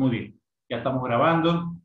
Muy 0.00 0.10
bien, 0.12 0.40
ya 0.70 0.78
estamos 0.78 1.04
grabando. 1.04 1.76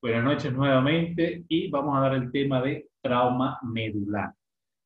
Buenas 0.00 0.24
noches 0.24 0.50
nuevamente 0.50 1.44
y 1.46 1.68
vamos 1.68 1.94
a 1.94 2.00
dar 2.00 2.14
el 2.14 2.32
tema 2.32 2.62
de 2.62 2.88
trauma 3.02 3.58
medular. 3.62 4.34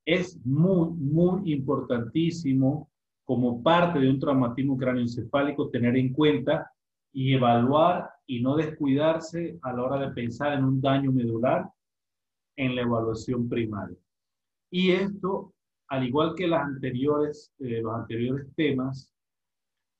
Es 0.04 0.44
muy, 0.44 0.90
muy 0.90 1.52
importantísimo 1.52 2.90
como 3.24 3.62
parte 3.62 4.00
de 4.00 4.10
un 4.10 4.18
traumatismo 4.18 4.76
cráneoencefálico 4.76 5.70
tener 5.70 5.96
en 5.96 6.12
cuenta 6.12 6.68
y 7.12 7.34
evaluar 7.34 8.10
y 8.26 8.42
no 8.42 8.56
descuidarse 8.56 9.56
a 9.62 9.72
la 9.72 9.80
hora 9.84 10.08
de 10.08 10.12
pensar 10.12 10.58
en 10.58 10.64
un 10.64 10.80
daño 10.80 11.12
medular 11.12 11.70
en 12.56 12.74
la 12.74 12.82
evaluación 12.82 13.48
primaria. 13.48 13.96
Y 14.72 14.90
esto, 14.90 15.54
al 15.90 16.08
igual 16.08 16.34
que 16.34 16.48
las 16.48 16.62
anteriores, 16.62 17.52
eh, 17.60 17.80
los 17.80 17.94
anteriores 17.94 18.52
temas, 18.56 19.12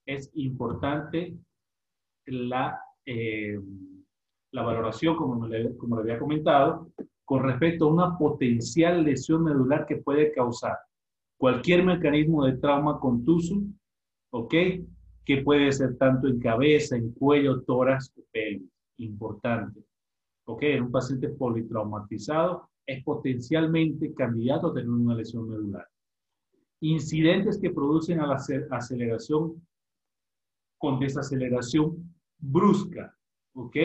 es 0.07 0.29
importante 0.35 1.39
la, 2.27 2.81
eh, 3.07 3.59
la 4.53 4.63
valoración, 4.63 5.17
como 5.17 5.47
le, 5.47 5.77
como 5.77 5.97
le 5.97 6.03
había 6.03 6.19
comentado, 6.19 6.91
con 7.25 7.43
respecto 7.43 7.87
a 7.87 7.93
una 7.93 8.19
potencial 8.19 9.03
lesión 9.05 9.45
medular 9.45 9.87
que 9.87 9.97
puede 9.97 10.33
causar 10.33 10.77
cualquier 11.37 11.85
mecanismo 11.85 12.45
de 12.45 12.57
trauma 12.57 12.99
contuso, 12.99 13.63
¿ok? 14.31 14.55
Que 15.25 15.43
puede 15.43 15.73
ser 15.73 15.97
tanto 15.97 16.29
en 16.29 16.39
cabeza, 16.39 16.97
en 16.97 17.13
cuello, 17.13 17.63
tórax 17.63 18.13
o 18.17 18.23
pelvis. 18.31 18.71
Importante. 18.99 19.81
¿Ok? 20.47 20.63
En 20.63 20.85
un 20.85 20.93
paciente 20.93 21.29
politraumatizado 21.29 22.69
es 22.87 23.03
potencialmente 23.03 24.15
candidato 24.15 24.69
a 24.69 24.75
tener 24.75 24.89
una 24.89 25.15
lesión 25.15 25.49
medular. 25.49 25.87
Incidentes 26.81 27.59
que 27.59 27.71
producen 27.71 28.21
a 28.21 28.27
la 28.27 28.39
aceleración 28.71 29.67
con 30.79 30.99
desaceleración 30.99 32.15
brusca, 32.39 33.17
¿ok? 33.55 33.77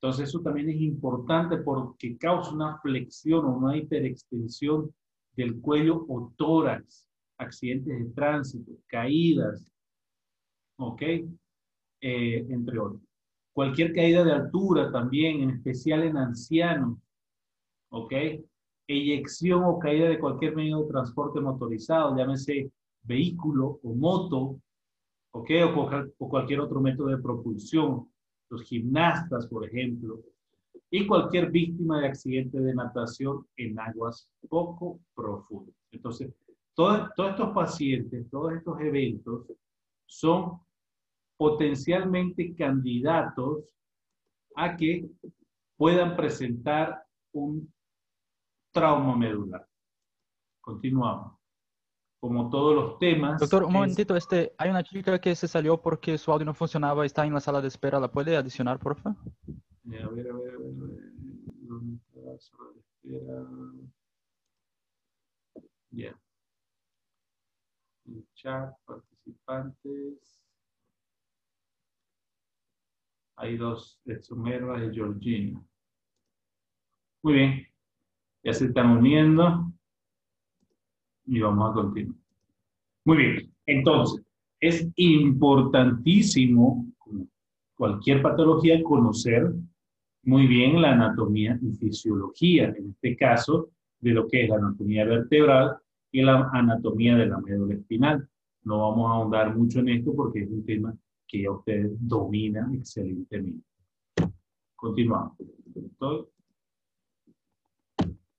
Entonces 0.00 0.28
eso 0.28 0.40
también 0.40 0.68
es 0.68 0.80
importante 0.80 1.56
porque 1.58 2.16
causa 2.18 2.52
una 2.52 2.78
flexión 2.78 3.46
o 3.46 3.56
una 3.56 3.76
hiperextensión 3.76 4.94
del 5.34 5.60
cuello 5.60 6.04
o 6.08 6.32
tórax, 6.36 7.08
accidentes 7.38 7.98
de 7.98 8.10
tránsito, 8.12 8.72
caídas, 8.86 9.72
¿ok? 10.76 11.02
Eh, 11.02 12.46
entre 12.50 12.78
otros. 12.78 13.00
Cualquier 13.52 13.92
caída 13.94 14.24
de 14.24 14.32
altura 14.32 14.90
también, 14.92 15.40
en 15.40 15.50
especial 15.50 16.02
en 16.02 16.16
ancianos, 16.16 16.98
¿ok? 17.90 18.12
Eyección 18.86 19.64
o 19.64 19.78
caída 19.78 20.08
de 20.08 20.18
cualquier 20.18 20.54
medio 20.54 20.80
de 20.82 20.88
transporte 20.88 21.40
motorizado, 21.40 22.16
llámese 22.16 22.70
vehículo 23.02 23.80
o 23.82 23.94
moto, 23.94 24.60
¿ok? 25.34 25.50
O, 25.74 26.28
cualquier 26.28 26.60
otro 26.60 26.80
método 26.80 27.08
de 27.08 27.18
propulsión, 27.18 28.08
los 28.50 28.62
gimnastas, 28.62 29.46
por 29.48 29.66
ejemplo, 29.66 30.22
y 30.90 31.06
cualquier 31.06 31.50
víctima 31.50 32.00
de 32.00 32.08
accidente 32.08 32.60
de 32.60 32.74
natación 32.74 33.46
en 33.56 33.78
aguas 33.78 34.30
poco 34.48 35.00
profundas. 35.14 35.74
Entonces, 35.90 36.32
todos 36.74 37.10
estos 37.18 37.52
pacientes, 37.52 38.30
todos 38.30 38.52
estos 38.52 38.80
eventos 38.80 39.46
son 40.06 40.60
potencialmente 41.36 42.54
candidatos 42.54 43.64
a 44.54 44.76
que 44.76 45.08
puedan 45.76 46.14
presentar 46.16 47.04
un 47.32 47.72
trauma 48.72 49.16
medular. 49.16 49.66
Continuamos 50.60 51.43
como 52.24 52.48
todos 52.48 52.74
los 52.74 52.98
temas. 52.98 53.38
Doctor, 53.38 53.64
un 53.64 53.72
momentito, 53.74 54.16
este, 54.16 54.54
hay 54.56 54.70
una 54.70 54.82
chica 54.82 55.20
que 55.20 55.36
se 55.36 55.46
salió 55.46 55.82
porque 55.82 56.16
su 56.16 56.32
audio 56.32 56.46
no 56.46 56.54
funcionaba, 56.54 57.04
está 57.04 57.26
en 57.26 57.34
la 57.34 57.40
sala 57.40 57.60
de 57.60 57.68
espera, 57.68 58.00
¿la 58.00 58.10
puede 58.10 58.34
adicionar, 58.34 58.78
por 58.78 58.96
favor? 58.96 59.18
A 59.20 59.90
ver, 59.90 60.04
a 60.04 60.08
ver, 60.08 60.28
a 60.30 60.32
ver, 60.32 60.54
¿Dónde 61.68 61.96
está 61.96 62.20
la 62.20 62.38
sala 62.38 62.70
de 62.72 62.80
espera? 62.80 63.44
Ya. 65.90 66.18
El 68.06 68.26
chat, 68.32 68.74
participantes. 68.86 70.42
Hay 73.36 73.58
dos, 73.58 74.00
de 74.06 74.18
Sumerva 74.22 74.82
y 74.82 74.94
Georgina. 74.94 75.62
Muy 77.22 77.34
bien. 77.34 77.66
Ya 78.42 78.54
se 78.54 78.64
están 78.64 78.96
uniendo 78.96 79.70
y 81.26 81.40
vamos 81.40 81.70
a 81.70 81.74
continuar. 81.74 82.16
Muy 83.04 83.16
bien, 83.16 83.52
entonces, 83.66 84.24
es 84.60 84.88
importantísimo, 84.96 86.86
cualquier 87.76 88.22
patología, 88.22 88.82
conocer 88.82 89.52
muy 90.22 90.46
bien 90.46 90.80
la 90.80 90.92
anatomía 90.92 91.58
y 91.60 91.72
fisiología, 91.72 92.74
en 92.76 92.90
este 92.90 93.16
caso, 93.16 93.70
de 94.00 94.12
lo 94.12 94.26
que 94.26 94.44
es 94.44 94.48
la 94.48 94.56
anatomía 94.56 95.04
vertebral 95.04 95.76
y 96.10 96.22
la 96.22 96.48
anatomía 96.52 97.16
de 97.16 97.26
la 97.26 97.38
médula 97.40 97.74
espinal. 97.74 98.26
No 98.62 98.78
vamos 98.78 99.10
a 99.10 99.14
ahondar 99.14 99.54
mucho 99.54 99.80
en 99.80 99.90
esto 99.90 100.14
porque 100.14 100.40
es 100.40 100.50
un 100.50 100.64
tema 100.64 100.96
que 101.26 101.42
ya 101.42 101.50
ustedes 101.50 101.90
dominan 102.00 102.74
excelentemente. 102.74 103.66
Continuamos. 104.76 105.36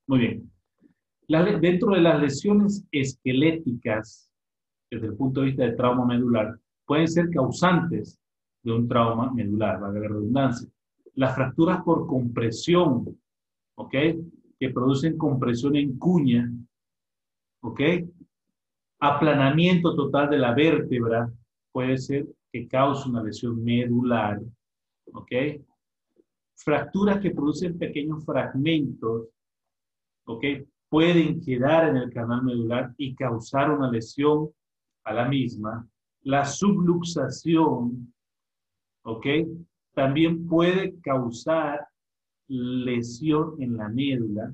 Muy 0.08 0.20
bien 0.20 0.55
dentro 1.28 1.94
de 1.94 2.02
las 2.02 2.22
lesiones 2.22 2.86
esqueléticas, 2.92 4.30
desde 4.90 5.08
el 5.08 5.16
punto 5.16 5.42
de 5.42 5.48
vista 5.48 5.64
del 5.64 5.76
trauma 5.76 6.06
medular, 6.06 6.60
pueden 6.86 7.08
ser 7.08 7.30
causantes 7.30 8.20
de 8.64 8.72
un 8.72 8.88
trauma 8.88 9.32
medular, 9.32 9.80
valga 9.80 10.00
la 10.00 10.08
redundancia. 10.08 10.70
Las 11.16 11.36
fracturas 11.36 11.84
por 11.84 12.08
compresión, 12.08 13.18
¿ok? 13.76 13.94
Que 14.60 14.70
producen 14.70 15.18
compresión 15.18 15.76
en 15.76 15.98
cuña, 15.98 16.52
¿ok? 17.62 17.82
Aplanamiento 19.00 19.96
total 19.96 20.30
de 20.30 20.38
la 20.38 20.54
vértebra 20.54 21.32
puede 21.72 21.98
ser 21.98 22.26
que 22.52 22.68
cause 22.68 23.10
una 23.10 23.24
lesión 23.24 23.64
medular, 23.64 24.40
¿ok? 25.14 25.32
Fracturas 26.56 27.20
que 27.20 27.32
producen 27.32 27.78
pequeños 27.78 28.26
fragmentos, 28.26 29.28
¿ok? 30.26 30.44
Pueden 30.90 31.42
quedar 31.42 31.90
en 31.90 31.98
el 31.98 32.14
canal 32.14 32.44
medular 32.44 32.94
y 32.98 33.16
causar 33.16 33.72
una 33.72 33.92
lesión 33.92 34.50
a 35.04 35.14
la 35.14 35.28
misma. 35.28 35.88
La 36.24 36.46
subluxación, 36.46 38.14
¿ok? 39.04 39.26
También 39.94 40.48
puede 40.48 41.00
causar 41.02 41.88
lesión 42.48 43.62
en 43.62 43.78
la 43.78 43.90
médula, 43.90 44.54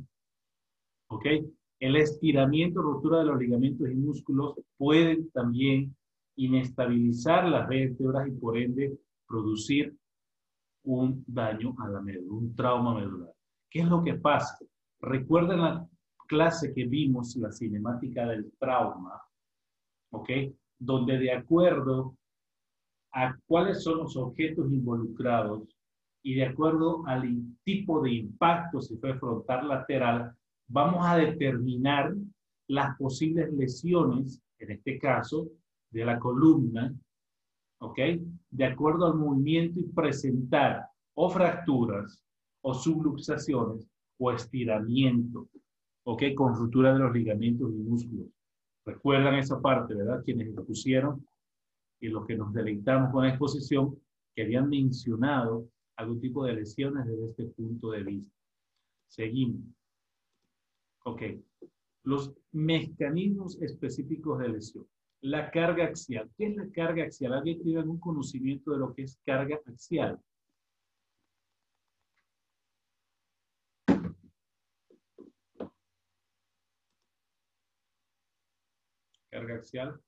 ¿ok? 1.07 1.25
El 1.79 1.95
estiramiento, 1.95 2.81
rotura 2.81 3.19
de 3.19 3.25
los 3.25 3.39
ligamentos 3.39 3.89
y 3.89 3.95
músculos 3.95 4.55
pueden 4.77 5.29
también 5.31 5.95
inestabilizar 6.35 7.47
las 7.47 7.67
vértebras 7.67 8.27
y 8.27 8.31
por 8.31 8.57
ende 8.57 8.97
producir 9.27 9.95
un 10.83 11.23
daño 11.27 11.75
a 11.79 11.89
la 11.89 12.01
médula, 12.01 12.33
un 12.33 12.55
trauma 12.55 12.95
medular. 12.95 13.33
¿Qué 13.69 13.79
es 13.79 13.87
lo 13.87 14.03
que 14.03 14.15
pasa? 14.15 14.57
Recuerden 14.99 15.61
la 15.61 15.87
clase 16.31 16.73
que 16.73 16.85
vimos, 16.85 17.35
la 17.35 17.51
cinemática 17.51 18.25
del 18.25 18.53
trauma, 18.57 19.21
¿ok? 20.13 20.29
Donde 20.79 21.19
de 21.19 21.33
acuerdo 21.33 22.15
a 23.11 23.37
cuáles 23.45 23.83
son 23.83 23.97
los 23.97 24.15
objetos 24.15 24.71
involucrados 24.71 25.67
y 26.23 26.35
de 26.35 26.45
acuerdo 26.45 27.05
al 27.05 27.23
tipo 27.65 28.01
de 28.01 28.13
impacto, 28.13 28.81
si 28.81 28.95
fue 28.95 29.19
frontal 29.19 29.67
lateral, 29.67 30.33
vamos 30.69 31.05
a 31.05 31.17
determinar 31.17 32.15
las 32.69 32.97
posibles 32.97 33.51
lesiones, 33.51 34.41
en 34.59 34.71
este 34.71 34.97
caso, 34.99 35.49
de 35.89 36.05
la 36.05 36.17
columna, 36.17 36.95
¿ok? 37.81 37.99
De 38.51 38.65
acuerdo 38.65 39.07
al 39.07 39.15
movimiento 39.15 39.81
y 39.81 39.89
presentar 39.89 40.87
o 41.13 41.29
fracturas 41.29 42.23
o 42.61 42.73
subluxaciones 42.73 43.85
o 44.17 44.31
estiramiento 44.31 45.49
¿ok? 46.03 46.23
Con 46.35 46.55
ruptura 46.55 46.93
de 46.93 46.99
los 46.99 47.13
ligamentos 47.13 47.71
y 47.71 47.77
músculos. 47.77 48.27
Recuerdan 48.85 49.35
esa 49.35 49.61
parte, 49.61 49.93
¿verdad? 49.93 50.23
Quienes 50.23 50.47
expusieron 50.47 51.25
y 51.99 52.09
los 52.09 52.25
que 52.25 52.35
nos 52.35 52.51
deleitamos 52.51 53.11
con 53.11 53.23
la 53.23 53.29
exposición, 53.29 53.95
que 54.35 54.43
habían 54.43 54.69
mencionado 54.69 55.67
algún 55.97 56.19
tipo 56.19 56.45
de 56.45 56.53
lesiones 56.53 57.05
desde 57.05 57.29
este 57.29 57.45
punto 57.45 57.91
de 57.91 58.03
vista. 58.03 58.31
Seguimos. 59.07 59.61
Ok. 61.03 61.21
Los 62.03 62.33
mecanismos 62.51 63.61
específicos 63.61 64.39
de 64.39 64.49
lesión. 64.49 64.87
La 65.21 65.51
carga 65.51 65.85
axial. 65.85 66.29
¿Qué 66.35 66.47
es 66.47 66.55
la 66.55 66.67
carga 66.71 67.03
axial? 67.03 67.33
¿Alguien 67.33 67.61
tiene 67.61 67.81
algún 67.81 67.99
conocimiento 67.99 68.71
de 68.71 68.79
lo 68.79 68.93
que 68.95 69.03
es 69.03 69.19
carga 69.23 69.59
axial? 69.67 70.19
Axial. 79.61 80.01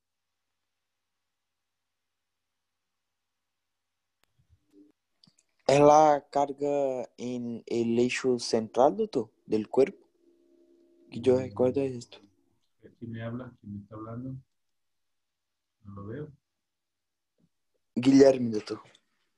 ¿Es 5.65 5.79
la 5.79 6.25
carga 6.29 7.09
en 7.17 7.63
el 7.65 7.97
eixo 7.97 8.37
central, 8.37 8.97
doctor, 8.97 9.31
del 9.45 9.69
cuerpo? 9.69 10.05
Que 11.09 11.21
yo 11.21 11.39
recuerdo 11.39 11.81
es 11.81 11.95
esto. 11.95 12.17
¿Quién 12.99 13.11
me 13.11 13.23
habla? 13.23 13.55
¿Quién 13.61 13.73
me 13.75 13.79
está 13.81 13.95
hablando? 13.95 14.35
No 15.85 15.95
lo 15.95 16.07
veo. 16.07 16.31
Guilherme, 17.95 18.49
doctor. 18.51 18.81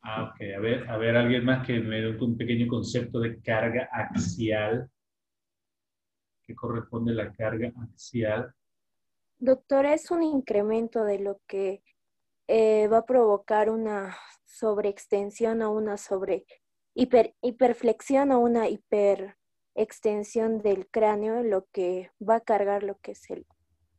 Ah, 0.01 0.23
ok. 0.23 0.41
A 0.55 0.59
ver, 0.59 0.89
a 0.89 0.97
ver, 0.97 1.15
alguien 1.15 1.45
más 1.45 1.65
que 1.65 1.79
me 1.79 2.01
dé 2.01 2.17
un 2.17 2.37
pequeño 2.37 2.67
concepto 2.67 3.19
de 3.19 3.39
carga 3.41 3.87
axial. 3.91 4.89
¿Qué 6.43 6.55
corresponde 6.55 7.11
a 7.11 7.15
la 7.15 7.33
carga 7.33 7.71
axial? 7.83 8.53
Doctor, 9.39 9.85
es 9.85 10.11
un 10.11 10.23
incremento 10.23 11.03
de 11.03 11.19
lo 11.19 11.41
que 11.45 11.83
eh, 12.47 12.87
va 12.87 12.99
a 12.99 13.05
provocar 13.05 13.69
una 13.69 14.15
sobreextensión 14.45 15.61
o 15.61 15.71
una 15.71 15.97
sobre 15.97 16.45
hiper, 16.93 17.35
hiperflexión 17.41 18.31
o 18.31 18.39
una 18.39 18.69
hiperextensión 18.69 20.61
del 20.61 20.87
cráneo, 20.87 21.43
lo 21.43 21.67
que 21.73 22.11
va 22.21 22.35
a 22.35 22.41
cargar 22.41 22.83
lo 22.83 22.97
que 22.99 23.11
es 23.11 23.29
el 23.29 23.45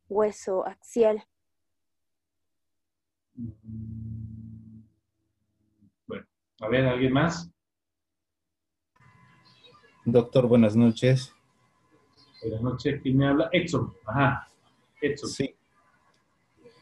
hueso 0.09 0.65
axial. 0.65 1.23
Bueno, 6.07 6.25
a 6.61 6.67
ver, 6.67 6.87
¿alguien 6.87 7.13
más? 7.13 7.51
Doctor, 10.03 10.47
buenas 10.47 10.75
noches. 10.75 11.31
Buenas 12.41 12.61
noches, 12.61 13.01
¿quién 13.03 13.17
me 13.17 13.27
habla? 13.27 13.49
Edson, 13.51 13.93
ajá, 14.05 14.47
Edson. 15.01 15.29
Sí. 15.29 15.55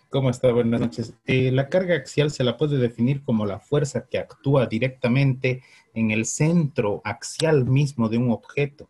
¿Cómo 0.10 0.30
está? 0.30 0.52
Buenas 0.52 0.80
noches. 0.80 1.14
Eh, 1.26 1.52
la 1.52 1.68
carga 1.68 1.96
axial 1.96 2.32
se 2.32 2.44
la 2.44 2.56
puede 2.56 2.78
definir 2.78 3.24
como 3.24 3.46
la 3.46 3.60
fuerza 3.60 4.08
que 4.08 4.18
actúa 4.18 4.66
directamente 4.66 5.62
en 5.94 6.12
el 6.12 6.26
centro 6.26 7.02
axial 7.04 7.66
mismo 7.66 8.08
de 8.08 8.18
un 8.18 8.32
objeto. 8.32 8.90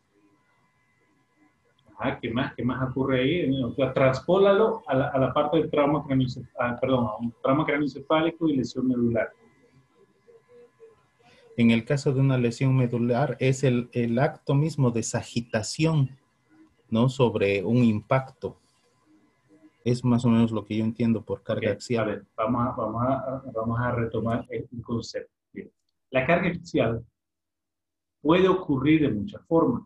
Ah, 1.97 2.19
¿qué 2.19 2.29
más? 2.29 2.53
¿Qué 2.53 2.63
más 2.63 2.89
ocurre 2.89 3.21
ahí? 3.21 3.63
O 3.63 3.73
sea, 3.73 3.93
transpólalo 3.93 4.83
a 4.85 4.95
la, 4.95 5.07
a 5.07 5.17
la 5.17 5.33
parte 5.33 5.57
del 5.57 5.71
trauma 5.71 6.05
ah, 6.59 6.77
perdón, 6.79 7.07
a 7.07 7.15
un 7.17 7.33
trauma 7.41 7.65
craneoencefálico 7.65 8.49
y 8.49 8.57
lesión 8.57 8.87
medular. 8.87 9.31
En 11.57 11.71
el 11.71 11.85
caso 11.85 12.13
de 12.13 12.19
una 12.19 12.37
lesión 12.37 12.75
medular 12.75 13.37
es 13.39 13.63
el, 13.63 13.89
el 13.93 14.19
acto 14.19 14.55
mismo 14.55 14.91
de 14.91 15.03
sagitación, 15.03 16.19
¿no? 16.89 17.07
Sobre 17.07 17.63
un 17.63 17.77
impacto. 17.77 18.59
Es 19.85 20.03
más 20.03 20.25
o 20.25 20.29
menos 20.29 20.51
lo 20.51 20.65
que 20.65 20.75
yo 20.75 20.83
entiendo 20.83 21.23
por 21.23 21.43
carga 21.43 21.69
Ok, 21.69 21.75
axial. 21.75 22.03
A 22.03 22.07
ver, 22.07 22.25
vamos 22.35 22.67
a, 22.67 22.71
vamos 22.71 23.03
a, 23.03 23.43
vamos 23.53 23.79
a 23.79 23.91
retomar 23.91 24.43
este 24.49 24.81
concepto. 24.81 25.31
Bien. 25.53 25.71
La 26.09 26.25
carga 26.25 26.49
axial 26.49 27.05
puede 28.19 28.47
ocurrir 28.47 29.01
de 29.01 29.09
muchas 29.09 29.45
formas, 29.45 29.83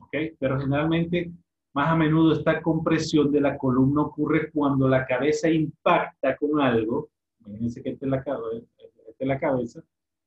¿ok? 0.00 0.14
Pero 0.38 0.60
generalmente, 0.60 1.32
más 1.74 1.88
a 1.88 1.96
menudo, 1.96 2.34
esta 2.34 2.62
compresión 2.62 3.32
de 3.32 3.40
la 3.40 3.58
columna 3.58 4.02
ocurre 4.02 4.48
cuando 4.52 4.88
la 4.88 5.04
cabeza 5.04 5.50
impacta 5.50 6.36
con 6.36 6.60
algo. 6.60 7.10
Imagínense 7.40 7.82
que 7.82 7.90
esta 7.90 8.06
es 8.06 8.10
la, 8.12 8.18
esta 8.18 9.16
es 9.18 9.26
la 9.26 9.40
cabeza, 9.40 9.82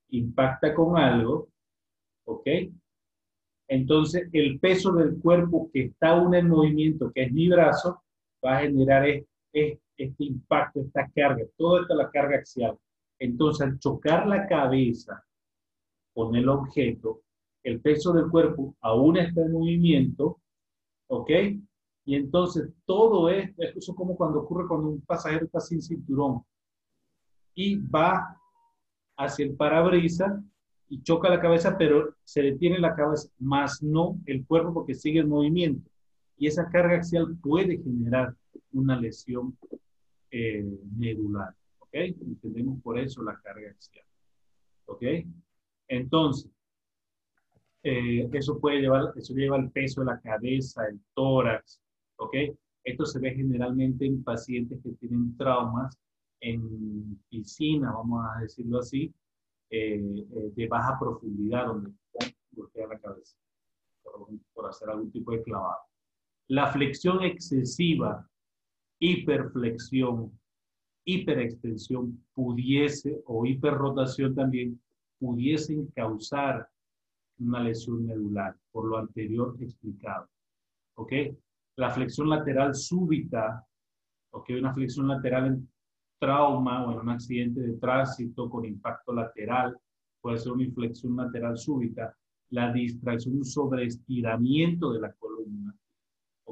impacta 0.10 0.74
con 0.74 0.98
algo, 0.98 1.48
¿ok? 2.26 2.48
Entonces, 3.70 4.28
el 4.34 4.60
peso 4.60 4.92
del 4.92 5.18
cuerpo 5.22 5.70
que 5.72 5.84
está 5.84 6.10
aún 6.10 6.36
en 6.36 6.50
movimiento, 6.50 7.14
que 7.14 7.24
es 7.24 7.32
mi 7.32 7.48
brazo, 7.48 8.02
va 8.46 8.58
a 8.58 8.62
generar 8.62 9.08
es- 9.08 9.26
es- 9.54 9.80
este 9.98 10.24
impacto, 10.26 10.82
esta 10.82 11.10
carga, 11.16 11.44
toda 11.58 11.82
esta 11.82 11.96
la 11.96 12.10
carga 12.12 12.38
axial. 12.38 12.78
Entonces, 13.20 13.66
al 13.66 13.80
chocar 13.80 14.28
la 14.28 14.46
cabeza 14.48 15.24
con 16.14 16.36
el 16.36 16.50
objeto, 16.50 17.22
el 17.64 17.80
peso 17.82 18.14
del 18.14 18.30
cuerpo 18.30 18.76
aún 18.82 19.18
está 19.18 19.42
en 19.42 19.52
movimiento, 19.54 20.40
¿ok? 21.08 21.30
Y 22.06 22.16
entonces 22.16 22.70
todo 22.86 23.30
esto, 23.30 23.64
eso 23.64 23.92
es 23.92 23.98
como 23.98 24.16
cuando 24.16 24.42
ocurre 24.42 24.68
cuando 24.68 24.90
un 24.90 25.02
pasajero 25.02 25.46
está 25.46 25.60
sin 25.60 25.82
cinturón 25.82 26.44
y 27.56 27.78
va 27.78 28.38
hacia 29.18 29.46
el 29.46 29.56
parabrisas 29.56 30.34
y 30.90 31.02
choca 31.02 31.30
la 31.30 31.42
cabeza, 31.42 31.78
pero 31.78 32.16
se 32.24 32.42
detiene 32.44 32.78
la 32.80 32.96
cabeza, 32.96 33.30
más 33.40 33.82
no 33.82 34.18
el 34.26 34.46
cuerpo 34.46 34.74
porque 34.74 34.94
sigue 34.94 35.22
en 35.22 35.30
movimiento. 35.30 35.90
Y 36.38 36.48
esa 36.48 36.70
carga 36.70 36.98
axial 36.98 37.38
puede 37.42 37.78
generar 37.78 38.36
una 38.74 39.00
lesión 39.00 39.58
eh, 40.32 40.66
medular. 40.98 41.54
¿Ok? 41.80 41.94
Entendemos 41.94 42.82
por 42.82 43.00
eso 43.00 43.24
la 43.24 43.40
carga 43.42 43.70
axial. 43.70 44.06
¿Ok? 44.86 45.04
Entonces, 45.88 46.52
eh, 47.84 48.28
eso 48.34 48.60
puede 48.60 48.82
llevar, 48.82 49.14
eso 49.16 49.34
lleva 49.34 49.58
el 49.58 49.72
peso 49.72 50.02
de 50.02 50.08
la 50.08 50.20
cabeza, 50.20 50.86
el 50.88 51.00
tórax. 51.14 51.80
¿Ok? 52.18 52.36
Esto 52.84 53.06
se 53.06 53.20
ve 53.20 53.34
generalmente 53.34 54.06
en 54.06 54.24
pacientes 54.24 54.80
que 54.84 54.92
tienen 54.94 55.36
traumas 55.38 55.98
en 56.40 57.20
piscina, 57.30 57.92
vamos 57.92 58.24
a 58.26 58.42
decirlo 58.42 58.80
así, 58.80 59.14
eh, 59.70 59.96
eh, 60.00 60.52
de 60.56 60.68
baja 60.68 60.98
profundidad, 61.00 61.66
donde 61.68 61.92
golpea 62.52 62.88
la 62.88 63.00
cabeza 63.00 63.36
por, 64.04 64.28
por 64.54 64.70
hacer 64.70 64.90
algún 64.90 65.12
tipo 65.12 65.32
de 65.32 65.42
clavado. 65.42 65.80
La 66.48 66.68
flexión 66.68 67.24
excesiva, 67.24 68.30
hiperflexión, 69.00 70.32
hiperextensión 71.06 72.24
pudiese, 72.34 73.22
o 73.26 73.46
hiperrotación 73.46 74.36
también, 74.36 74.80
pudiesen 75.20 75.88
causar 75.88 76.68
una 77.40 77.62
lesión 77.62 78.06
medular, 78.06 78.56
por 78.72 78.86
lo 78.86 78.98
anterior 78.98 79.56
explicado. 79.60 80.30
¿Ok? 80.96 81.12
La 81.78 81.90
flexión 81.90 82.30
lateral 82.30 82.74
súbita, 82.74 83.66
¿ok? 84.32 84.50
Una 84.58 84.74
flexión 84.74 85.08
lateral 85.08 85.48
en 85.48 85.70
trauma 86.20 86.86
o 86.86 86.92
en 86.94 87.00
un 87.00 87.10
accidente 87.10 87.60
de 87.60 87.74
tránsito 87.74 88.50
con 88.50 88.66
impacto 88.66 89.14
lateral, 89.14 89.78
puede 90.22 90.38
ser 90.38 90.54
una 90.54 90.64
inflexión 90.64 91.16
lateral 91.16 91.58
súbita, 91.58 92.16
la 92.52 92.72
distracción, 92.72 93.38
un 93.38 93.46
sobreestiramiento 93.46 94.94
de 94.94 95.02
la 95.02 95.12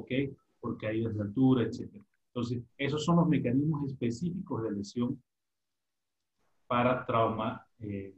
¿ok? 0.04 0.36
Porque 0.60 0.86
hay 0.86 1.04
altura, 1.04 1.64
etc. 1.64 1.90
Entonces, 2.28 2.62
esos 2.76 3.04
son 3.04 3.16
los 3.16 3.28
mecanismos 3.28 3.90
específicos 3.90 4.62
de 4.62 4.72
lesión 4.72 5.22
para 6.66 7.04
trauma 7.04 7.66
eh, 7.80 8.14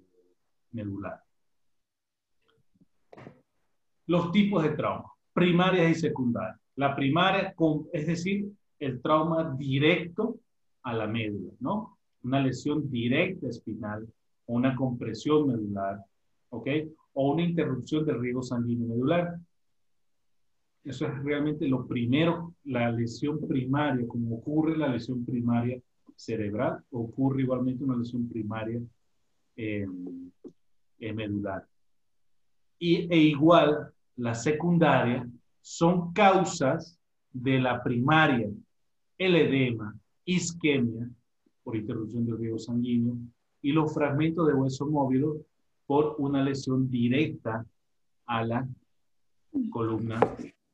medular. 0.72 1.22
Los 4.06 4.30
tipos 4.30 4.62
de 4.62 4.70
trauma, 4.70 5.10
primarias 5.32 5.90
y 5.90 6.00
secundarias. 6.00 6.60
La 6.76 6.94
primaria, 6.94 7.54
es 7.92 8.06
decir, 8.06 8.50
el 8.78 9.00
trauma 9.00 9.54
directo 9.56 10.38
a 10.82 10.94
la 10.94 11.06
médula, 11.06 11.52
¿no? 11.60 11.98
Una 12.22 12.40
lesión 12.40 12.88
directa 12.90 13.48
espinal, 13.48 14.06
una 14.46 14.76
compresión 14.76 15.48
medular, 15.48 16.04
¿ok? 16.50 16.68
O 17.14 17.32
una 17.32 17.42
interrupción 17.42 18.04
del 18.04 18.20
riego 18.20 18.42
sanguíneo 18.42 18.88
medular. 18.88 19.38
Eso 20.86 21.04
es 21.08 21.24
realmente 21.24 21.66
lo 21.66 21.84
primero, 21.84 22.54
la 22.62 22.92
lesión 22.92 23.40
primaria, 23.40 24.06
como 24.06 24.36
ocurre 24.36 24.78
la 24.78 24.86
lesión 24.86 25.24
primaria 25.24 25.82
cerebral, 26.14 26.80
ocurre 26.90 27.42
igualmente 27.42 27.82
una 27.82 27.96
lesión 27.96 28.28
primaria 28.28 28.80
eh, 29.56 29.84
eh, 31.00 31.12
medular. 31.12 31.66
Y, 32.78 33.12
e 33.12 33.18
igual, 33.18 33.92
la 34.14 34.32
secundaria 34.36 35.28
son 35.60 36.12
causas 36.12 36.96
de 37.32 37.58
la 37.58 37.82
primaria, 37.82 38.48
el 39.18 39.34
edema, 39.34 39.92
isquemia, 40.24 41.10
por 41.64 41.74
interrupción 41.74 42.24
del 42.26 42.38
riego 42.38 42.60
sanguíneo, 42.60 43.16
y 43.60 43.72
los 43.72 43.92
fragmentos 43.92 44.46
de 44.46 44.54
hueso 44.54 44.86
móvil 44.86 45.24
por 45.84 46.14
una 46.18 46.44
lesión 46.44 46.88
directa 46.88 47.66
a 48.26 48.44
la 48.44 48.68
columna 49.70 50.20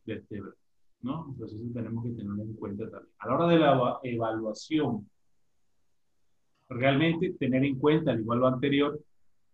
vertebral. 0.04 0.54
¿no? 1.02 1.26
Entonces 1.30 1.60
eso 1.60 1.72
tenemos 1.72 2.04
que 2.04 2.10
tenerlo 2.10 2.42
en 2.42 2.54
cuenta 2.54 2.84
también. 2.88 3.12
A 3.18 3.26
la 3.28 3.34
hora 3.34 3.46
de 3.48 3.58
la 3.58 3.74
eva- 3.74 4.00
evaluación, 4.04 5.08
realmente 6.68 7.34
tener 7.38 7.64
en 7.64 7.78
cuenta, 7.78 8.12
al 8.12 8.20
igual 8.20 8.38
lo 8.40 8.46
anterior, 8.46 9.00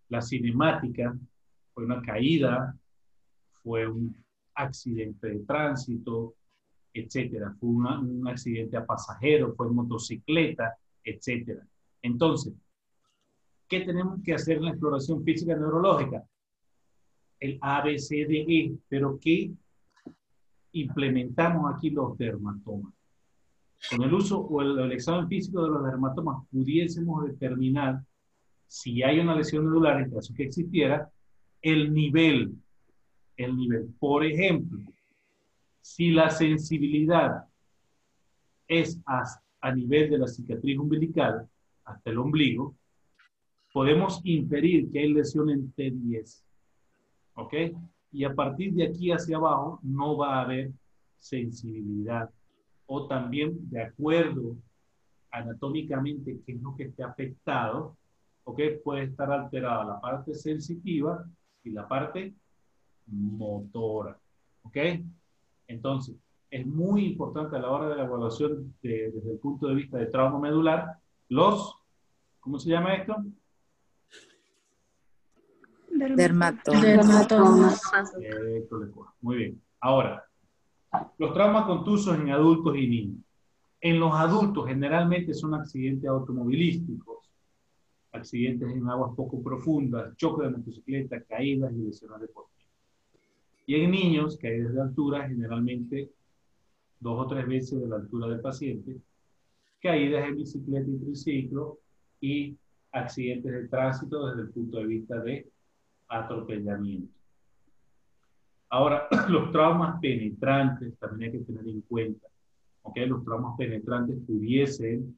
la 0.08 0.20
cinemática, 0.22 1.16
fue 1.74 1.84
una 1.84 2.02
caída, 2.02 2.76
fue 3.62 3.88
un 3.88 4.14
accidente 4.54 5.28
de 5.28 5.38
tránsito, 5.40 6.34
etcétera. 6.92 7.54
Fue 7.58 7.68
una- 7.70 8.00
un 8.00 8.26
accidente 8.28 8.76
a 8.76 8.84
pasajero, 8.86 9.54
fue 9.54 9.70
motocicleta, 9.70 10.76
etcétera. 11.04 11.66
Entonces, 12.02 12.52
¿qué 13.68 13.80
tenemos 13.80 14.22
que 14.22 14.34
hacer 14.34 14.58
en 14.58 14.64
la 14.64 14.70
exploración 14.70 15.22
física 15.24 15.54
neurológica? 15.56 16.24
El 17.40 17.58
ABCDE, 17.60 18.76
pero 18.88 19.18
¿qué 19.20 19.50
implementamos 20.72 21.74
aquí 21.74 21.90
los 21.90 22.16
dermatomas? 22.18 22.92
Con 23.90 24.02
el 24.02 24.12
uso 24.12 24.40
o 24.40 24.60
el, 24.60 24.78
el 24.78 24.92
examen 24.92 25.28
físico 25.28 25.62
de 25.62 25.70
los 25.70 25.84
dermatomas 25.84 26.44
pudiésemos 26.50 27.24
determinar 27.24 28.02
si 28.68 29.02
hay 29.02 29.18
una 29.18 29.34
lesión 29.34 29.64
medular, 29.64 30.00
en 30.00 30.10
caso 30.10 30.34
que 30.34 30.44
existiera, 30.44 31.10
el 31.62 31.92
nivel, 31.92 32.54
el 33.36 33.56
nivel. 33.56 33.94
Por 33.98 34.24
ejemplo, 34.24 34.78
si 35.80 36.10
la 36.10 36.30
sensibilidad 36.30 37.44
es 38.68 39.00
a, 39.06 39.72
nivel 39.74 40.10
de 40.10 40.18
la 40.18 40.28
cicatriz 40.28 40.78
umbilical, 40.78 41.48
hasta 41.84 42.10
el 42.10 42.18
ombligo, 42.18 42.76
podemos 43.72 44.20
inferir 44.24 44.90
que 44.90 45.00
hay 45.00 45.12
lesión 45.12 45.48
en 45.50 45.72
T10. 45.74 46.42
¿Ok? 47.34 47.54
Y 48.10 48.24
a 48.24 48.34
partir 48.34 48.72
de 48.74 48.84
aquí 48.84 49.12
hacia 49.12 49.36
abajo 49.36 49.80
no 49.82 50.16
va 50.16 50.36
a 50.36 50.42
haber 50.42 50.72
sensibilidad. 51.18 52.30
O 52.86 53.06
también, 53.06 53.68
de 53.70 53.82
acuerdo 53.82 54.56
anatómicamente, 55.30 56.40
qué 56.44 56.52
es 56.52 56.62
lo 56.62 56.74
que 56.74 56.84
esté 56.84 57.02
afectado, 57.02 57.96
¿ok? 58.44 58.60
Puede 58.82 59.04
estar 59.04 59.30
alterada 59.30 59.84
la 59.84 60.00
parte 60.00 60.34
sensitiva 60.34 61.24
y 61.62 61.70
la 61.70 61.86
parte 61.86 62.34
motora. 63.06 64.18
¿Ok? 64.62 64.76
Entonces, 65.66 66.16
es 66.50 66.66
muy 66.66 67.06
importante 67.06 67.56
a 67.56 67.60
la 67.60 67.70
hora 67.70 67.88
de 67.90 67.96
la 67.96 68.04
evaluación 68.04 68.74
desde 68.82 69.32
el 69.32 69.38
punto 69.38 69.68
de 69.68 69.74
vista 69.74 69.98
de 69.98 70.06
trauma 70.06 70.38
medular, 70.38 70.96
los, 71.28 71.76
¿cómo 72.40 72.58
se 72.58 72.70
llama 72.70 72.94
esto? 72.94 73.16
Dermatomas. 75.98 77.80
Muy 79.20 79.36
bien. 79.36 79.62
Ahora, 79.80 80.24
los 81.18 81.34
traumas 81.34 81.66
contusos 81.66 82.18
en 82.18 82.30
adultos 82.30 82.76
y 82.76 82.88
niños. 82.88 83.24
En 83.80 84.00
los 84.00 84.12
adultos 84.12 84.66
generalmente 84.66 85.34
son 85.34 85.54
accidentes 85.54 86.08
automovilísticos, 86.08 87.18
accidentes 88.12 88.70
en 88.70 88.88
aguas 88.88 89.14
poco 89.14 89.42
profundas, 89.42 90.16
choque 90.16 90.44
de 90.46 90.50
motocicleta, 90.50 91.22
caídas 91.22 91.72
y 91.72 91.84
lesiones 91.84 92.20
deportivas. 92.20 92.66
Y 93.66 93.76
en 93.76 93.90
niños, 93.90 94.38
caídas 94.38 94.72
de 94.72 94.80
altura, 94.80 95.28
generalmente 95.28 96.10
dos 97.00 97.24
o 97.24 97.28
tres 97.28 97.46
veces 97.46 97.80
de 97.80 97.86
la 97.86 97.96
altura 97.96 98.26
del 98.28 98.40
paciente, 98.40 98.96
caídas 99.80 100.26
en 100.26 100.36
bicicleta 100.36 100.90
y 100.90 100.98
triciclo 100.98 101.78
y 102.20 102.56
accidentes 102.92 103.52
de 103.52 103.68
tránsito 103.68 104.26
desde 104.28 104.42
el 104.42 104.50
punto 104.50 104.78
de 104.78 104.86
vista 104.86 105.20
de 105.20 105.48
atropellamiento. 106.08 107.12
Ahora, 108.70 109.08
los 109.28 109.50
traumas 109.52 110.00
penetrantes 110.00 110.98
también 110.98 111.32
hay 111.32 111.38
que 111.38 111.44
tener 111.44 111.68
en 111.68 111.80
cuenta. 111.82 112.26
¿okay? 112.82 113.06
Los 113.06 113.24
traumas 113.24 113.56
penetrantes 113.56 114.18
pudiesen, 114.26 115.16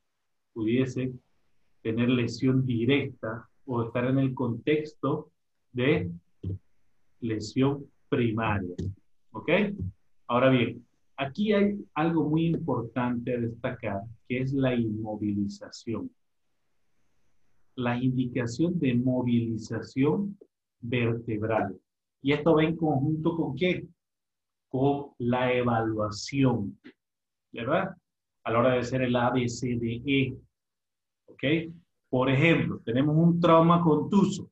tener 1.83 2.09
lesión 2.11 2.67
directa 2.67 3.49
o 3.65 3.85
estar 3.85 4.05
en 4.05 4.19
el 4.19 4.35
contexto 4.35 5.31
de 5.73 6.11
lesión 7.21 7.87
primaria. 8.09 8.75
¿Ok? 9.33 9.51
Ahora 10.27 10.51
bien, 10.51 10.85
aquí 11.17 11.53
hay 11.53 11.79
algo 11.95 12.29
muy 12.29 12.47
importante 12.47 13.35
a 13.35 13.41
destacar, 13.41 14.03
que 14.29 14.41
es 14.41 14.53
la 14.53 14.75
inmovilización. 14.75 16.11
La 17.77 17.97
indicación 17.97 18.79
de 18.79 18.95
movilización 18.95 20.37
vertebral. 20.81 21.79
Y 22.23 22.33
esto 22.33 22.55
va 22.55 22.65
en 22.65 22.77
conjunto 22.77 23.37
con 23.37 23.55
qué? 23.57 23.87
Con 24.69 25.13
la 25.19 25.53
evaluación, 25.53 26.79
¿verdad? 27.53 27.97
A 28.45 28.51
la 28.51 28.59
hora 28.59 28.73
de 28.73 28.79
hacer 28.81 29.03
el 29.03 29.17
ABCDE. 29.17 30.37
¿Ok? 31.27 31.45
Por 32.09 32.29
ejemplo, 32.29 32.81
tenemos 32.85 33.17
un 33.17 33.41
trauma 33.41 33.83
contuso. 33.83 34.51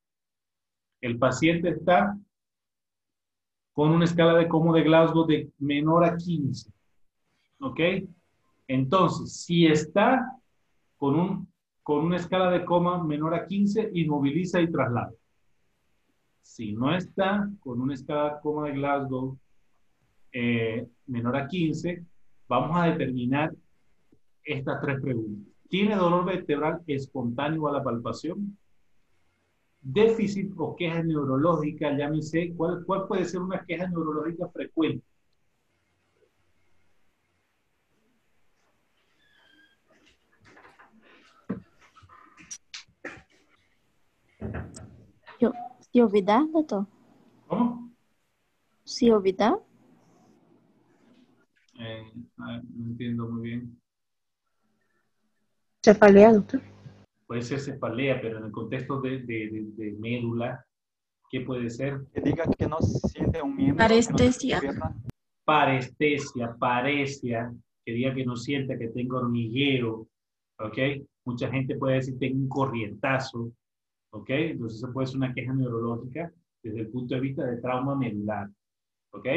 El 1.01 1.17
paciente 1.17 1.69
está 1.69 2.17
con 3.73 3.91
una 3.91 4.05
escala 4.05 4.37
de 4.37 4.47
como 4.47 4.73
de 4.73 4.83
Glasgow 4.83 5.25
de 5.25 5.51
menor 5.59 6.03
a 6.03 6.17
15. 6.17 6.71
¿Ok? 7.61 7.79
Entonces, 8.67 9.41
si 9.43 9.65
está 9.65 10.39
con, 10.97 11.19
un, 11.19 11.53
con 11.81 12.05
una 12.05 12.17
escala 12.17 12.51
de 12.51 12.65
coma 12.65 13.03
menor 13.03 13.33
a 13.33 13.45
15, 13.45 13.91
inmoviliza 13.93 14.61
y 14.61 14.71
traslada. 14.71 15.11
Si 16.41 16.73
no 16.73 16.95
está 16.95 17.49
con 17.59 17.79
una 17.81 17.93
escala 17.93 18.35
de 18.35 18.41
coma 18.41 18.67
de 18.67 18.73
Glasgow 18.73 19.37
eh, 20.31 20.87
menor 21.07 21.37
a 21.37 21.47
15, 21.47 22.03
vamos 22.47 22.77
a 22.77 22.85
determinar 22.85 23.53
estas 24.43 24.81
tres 24.81 24.99
preguntas. 25.01 25.47
¿Tiene 25.69 25.95
dolor 25.95 26.25
vertebral 26.25 26.81
espontáneo 26.87 27.67
a 27.67 27.73
la 27.73 27.83
palpación? 27.83 28.57
déficit 29.81 30.53
o 30.57 30.75
queja 30.75 31.03
neurológica, 31.03 31.95
llámese, 31.97 32.53
¿cuál, 32.55 32.83
¿cuál 32.85 33.07
puede 33.07 33.25
ser 33.25 33.41
una 33.41 33.63
queja 33.65 33.87
neurológica 33.87 34.49
frecuente? 34.49 35.05
¿Si 45.91 46.01
olvidar, 46.01 46.49
doctor? 46.51 46.85
¿Cómo? 47.47 47.91
¿Si 48.83 49.09
olvidar? 49.09 49.59
Eh, 51.79 52.11
no 52.37 52.61
entiendo 52.85 53.27
muy 53.29 53.41
bien. 53.41 53.81
Cefalea, 55.83 56.33
doctor 56.33 56.61
puede 57.29 57.43
ser 57.43 57.59
cefalea, 57.59 58.19
pero 58.19 58.39
en 58.39 58.45
el 58.45 58.51
contexto 58.51 58.99
de, 59.01 59.19
de, 59.19 59.95
médula, 59.99 60.65
¿qué 61.29 61.41
puede 61.41 61.69
ser? 61.69 62.01
Que 62.11 62.21
diga 62.21 62.43
que 62.57 62.65
no 62.65 62.79
siente 62.81 63.39
un 63.39 63.55
miembro. 63.55 63.77
Parestesia. 63.77 64.59
parestesia, 65.45 66.55
paresia, 66.57 67.53
que 67.85 67.91
diga 67.91 68.15
que 68.15 68.25
no 68.25 68.35
sienta 68.35 68.79
que 68.79 68.87
tengo 68.87 69.17
hormigueo, 69.17 70.07
¿ok? 70.57 70.77
Mucha 71.25 71.51
gente 71.51 71.75
puede 71.75 71.97
decir 71.97 72.17
tengo 72.17 72.39
un 72.39 72.49
corrientazo, 72.49 73.51
¿ok? 74.11 74.29
Entonces 74.29 74.79
eso 74.79 74.91
puede 74.91 75.07
ser 75.07 75.17
una 75.17 75.33
queja 75.33 75.53
neurológica 75.53 76.31
desde 76.63 76.81
el 76.81 76.89
punto 76.89 77.15
de 77.15 77.21
vista 77.21 77.45
de 77.45 77.57
trauma 77.57 77.95
medular, 77.95 78.49
¿ok? 79.11 79.27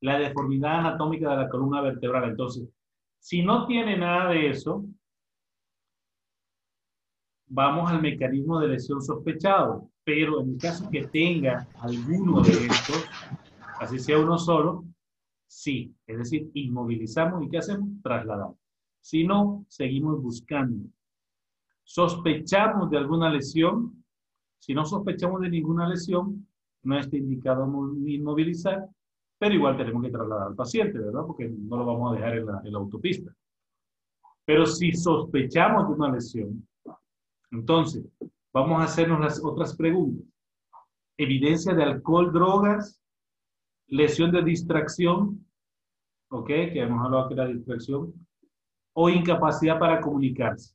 La 0.00 0.18
deformidad 0.18 0.80
anatómica 0.80 1.30
de 1.30 1.36
la 1.36 1.48
columna 1.48 1.80
vertebral. 1.80 2.30
Entonces, 2.30 2.68
si 3.18 3.42
no 3.42 3.66
tiene 3.66 3.96
nada 3.96 4.30
de 4.30 4.50
eso, 4.50 4.84
vamos 7.46 7.90
al 7.90 8.00
mecanismo 8.00 8.60
de 8.60 8.68
lesión 8.68 9.02
sospechado, 9.02 9.90
pero 10.04 10.40
en 10.40 10.50
el 10.50 10.58
caso 10.58 10.88
que 10.90 11.06
tenga 11.06 11.66
alguno 11.80 12.42
de 12.42 12.52
estos, 12.52 13.06
así 13.80 13.98
sea 13.98 14.18
uno 14.18 14.38
solo, 14.38 14.84
sí, 15.46 15.94
es 16.06 16.18
decir, 16.18 16.50
inmovilizamos 16.54 17.42
y 17.44 17.48
¿qué 17.48 17.58
hacemos? 17.58 17.88
Trasladamos. 18.02 18.56
Si 19.00 19.24
no, 19.24 19.64
seguimos 19.68 20.22
buscando. 20.22 20.88
Sospechamos 21.84 22.90
de 22.90 22.98
alguna 22.98 23.30
lesión, 23.30 24.04
si 24.58 24.74
no 24.74 24.84
sospechamos 24.84 25.40
de 25.40 25.50
ninguna 25.50 25.88
lesión, 25.88 26.46
no 26.82 26.98
está 26.98 27.16
indicado 27.16 27.64
inmovilizar, 28.06 28.88
pero 29.38 29.54
igual 29.54 29.76
tenemos 29.76 30.02
que 30.02 30.10
trasladar 30.10 30.48
al 30.48 30.54
paciente, 30.54 30.98
¿verdad? 30.98 31.22
Porque 31.26 31.48
no 31.48 31.76
lo 31.76 31.86
vamos 31.86 32.12
a 32.12 32.16
dejar 32.16 32.38
en 32.38 32.46
la, 32.46 32.60
en 32.64 32.72
la 32.72 32.78
autopista. 32.78 33.32
Pero 34.44 34.66
si 34.66 34.92
sospechamos 34.92 35.88
de 35.88 35.94
una 35.94 36.12
lesión, 36.12 36.66
entonces, 37.50 38.04
vamos 38.52 38.80
a 38.80 38.84
hacernos 38.84 39.20
las 39.20 39.42
otras 39.42 39.76
preguntas. 39.76 40.26
Evidencia 41.16 41.74
de 41.74 41.82
alcohol, 41.82 42.32
drogas, 42.32 43.00
lesión 43.86 44.30
de 44.30 44.42
distracción, 44.42 45.46
¿ok? 46.30 46.46
Que 46.46 46.80
hemos 46.80 47.04
hablado 47.04 47.28
que 47.28 47.34
la 47.34 47.46
distracción, 47.46 48.14
o 48.94 49.08
incapacidad 49.08 49.78
para 49.78 50.00
comunicarse. 50.00 50.74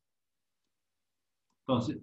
Entonces, 1.66 2.00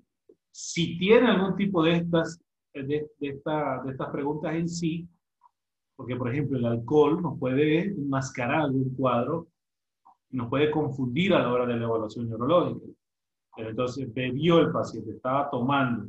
si 0.51 0.99
tiene 0.99 1.29
algún 1.29 1.57
tipo 1.57 1.83
de 1.83 1.97
estas, 1.97 2.41
de, 2.75 3.09
de 3.19 3.29
estas 3.29 4.11
preguntas 4.11 4.55
en 4.55 4.69
sí, 4.69 5.09
porque 5.97 6.17
por 6.17 6.33
ejemplo 6.33 6.59
el 6.59 6.65
alcohol 6.65 7.21
nos 7.21 7.39
puede 7.39 7.85
enmascarar 7.91 8.63
algún 8.63 8.95
cuadro, 8.95 9.49
nos 10.31 10.49
puede 10.49 10.71
confundir 10.71 11.35
a 11.35 11.41
la 11.41 11.53
hora 11.53 11.67
de 11.67 11.77
la 11.77 11.85
evaluación 11.85 12.29
neurológica. 12.29 12.87
Pero 13.55 13.71
entonces 13.71 14.13
bebió 14.13 14.61
el 14.61 14.71
paciente, 14.71 15.11
estaba 15.11 15.51
tomando. 15.51 16.09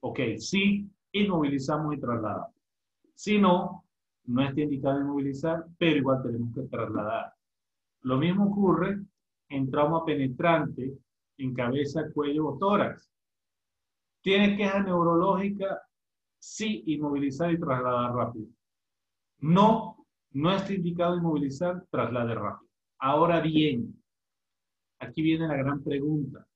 Ok, 0.00 0.18
sí, 0.38 0.90
inmovilizamos 1.12 1.94
y 1.94 2.00
trasladamos. 2.00 2.48
Si 3.14 3.38
no, 3.38 3.84
no 4.24 4.42
está 4.42 4.60
indicado 4.60 5.00
inmovilizar, 5.00 5.66
pero 5.78 5.98
igual 5.98 6.22
tenemos 6.22 6.54
que 6.54 6.62
trasladar. 6.62 7.32
Lo 8.00 8.16
mismo 8.16 8.46
ocurre 8.46 9.00
en 9.48 9.70
trauma 9.70 10.04
penetrante 10.04 10.98
en 11.38 11.54
cabeza, 11.54 12.10
cuello 12.12 12.48
o 12.48 12.58
tórax. 12.58 13.11
¿Tiene 14.22 14.56
queja 14.56 14.82
neurológica? 14.82 15.82
Sí, 16.38 16.82
inmovilizar 16.86 17.52
y 17.52 17.58
trasladar 17.58 18.14
rápido. 18.14 18.48
No, 19.38 20.06
no 20.30 20.52
está 20.52 20.72
indicado 20.72 21.16
inmovilizar, 21.16 21.84
traslade 21.90 22.34
rápido. 22.34 22.70
Ahora 22.98 23.40
bien, 23.40 24.00
aquí 25.00 25.22
viene 25.22 25.48
la 25.48 25.56
gran 25.56 25.82
pregunta. 25.82 26.46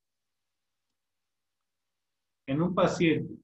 En 2.47 2.63
un 2.63 2.73
paciente 2.73 3.35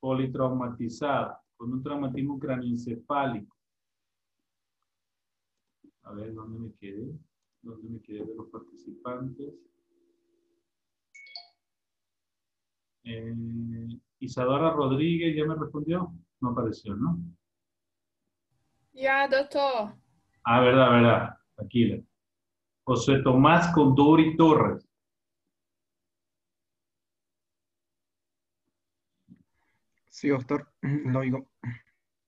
politraumatizado 0.00 1.36
con 1.58 1.74
un 1.74 1.82
traumatismo 1.82 2.38
craneoencefálico. 2.38 3.54
A 6.04 6.12
ver, 6.12 6.32
¿dónde 6.32 6.58
me 6.58 6.72
quedé? 6.76 7.12
¿Dónde 7.60 7.88
me 7.90 8.00
quedé 8.00 8.24
de 8.24 8.34
los 8.34 8.48
participantes? 8.48 9.52
Eh, 13.04 13.34
Isadora 14.18 14.70
Rodríguez, 14.70 15.34
¿ya 15.34 15.44
me 15.44 15.54
respondió? 15.54 16.12
No 16.40 16.50
apareció, 16.50 16.94
¿no? 16.94 17.18
Ya, 18.92 19.26
doctor. 19.28 19.94
Ah, 20.44 20.60
verdad, 20.60 20.90
verdad. 20.90 21.30
Tranquila. 21.54 22.02
José 22.84 23.20
Tomás 23.22 23.72
Condori 23.72 24.36
Torres. 24.36 24.86
Sí, 30.08 30.28
doctor, 30.28 30.70
lo 30.82 31.20
oigo. 31.20 31.50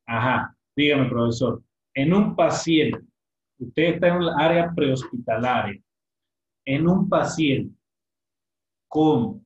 Ajá, 0.07 0.57
dígame, 0.75 1.09
profesor. 1.09 1.63
En 1.95 2.15
un 2.15 2.35
paciente, 2.35 3.01
usted 3.59 3.95
está 3.95 4.09
en 4.09 4.23
el 4.23 4.31
área 4.31 4.73
prehospitalaria, 4.75 5.81
en 6.65 6.89
un 6.89 7.09
paciente 7.09 7.75
con 8.89 9.45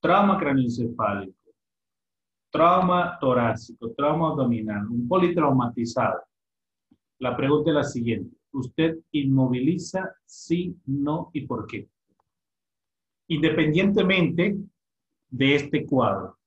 trauma 0.00 0.38
craneoencefálico, 0.38 1.52
trauma 2.50 3.18
torácico, 3.20 3.92
trauma 3.92 4.30
abdominal, 4.30 4.86
un 4.88 5.08
politraumatizado. 5.08 6.22
La 7.18 7.36
pregunta 7.36 7.70
es 7.70 7.74
la 7.74 7.84
siguiente. 7.84 8.36
¿Usted 8.52 8.98
inmoviliza 9.12 10.14
sí, 10.24 10.76
no 10.86 11.30
y 11.32 11.46
por 11.46 11.66
qué? 11.66 11.88
Independientemente 13.28 14.56
de 15.28 15.54
este 15.54 15.84
cuadro, 15.84 16.38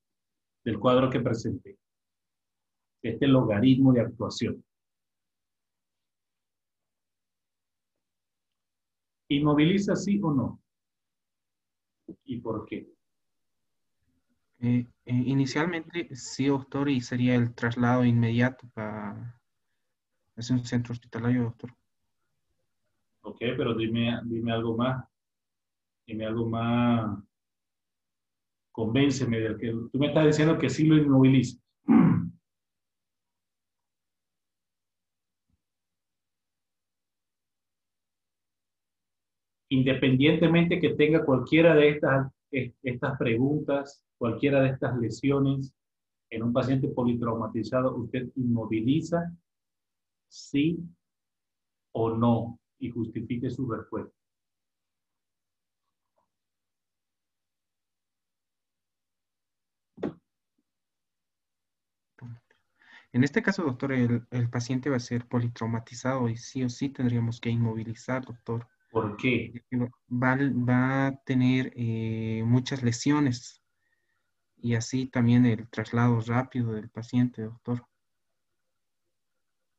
del 0.63 0.79
cuadro 0.79 1.09
que 1.09 1.19
presenté, 1.19 1.77
este 3.03 3.27
logaritmo 3.27 3.93
de 3.93 4.01
actuación. 4.01 4.63
¿Inmoviliza 9.29 9.95
sí 9.95 10.19
o 10.21 10.33
no? 10.33 10.61
¿Y 12.25 12.39
por 12.39 12.65
qué? 12.65 12.91
Eh, 14.63 14.85
eh, 15.05 15.23
inicialmente, 15.25 16.15
sí, 16.15 16.45
doctor, 16.45 16.87
y 16.87 17.01
sería 17.01 17.33
el 17.33 17.55
traslado 17.55 18.05
inmediato 18.05 18.69
para 18.75 19.39
hacia 20.37 20.55
un 20.55 20.63
centro 20.65 20.93
hospitalario, 20.93 21.43
doctor. 21.43 21.75
Ok, 23.23 23.39
pero 23.39 23.73
dime, 23.73 24.19
dime 24.25 24.51
algo 24.51 24.77
más. 24.77 25.03
Dime 26.05 26.25
algo 26.27 26.47
más. 26.47 27.23
Convénceme 28.71 29.39
de 29.39 29.57
que 29.57 29.71
tú 29.91 29.97
me 29.97 30.07
estás 30.07 30.25
diciendo 30.27 30.57
que 30.59 30.69
sí 30.69 30.85
lo 30.85 30.95
inmovilizas. 30.95 31.59
Independientemente 39.81 40.79
que 40.79 40.93
tenga 40.93 41.25
cualquiera 41.25 41.73
de 41.73 41.89
estas, 41.89 42.31
eh, 42.51 42.71
estas 42.83 43.17
preguntas, 43.17 44.05
cualquiera 44.19 44.61
de 44.61 44.69
estas 44.69 44.95
lesiones 44.99 45.73
en 46.29 46.43
un 46.43 46.53
paciente 46.53 46.87
politraumatizado, 46.89 47.95
usted 47.95 48.29
inmoviliza 48.35 49.35
sí 50.27 50.77
o 51.93 52.15
no 52.15 52.59
y 52.77 52.91
justifique 52.91 53.49
su 53.49 53.67
respuesta. 53.71 54.13
En 63.13 63.23
este 63.23 63.41
caso, 63.41 63.63
doctor, 63.63 63.93
el, 63.93 64.27
el 64.29 64.47
paciente 64.51 64.91
va 64.91 64.97
a 64.97 64.99
ser 64.99 65.27
politraumatizado 65.27 66.29
y 66.29 66.37
sí 66.37 66.63
o 66.63 66.69
sí 66.69 66.89
tendríamos 66.89 67.41
que 67.41 67.49
inmovilizar, 67.49 68.23
doctor. 68.23 68.67
¿Por 68.91 69.17
qué? 69.17 69.53
Va, 70.23 70.29
va 70.69 71.07
a 71.07 71.15
tener 71.25 71.71
eh, 71.75 72.43
muchas 72.45 72.83
lesiones 72.83 73.61
y 74.61 74.75
así 74.75 75.07
también 75.07 75.45
el 75.45 75.69
traslado 75.69 76.21
rápido 76.21 76.73
del 76.73 76.89
paciente, 76.89 77.43
doctor. 77.43 77.85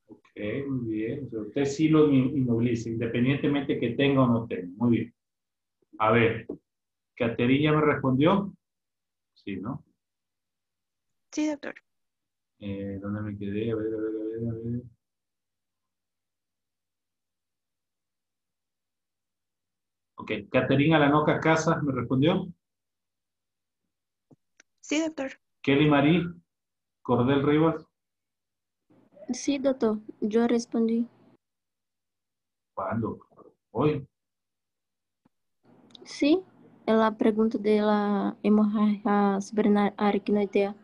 Ok, 0.06 0.20
muy 0.68 0.94
bien. 0.94 1.26
O 1.26 1.30
sea, 1.30 1.40
usted 1.40 1.64
sí 1.64 1.88
lo 1.88 2.10
in- 2.10 2.36
inmoviliza, 2.36 2.88
independientemente 2.90 3.78
que 3.78 3.90
tenga 3.90 4.22
o 4.22 4.26
no 4.28 4.46
tenga. 4.46 4.68
Muy 4.76 4.90
bien. 4.98 5.14
A 5.98 6.12
ver, 6.12 6.46
¿Caterina 7.16 7.72
ya 7.72 7.78
me 7.78 7.82
respondió? 7.86 8.54
Sí, 9.34 9.56
¿no? 9.56 9.84
Sí, 11.32 11.48
doctor. 11.48 11.74
Eh, 12.60 12.98
¿Dónde 13.02 13.20
me 13.22 13.36
quedé? 13.38 13.72
A 13.72 13.76
ver, 13.76 13.86
a 13.94 13.98
ver, 13.98 14.14
a 14.16 14.24
ver, 14.24 14.48
a 14.50 14.54
ver. 14.70 14.82
Ok, 20.22 20.30
Caterina 20.52 21.00
Lanoca 21.00 21.40
Casas 21.40 21.82
me 21.82 21.90
respondió. 21.90 22.46
Sí, 24.80 25.00
doctor. 25.00 25.32
Kelly 25.62 25.90
Marí 25.90 26.22
Cordel 27.02 27.44
Rivas. 27.44 27.84
Sí, 29.32 29.58
doctor. 29.58 29.98
Yo 30.20 30.46
respondí. 30.46 31.08
¿Cuándo? 32.72 33.18
Hoy. 33.72 34.06
Sí, 36.04 36.40
en 36.86 36.98
la 37.00 37.16
pregunta 37.18 37.58
de 37.58 37.80
la 37.80 38.36
hemorragia 38.44 39.40
subaracnoidea. 39.40 40.76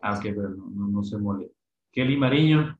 Ah, 0.00 0.18
ok, 0.18 0.22
pero 0.22 0.48
no, 0.48 0.66
no, 0.70 0.88
no 0.88 1.04
se 1.04 1.18
molesta. 1.18 1.56
Kelly 1.92 2.16
Mariño. 2.16 2.76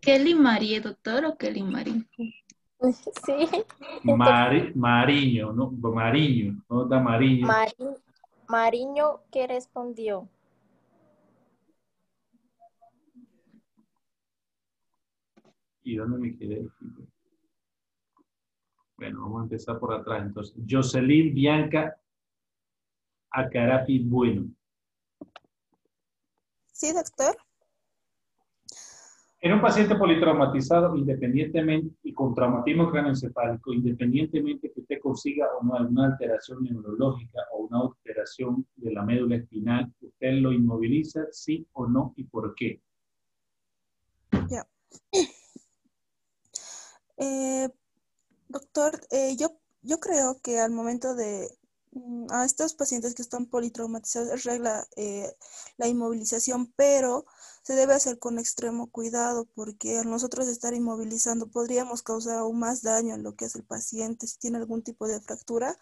Kelly 0.00 0.34
Marie, 0.34 0.80
doctor, 0.80 1.24
o 1.26 1.36
Kelly 1.36 1.62
Marie. 1.62 2.06
Sí. 3.26 3.46
Mari- 4.04 4.72
Mariño, 4.74 5.52
no, 5.52 5.70
Mariño, 5.70 6.64
no 6.70 6.84
da 6.86 6.98
Mariño. 6.98 7.46
Mari- 7.46 7.74
Mariño 8.48 9.20
que 9.30 9.46
respondió. 9.46 10.28
¿Y 15.82 15.96
dónde 15.96 16.18
me 16.18 16.36
quedé? 16.36 16.68
Bueno, 18.96 19.22
vamos 19.22 19.40
a 19.40 19.42
empezar 19.44 19.78
por 19.78 19.94
atrás. 19.94 20.22
Entonces, 20.26 20.54
Jocelyn 20.68 21.34
Bianca 21.34 21.98
Acarapi 23.30 24.00
Bueno. 24.00 24.50
Sí, 26.72 26.92
doctor. 26.92 27.36
En 29.42 29.54
un 29.54 29.62
paciente 29.62 29.94
politraumatizado, 29.94 30.94
independientemente, 30.96 31.96
y 32.02 32.12
con 32.12 32.34
traumatismo 32.34 32.90
craneoencefálico, 32.90 33.72
independientemente 33.72 34.70
que 34.70 34.80
usted 34.80 34.98
consiga 35.00 35.46
o 35.58 35.64
no 35.64 35.76
alguna 35.76 36.08
alteración 36.08 36.62
neurológica 36.62 37.40
o 37.52 37.62
una 37.62 37.80
alteración 37.80 38.66
de 38.76 38.92
la 38.92 39.02
médula 39.02 39.36
espinal, 39.36 39.90
¿usted 40.02 40.32
lo 40.34 40.52
inmoviliza, 40.52 41.26
sí 41.30 41.66
o 41.72 41.86
no, 41.86 42.12
y 42.16 42.24
por 42.24 42.54
qué? 42.54 42.82
Ya. 44.50 44.66
Eh, 47.16 47.68
doctor, 48.48 49.00
eh, 49.10 49.36
yo, 49.38 49.58
yo 49.82 49.98
creo 50.00 50.40
que 50.42 50.58
al 50.58 50.70
momento 50.70 51.14
de 51.14 51.48
a 52.30 52.44
estos 52.44 52.74
pacientes 52.74 53.14
que 53.14 53.22
están 53.22 53.46
politraumatizados 53.46 54.30
es 54.30 54.44
regla 54.44 54.86
eh, 54.96 55.28
la 55.76 55.88
inmovilización, 55.88 56.72
pero 56.76 57.26
se 57.62 57.74
debe 57.74 57.94
hacer 57.94 58.18
con 58.18 58.38
extremo 58.38 58.90
cuidado 58.90 59.48
porque 59.54 59.98
al 59.98 60.08
nosotros 60.08 60.46
estar 60.46 60.72
inmovilizando 60.72 61.50
podríamos 61.50 62.02
causar 62.02 62.38
aún 62.38 62.60
más 62.60 62.82
daño 62.82 63.14
en 63.14 63.22
lo 63.22 63.34
que 63.34 63.46
es 63.46 63.56
el 63.56 63.64
paciente. 63.64 64.26
Si 64.26 64.38
tiene 64.38 64.58
algún 64.58 64.82
tipo 64.82 65.08
de 65.08 65.20
fractura, 65.20 65.76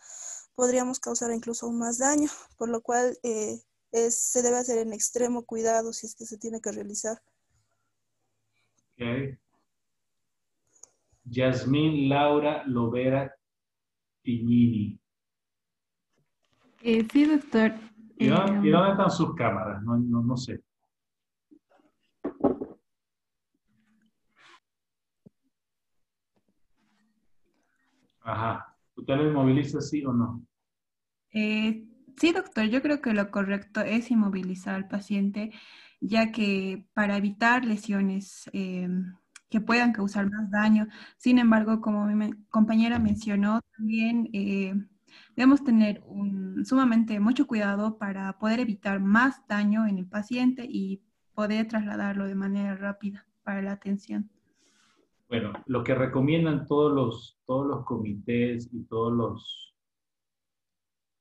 podríamos 0.55 0.99
causar 0.99 1.31
incluso 1.31 1.66
aún 1.66 1.79
más 1.79 1.99
daño, 1.99 2.29
por 2.57 2.71
lo 2.71 2.81
cual 2.81 3.18
eh, 3.23 3.61
es, 3.92 4.14
se 4.14 4.42
debe 4.42 4.57
hacer 4.57 4.79
en 4.79 4.92
extremo 4.92 5.44
cuidado 5.44 5.92
si 5.92 6.07
es 6.07 6.14
que 6.14 6.25
se 6.25 6.38
tiene 6.38 6.61
que 6.61 6.73
realizar. 6.73 7.23
Ok. 8.94 9.38
Yasmín 11.25 12.09
Laura 12.09 12.64
Lovera 12.66 13.37
Tignini. 14.23 14.99
Eh, 16.90 17.07
sí, 17.12 17.27
doctor. 17.27 17.74
¿Y 18.16 18.29
dónde, 18.29 18.53
Eh, 18.53 18.61
y 18.62 18.70
dónde 18.70 18.92
están 18.92 19.11
sus 19.11 19.35
cámaras? 19.35 19.83
No, 19.83 19.98
no, 19.98 20.22
no 20.22 20.38
sé. 20.38 20.62
Ajá. 28.22 28.74
¿Usted 28.96 29.16
lo 29.16 29.29
inmoviliza 29.29 29.83
sí 29.83 30.03
o 30.03 30.14
no? 30.14 30.46
Eh, 31.35 31.87
sí, 32.16 32.33
doctor, 32.33 32.64
yo 32.64 32.81
creo 32.81 33.03
que 33.03 33.12
lo 33.12 33.31
correcto 33.31 33.83
es 33.83 34.11
inmovilizar 34.11 34.74
al 34.74 34.88
paciente, 34.88 35.53
ya 36.01 36.33
que 36.33 36.87
para 36.94 37.18
evitar 37.18 37.66
lesiones 37.66 38.48
eh, 38.55 38.88
que 39.51 39.61
puedan 39.61 39.92
causar 39.92 40.31
más 40.31 40.51
daño. 40.51 40.88
Sin 41.18 41.38
embargo, 41.38 41.83
como 41.83 42.07
mi 42.07 42.31
compañera 42.48 42.98
mencionó, 42.98 43.61
también 43.77 44.31
debemos 45.37 45.64
tener 45.64 46.03
un, 46.07 46.64
sumamente 46.64 47.21
mucho 47.21 47.47
cuidado 47.47 47.99
para 47.99 48.38
poder 48.38 48.61
evitar 48.61 49.01
más 49.01 49.47
daño 49.47 49.87
en 49.87 49.99
el 49.99 50.07
paciente 50.07 50.66
y 50.68 51.03
poder 51.35 51.68
trasladarlo 51.68 52.27
de 52.27 52.35
manera 52.35 52.77
rápida 52.77 53.27
para 53.42 53.62
la 53.62 53.73
atención. 53.73 54.31
Bueno, 55.29 55.53
lo 55.66 55.85
que 55.85 55.94
recomiendan 55.94 56.66
todos 56.66 56.92
los, 56.92 57.38
todos 57.44 57.66
los 57.66 57.85
comités 57.85 58.68
y 58.73 58.85
todos 58.85 59.12
los, 59.12 59.75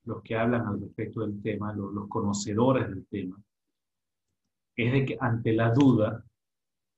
los 0.04 0.22
que 0.22 0.34
hablan 0.34 0.66
al 0.66 0.80
respecto 0.80 1.20
del 1.20 1.42
tema, 1.42 1.74
los, 1.74 1.92
los 1.92 2.08
conocedores 2.08 2.88
del 2.88 3.06
tema, 3.06 3.36
es 4.76 4.92
de 4.92 5.04
que 5.04 5.18
ante 5.20 5.52
la 5.52 5.72
duda, 5.72 6.24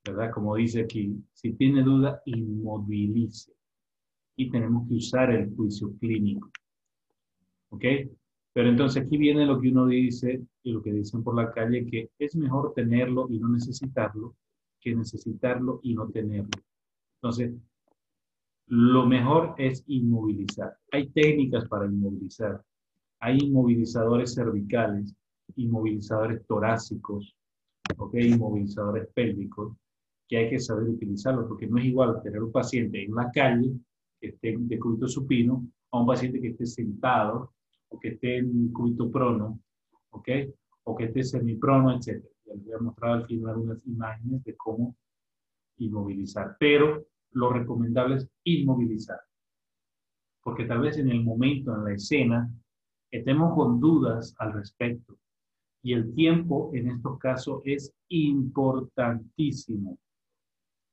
¿verdad? 0.05 0.31
Como 0.31 0.55
dice 0.55 0.83
aquí, 0.83 1.17
si 1.33 1.53
tiene 1.55 1.83
duda, 1.83 2.23
inmovilice. 2.27 3.53
Y 4.37 4.51
tenemos 4.51 4.87
que 4.89 4.95
usar 4.95 5.31
el 5.31 5.55
juicio 5.55 5.97
clínico. 5.99 6.51
¿Ok? 7.71 7.85
Pero 8.53 8.69
entonces 8.69 9.05
aquí 9.05 9.17
viene 9.17 9.47
lo 9.47 9.61
que 9.61 9.69
uno 9.69 9.87
dice 9.87 10.43
y 10.63 10.73
lo 10.73 10.83
que 10.83 10.93
dicen 10.93 11.23
por 11.23 11.37
la 11.37 11.53
calle, 11.53 11.87
que 11.87 12.11
es 12.19 12.37
mejor 12.37 12.73
tenerlo 12.75 13.29
y 13.31 13.39
no 13.39 13.49
necesitarlo 13.49 14.35
que 14.81 14.95
necesitarlo 14.95 15.81
y 15.83 15.95
no 15.95 16.09
tenerlo. 16.09 16.51
Entonces, 17.17 17.53
lo 18.67 19.07
mejor 19.07 19.55
es 19.59 19.85
inmovilizar. 19.87 20.77
Hay 20.93 21.09
técnicas 21.11 21.69
para 21.69 21.87
inmovilizar. 21.87 22.63
Hay 23.21 23.39
inmovilizadores 23.39 24.35
cervicales, 24.35 25.15
inmovilizadores 25.57 26.47
torácicos, 26.47 27.37
¿okay? 27.99 28.29
inmovilizadores 28.29 29.09
pélvicos, 29.13 29.77
que 30.27 30.39
hay 30.39 30.51
que 30.51 30.61
saber 30.61 30.85
utilizarlos, 30.85 31.47
porque 31.47 31.67
no 31.67 31.79
es 31.79 31.85
igual 31.85 32.23
tener 32.23 32.43
un 32.43 32.53
paciente 32.53 33.05
en 33.05 33.15
la 33.15 33.31
calle 33.31 33.73
que 34.21 34.29
esté 34.29 34.57
de 34.59 34.79
cúbito 34.79 35.09
supino 35.09 35.67
a 35.91 36.01
un 36.01 36.07
paciente 36.07 36.41
que 36.41 36.49
esté 36.49 36.67
sentado 36.67 37.53
o 37.91 37.99
que 37.99 38.09
esté 38.09 38.39
en 38.39 38.73
cúbito 38.73 39.11
prono, 39.11 39.61
¿ok? 40.11 40.29
O 40.85 40.97
que 40.97 41.05
esté 41.05 41.23
semiprono, 41.23 41.93
etc. 41.93 42.25
Ya 42.47 42.55
les 42.55 42.65
voy 42.65 42.75
a 42.75 42.79
mostrar 42.79 43.11
al 43.13 43.27
final 43.27 43.59
unas 43.59 43.87
imágenes 43.87 44.43
de 44.45 44.57
cómo 44.57 44.97
inmovilizar, 45.79 46.57
pero 46.59 47.07
lo 47.33 47.53
recomendable 47.53 48.17
es 48.17 48.29
inmovilizar, 48.45 49.21
porque 50.43 50.65
tal 50.65 50.81
vez 50.81 50.99
en 50.99 51.11
el 51.11 51.23
momento, 51.23 51.75
en 51.75 51.85
la 51.85 51.95
escena, 51.95 52.51
estemos 53.11 53.55
con 53.55 53.81
dudas 53.81 54.35
al 54.39 54.53
respecto 54.53 55.17
y 55.83 55.95
el 55.95 56.15
tiempo 56.15 56.71
en 56.75 56.89
estos 56.89 57.19
casos 57.19 57.63
es 57.65 57.93
importantísimo. 58.09 59.99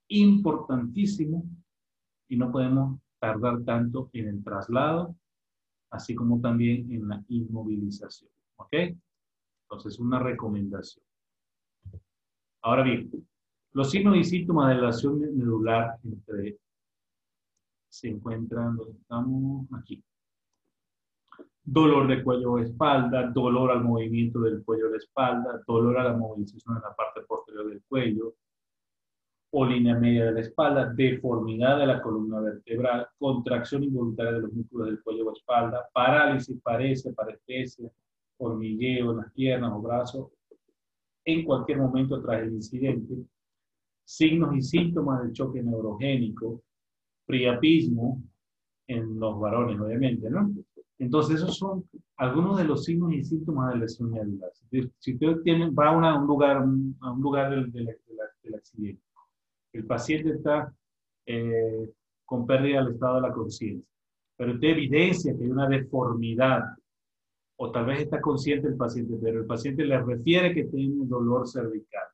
Importantísimo. 0.09 1.43
Y 2.29 2.37
no 2.37 2.51
podemos 2.51 2.99
tardar 3.19 3.63
tanto 3.63 4.09
en 4.13 4.27
el 4.27 4.43
traslado, 4.43 5.15
así 5.89 6.15
como 6.15 6.39
también 6.41 6.91
en 6.91 7.07
la 7.07 7.23
inmovilización. 7.29 8.31
¿Ok? 8.57 8.73
Entonces, 9.63 9.99
una 9.99 10.19
recomendación. 10.19 11.03
Ahora 12.61 12.83
bien, 12.83 13.11
los 13.73 13.91
signos 13.91 14.17
y 14.17 14.23
síntomas 14.23 14.69
de 14.69 14.81
la 14.81 14.87
lesión 14.87 15.19
medular 15.19 15.97
entre 16.03 16.57
se 17.89 18.09
encuentran, 18.09 18.75
¿dónde 18.75 18.97
estamos? 18.99 19.67
Aquí 19.79 20.03
dolor 21.69 22.07
de 22.07 22.23
cuello 22.23 22.53
o 22.53 22.59
espalda, 22.59 23.29
dolor 23.29 23.71
al 23.71 23.83
movimiento 23.83 24.39
del 24.39 24.63
cuello 24.63 24.87
o 24.87 24.91
la 24.91 24.97
espalda, 24.97 25.61
dolor 25.67 25.99
a 25.99 26.05
la 26.05 26.13
movilización 26.13 26.77
en 26.77 26.81
la 26.81 26.95
parte 26.95 27.21
posterior 27.27 27.67
del 27.67 27.83
cuello 27.83 28.35
o 29.51 29.65
línea 29.65 29.95
media 29.95 30.25
de 30.25 30.31
la 30.33 30.39
espalda, 30.41 30.93
deformidad 30.93 31.79
de 31.79 31.87
la 31.87 32.01
columna 32.01 32.39
vertebral, 32.41 33.07
contracción 33.17 33.83
involuntaria 33.83 34.33
de 34.33 34.41
los 34.41 34.53
músculos 34.53 34.87
del 34.87 35.01
cuello 35.01 35.27
o 35.27 35.33
espalda, 35.33 35.87
parálisis, 35.93 36.59
parece, 36.61 37.13
parestesia, 37.13 37.89
hormigueo 38.37 39.11
en 39.11 39.17
las 39.17 39.31
piernas 39.31 39.71
o 39.73 39.81
brazos, 39.81 40.27
en 41.25 41.43
cualquier 41.43 41.79
momento 41.79 42.21
tras 42.21 42.43
el 42.43 42.53
incidente, 42.53 43.15
signos 44.05 44.55
y 44.55 44.61
síntomas 44.61 45.23
del 45.23 45.33
choque 45.33 45.61
neurogénico, 45.61 46.61
priapismo 47.25 48.21
en 48.87 49.19
los 49.19 49.39
varones, 49.39 49.79
obviamente, 49.79 50.29
¿no? 50.29 50.49
Entonces, 50.99 51.37
esos 51.37 51.57
son 51.57 51.83
algunos 52.15 52.57
de 52.57 52.63
los 52.63 52.85
signos 52.85 53.13
y 53.13 53.23
síntomas 53.23 53.73
de 53.73 53.79
lesión 53.79 54.09
medular. 54.09 54.49
Si 54.97 55.13
usted 55.13 55.41
tiene, 55.43 55.69
va 55.69 55.89
a, 55.89 56.19
un 56.19 56.25
lugar, 56.25 56.57
a 56.57 57.11
un 57.11 57.21
lugar 57.21 57.51
del, 57.51 57.71
del, 57.71 58.55
accidente, 58.55 59.01
el 59.77 59.85
paciente 59.85 60.31
está 60.31 60.73
eh, 61.25 61.91
con 62.25 62.45
pérdida 62.45 62.83
del 62.83 62.93
estado 62.93 63.15
de 63.15 63.21
la 63.21 63.33
conciencia, 63.33 63.87
pero 64.35 64.53
usted 64.53 64.69
evidencia 64.69 65.35
que 65.35 65.43
hay 65.43 65.49
una 65.49 65.67
deformidad, 65.67 66.63
o 67.59 67.71
tal 67.71 67.85
vez 67.85 68.01
está 68.01 68.19
consciente 68.21 68.67
el 68.67 68.75
paciente, 68.75 69.17
pero 69.21 69.39
el 69.39 69.45
paciente 69.45 69.85
le 69.85 69.99
refiere 70.01 70.53
que 70.53 70.65
tiene 70.65 71.05
dolor 71.05 71.47
cervical, 71.47 72.07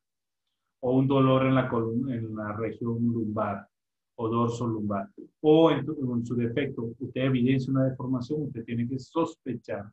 o 0.82 0.98
un 0.98 1.08
dolor 1.08 1.46
en 1.46 1.56
la, 1.56 1.70
columna, 1.70 2.16
en 2.16 2.36
la 2.36 2.54
región 2.54 2.98
lumbar, 3.06 3.68
o 4.16 4.30
dorso 4.30 4.68
lumbar. 4.68 5.10
O 5.42 5.72
en, 5.72 5.86
su 6.26 6.36
defecto, 6.36 6.94
usted 7.00 7.22
evidencia 7.22 7.72
una 7.72 7.86
deformación, 7.86 8.44
usted 8.44 8.64
tiene 8.64 8.88
que 8.88 9.00
sospechar 9.00 9.92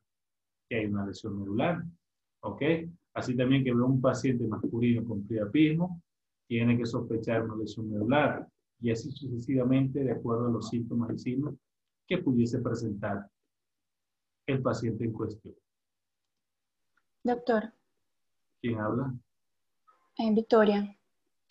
que 0.68 0.76
hay 0.76 0.86
una 0.86 1.06
lesión 1.06 1.38
medular. 1.38 1.82
¿Ok? 2.42 2.62
Así 3.14 3.36
también 3.36 3.64
que 3.64 3.72
ve 3.72 3.82
un 3.82 4.00
paciente 4.00 4.46
masculino 4.46 5.04
con 5.04 5.26
priapismo, 5.26 6.00
tiene 6.50 6.76
que 6.76 6.84
sospechar 6.84 7.44
una 7.44 7.62
lesión 7.62 7.88
medular. 7.88 8.44
Y 8.80 8.90
así 8.90 9.12
sucesivamente, 9.12 10.02
de 10.02 10.10
acuerdo 10.10 10.48
a 10.48 10.50
los 10.50 10.68
síntomas 10.68 11.14
y 11.14 11.18
signos 11.18 11.54
que 12.08 12.18
pudiese 12.18 12.58
presentar 12.58 13.30
el 14.46 14.60
paciente 14.60 15.04
en 15.04 15.12
cuestión. 15.12 15.54
Doctor. 17.22 17.72
¿Quién 18.60 18.80
habla? 18.80 19.14
Eh, 20.18 20.34
Victoria. 20.34 20.98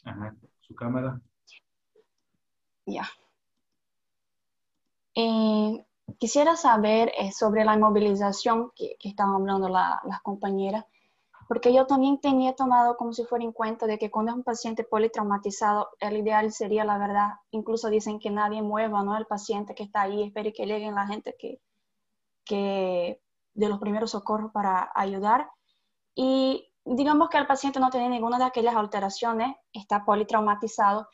Ajá, 0.03 0.35
su 0.59 0.75
cámara. 0.75 1.21
Ya. 2.85 3.07
Eh, 5.15 5.85
quisiera 6.17 6.57
saber 6.57 7.09
eh, 7.17 7.31
sobre 7.31 7.63
la 7.63 7.75
inmovilización 7.75 8.71
que, 8.75 8.97
que 8.99 9.07
estaban 9.07 9.35
hablando 9.35 9.69
las 9.69 10.21
compañeras, 10.23 10.83
porque 11.49 11.73
yo 11.73 11.87
también 11.87 12.19
tenía 12.19 12.53
tomado 12.53 12.95
como 12.95 13.11
si 13.11 13.25
fuera 13.25 13.43
en 13.43 13.51
cuenta 13.51 13.87
de 13.87 13.97
que 13.97 14.11
cuando 14.11 14.31
es 14.31 14.37
un 14.37 14.43
paciente 14.43 14.83
politraumatizado, 14.83 15.89
el 15.99 16.17
ideal 16.17 16.51
sería, 16.51 16.85
la 16.85 16.99
verdad, 16.99 17.29
incluso 17.49 17.89
dicen 17.89 18.19
que 18.19 18.29
nadie 18.29 18.61
mueva, 18.61 19.01
¿no? 19.01 19.17
El 19.17 19.25
paciente 19.25 19.73
que 19.73 19.81
está 19.81 20.03
ahí, 20.03 20.21
espere 20.21 20.53
que 20.53 20.67
lleguen 20.67 20.93
la 20.93 21.07
gente 21.07 21.35
que, 21.39 21.59
que 22.45 23.19
de 23.55 23.67
los 23.67 23.79
primeros 23.79 24.11
socorros 24.11 24.51
para 24.51 24.91
ayudar. 24.93 25.49
Y 26.13 26.71
digamos 26.85 27.29
que 27.29 27.39
el 27.39 27.47
paciente 27.47 27.79
no 27.79 27.89
tiene 27.89 28.09
ninguna 28.09 28.37
de 28.37 28.43
aquellas 28.43 28.75
alteraciones, 28.75 29.55
está 29.73 30.05
politraumatizado 30.05 31.07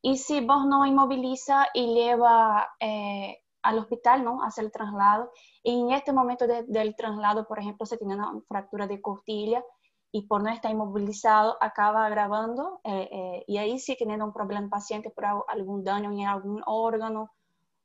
y 0.00 0.16
si 0.16 0.40
vos 0.40 0.64
no 0.66 0.86
inmoviliza 0.86 1.66
y 1.74 1.92
lleva 1.92 2.68
eh, 2.80 3.43
al 3.64 3.78
hospital, 3.78 4.24
¿no? 4.24 4.42
Hace 4.44 4.60
el 4.60 4.70
traslado. 4.70 5.32
Y 5.62 5.80
en 5.80 5.90
este 5.90 6.12
momento 6.12 6.46
del 6.46 6.94
traslado, 6.96 7.48
por 7.48 7.58
ejemplo, 7.58 7.86
se 7.86 7.96
tiene 7.96 8.14
una 8.14 8.32
fractura 8.46 8.86
de 8.86 9.00
costilla 9.00 9.64
y 10.12 10.26
por 10.28 10.42
no 10.42 10.50
estar 10.50 10.70
inmovilizado 10.70 11.56
acaba 11.60 12.06
agravando 12.06 12.80
eh, 12.84 13.08
eh, 13.10 13.44
y 13.48 13.56
ahí 13.56 13.80
sí 13.80 13.96
teniendo 13.98 14.26
un 14.26 14.32
problema 14.32 14.68
paciente 14.68 15.10
por 15.10 15.24
algún 15.48 15.82
daño 15.82 16.12
en 16.12 16.26
algún 16.26 16.62
órgano 16.66 17.32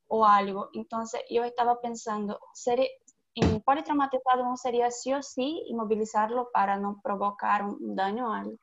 o 0.08 0.26
algo. 0.26 0.70
Entonces 0.74 1.22
yo 1.30 1.44
estaba 1.44 1.80
pensando, 1.82 2.40
¿sería, 2.54 2.90
en 3.36 3.62
politraumatizado 3.62 4.44
no 4.44 4.58
sería 4.58 4.92
sí 4.92 5.14
o 5.14 5.24
sí 5.24 5.64
inmovilizarlo 5.68 6.50
para 6.54 6.78
no 6.78 7.00
provocar 7.02 7.64
un 7.64 7.96
daño 7.96 8.34
al, 8.34 8.60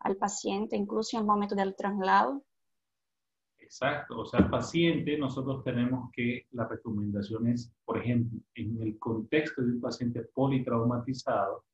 al 0.00 0.16
paciente, 0.16 0.76
incluso 0.76 1.16
en 1.16 1.20
el 1.22 1.26
momento 1.26 1.54
del 1.54 1.76
traslado? 1.76 2.42
Exacto, 3.74 4.20
o 4.20 4.24
sea, 4.24 4.48
paciente, 4.48 5.18
nosotros 5.18 5.64
tenemos 5.64 6.08
que, 6.12 6.46
la 6.52 6.68
recomendación 6.68 7.48
es, 7.48 7.74
por 7.84 7.98
ejemplo, 7.98 8.38
en 8.54 8.80
el 8.80 8.96
contexto 9.00 9.62
de 9.62 9.72
un 9.72 9.80
paciente 9.80 10.22
politraumatizado, 10.32 11.64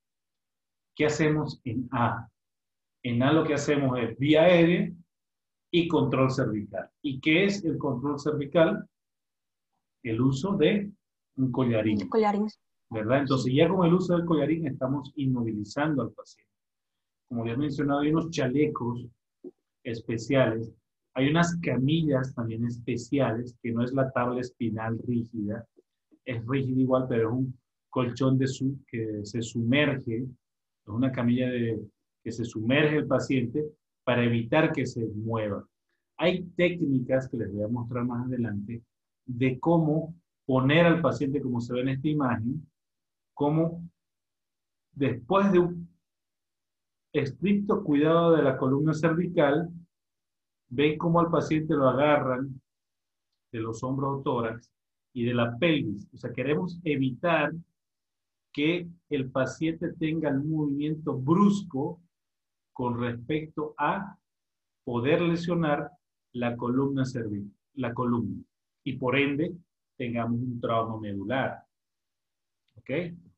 ¿qué 0.96 1.04
hacemos 1.04 1.60
en 1.62 1.90
A? 1.92 2.26
En 3.02 3.22
A 3.22 3.34
lo 3.34 3.44
que 3.44 3.52
hacemos 3.52 3.98
es 3.98 4.18
vía 4.18 4.44
aérea 4.44 4.90
y 5.70 5.88
control 5.88 6.30
cervical. 6.30 6.88
¿Y 7.02 7.20
qué 7.20 7.44
es 7.44 7.62
el 7.66 7.76
control 7.76 8.18
cervical? 8.18 8.88
El 10.02 10.22
uso 10.22 10.56
de 10.56 10.90
un 11.36 11.52
collarín. 11.52 12.08
Collarín. 12.08 12.48
¿Verdad? 12.88 13.18
Entonces 13.18 13.52
ya 13.52 13.68
con 13.68 13.86
el 13.86 13.92
uso 13.92 14.16
del 14.16 14.24
collarín 14.24 14.66
estamos 14.66 15.12
inmovilizando 15.16 16.00
al 16.00 16.12
paciente. 16.12 16.50
Como 17.28 17.44
ya 17.44 17.52
he 17.52 17.58
mencionado, 17.58 18.00
hay 18.00 18.10
unos 18.10 18.30
chalecos 18.30 19.04
especiales 19.84 20.72
hay 21.14 21.28
unas 21.28 21.56
camillas 21.60 22.34
también 22.34 22.64
especiales, 22.64 23.56
que 23.62 23.72
no 23.72 23.84
es 23.84 23.92
la 23.92 24.10
tabla 24.10 24.40
espinal 24.40 24.98
rígida, 25.06 25.66
es 26.24 26.44
rígida 26.46 26.80
igual, 26.80 27.06
pero 27.08 27.30
es 27.30 27.34
un 27.34 27.58
colchón 27.88 28.38
de 28.38 28.46
su, 28.46 28.78
que 28.86 29.24
se 29.24 29.42
sumerge, 29.42 30.22
es 30.22 30.88
una 30.88 31.10
camilla 31.10 31.48
de, 31.48 31.80
que 32.22 32.30
se 32.30 32.44
sumerge 32.44 32.96
el 32.96 33.06
paciente 33.06 33.64
para 34.04 34.24
evitar 34.24 34.72
que 34.72 34.86
se 34.86 35.04
mueva. 35.06 35.66
Hay 36.16 36.44
técnicas 36.56 37.28
que 37.28 37.38
les 37.38 37.52
voy 37.52 37.64
a 37.64 37.68
mostrar 37.68 38.04
más 38.04 38.26
adelante 38.26 38.82
de 39.26 39.58
cómo 39.58 40.14
poner 40.44 40.86
al 40.86 41.00
paciente, 41.00 41.40
como 41.40 41.60
se 41.60 41.72
ve 41.72 41.80
en 41.80 41.88
esta 41.90 42.08
imagen, 42.08 42.66
como 43.34 43.82
después 44.92 45.50
de 45.52 45.60
un 45.60 45.88
estricto 47.12 47.82
cuidado 47.82 48.36
de 48.36 48.42
la 48.42 48.56
columna 48.56 48.92
cervical, 48.92 49.70
ven 50.70 50.96
cómo 50.96 51.20
al 51.20 51.30
paciente 51.30 51.74
lo 51.74 51.88
agarran 51.88 52.60
de 53.52 53.60
los 53.60 53.82
hombros 53.82 54.20
o 54.20 54.22
tórax 54.22 54.70
y 55.12 55.24
de 55.24 55.34
la 55.34 55.56
pelvis. 55.58 56.08
O 56.12 56.16
sea, 56.16 56.32
queremos 56.32 56.80
evitar 56.84 57.52
que 58.52 58.88
el 59.10 59.30
paciente 59.30 59.92
tenga 59.92 60.30
un 60.30 60.50
movimiento 60.50 61.16
brusco 61.16 62.00
con 62.72 62.98
respecto 62.98 63.74
a 63.76 64.16
poder 64.84 65.20
lesionar 65.20 65.90
la 66.32 66.56
columna 66.56 67.04
cervical, 67.04 67.52
la 67.74 67.92
columna, 67.92 68.42
y 68.84 68.96
por 68.96 69.16
ende 69.16 69.54
tengamos 69.96 70.40
un 70.40 70.60
trauma 70.60 70.98
medular. 70.98 71.64
¿Ok? 72.76 72.90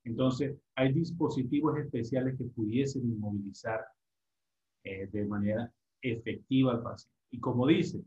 Entonces, 0.04 0.56
hay 0.74 0.92
dispositivos 0.92 1.78
especiales 1.78 2.36
que 2.36 2.44
pudiesen 2.44 3.02
inmovilizar 3.02 3.84
eh, 4.84 5.06
de 5.06 5.24
manera 5.24 5.72
efectiva 6.00 6.72
al 6.72 6.82
paciente. 6.82 7.21
Y 7.32 7.40
como 7.40 7.66
dice, 7.66 8.04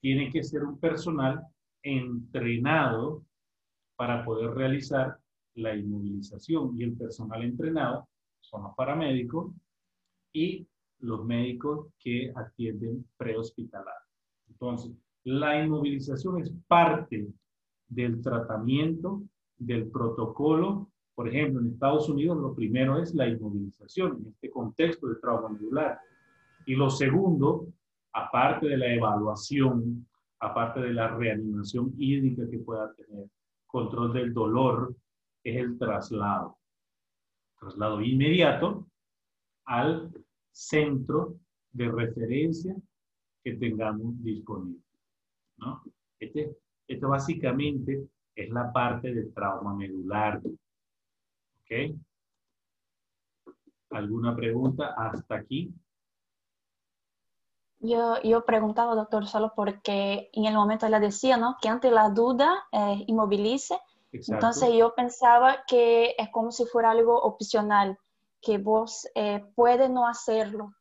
tiene 0.00 0.30
que 0.32 0.42
ser 0.42 0.64
un 0.64 0.78
personal 0.78 1.46
entrenado 1.82 3.24
para 3.96 4.24
poder 4.24 4.50
realizar 4.50 5.18
la 5.54 5.76
inmovilización. 5.76 6.76
Y 6.76 6.82
el 6.82 6.96
personal 6.96 7.44
entrenado 7.44 8.08
son 8.40 8.64
los 8.64 8.74
paramédicos 8.74 9.52
y 10.32 10.66
los 11.00 11.24
médicos 11.24 11.88
que 11.98 12.32
atienden 12.34 13.06
prehospitalar. 13.16 13.94
Entonces, 14.48 14.92
la 15.24 15.62
inmovilización 15.62 16.40
es 16.40 16.52
parte 16.66 17.28
del 17.88 18.20
tratamiento, 18.22 19.22
del 19.58 19.90
protocolo. 19.90 20.90
Por 21.14 21.28
ejemplo, 21.28 21.60
en 21.60 21.68
Estados 21.68 22.08
Unidos 22.08 22.38
lo 22.38 22.54
primero 22.54 23.00
es 23.00 23.14
la 23.14 23.28
inmovilización 23.28 24.18
en 24.20 24.28
este 24.28 24.50
contexto 24.50 25.06
de 25.08 25.16
trauma 25.16 25.50
medular. 25.50 25.98
Y 26.66 26.74
lo 26.74 26.88
segundo, 26.90 27.66
aparte 28.14 28.68
de 28.68 28.78
la 28.78 28.94
evaluación, 28.94 30.06
aparte 30.40 30.80
de 30.80 30.94
la 30.94 31.08
reanimación 31.08 31.92
hídrica 31.98 32.48
que 32.48 32.58
pueda 32.58 32.92
tener, 32.94 33.28
control 33.66 34.12
del 34.12 34.32
dolor, 34.32 34.94
es 35.42 35.56
el 35.56 35.76
traslado. 35.76 36.58
Traslado 37.58 38.00
inmediato 38.00 38.86
al 39.66 40.12
centro 40.52 41.38
de 41.72 41.90
referencia 41.90 42.76
que 43.42 43.54
tengamos 43.54 44.22
disponible. 44.22 44.80
¿no? 45.56 45.82
Este, 46.18 46.56
esto 46.86 47.08
básicamente 47.08 48.08
es 48.34 48.50
la 48.50 48.72
parte 48.72 49.12
del 49.12 49.32
trauma 49.34 49.74
medular. 49.74 50.40
¿Ok? 51.60 51.96
¿Alguna 53.90 54.36
pregunta 54.36 54.94
hasta 54.96 55.36
aquí? 55.36 55.74
Yo, 57.86 58.20
yo 58.22 58.46
preguntaba, 58.46 58.94
doctor, 58.94 59.26
solo 59.26 59.52
porque 59.54 60.30
en 60.32 60.46
el 60.46 60.54
momento 60.54 60.88
le 60.88 61.00
decía, 61.00 61.36
¿no? 61.36 61.58
Que 61.60 61.68
ante 61.68 61.90
la 61.90 62.08
duda 62.08 62.64
eh, 62.72 63.04
inmovilice. 63.06 63.78
Exacto. 64.10 64.34
Entonces 64.34 64.72
yo 64.72 64.94
pensaba 64.94 65.64
que 65.66 66.14
es 66.16 66.30
como 66.30 66.50
si 66.50 66.64
fuera 66.64 66.92
algo 66.92 67.20
opcional, 67.20 67.98
que 68.40 68.56
vos 68.56 69.06
eh, 69.14 69.44
puede 69.54 69.90
no 69.90 70.06
hacerlo. 70.06 70.72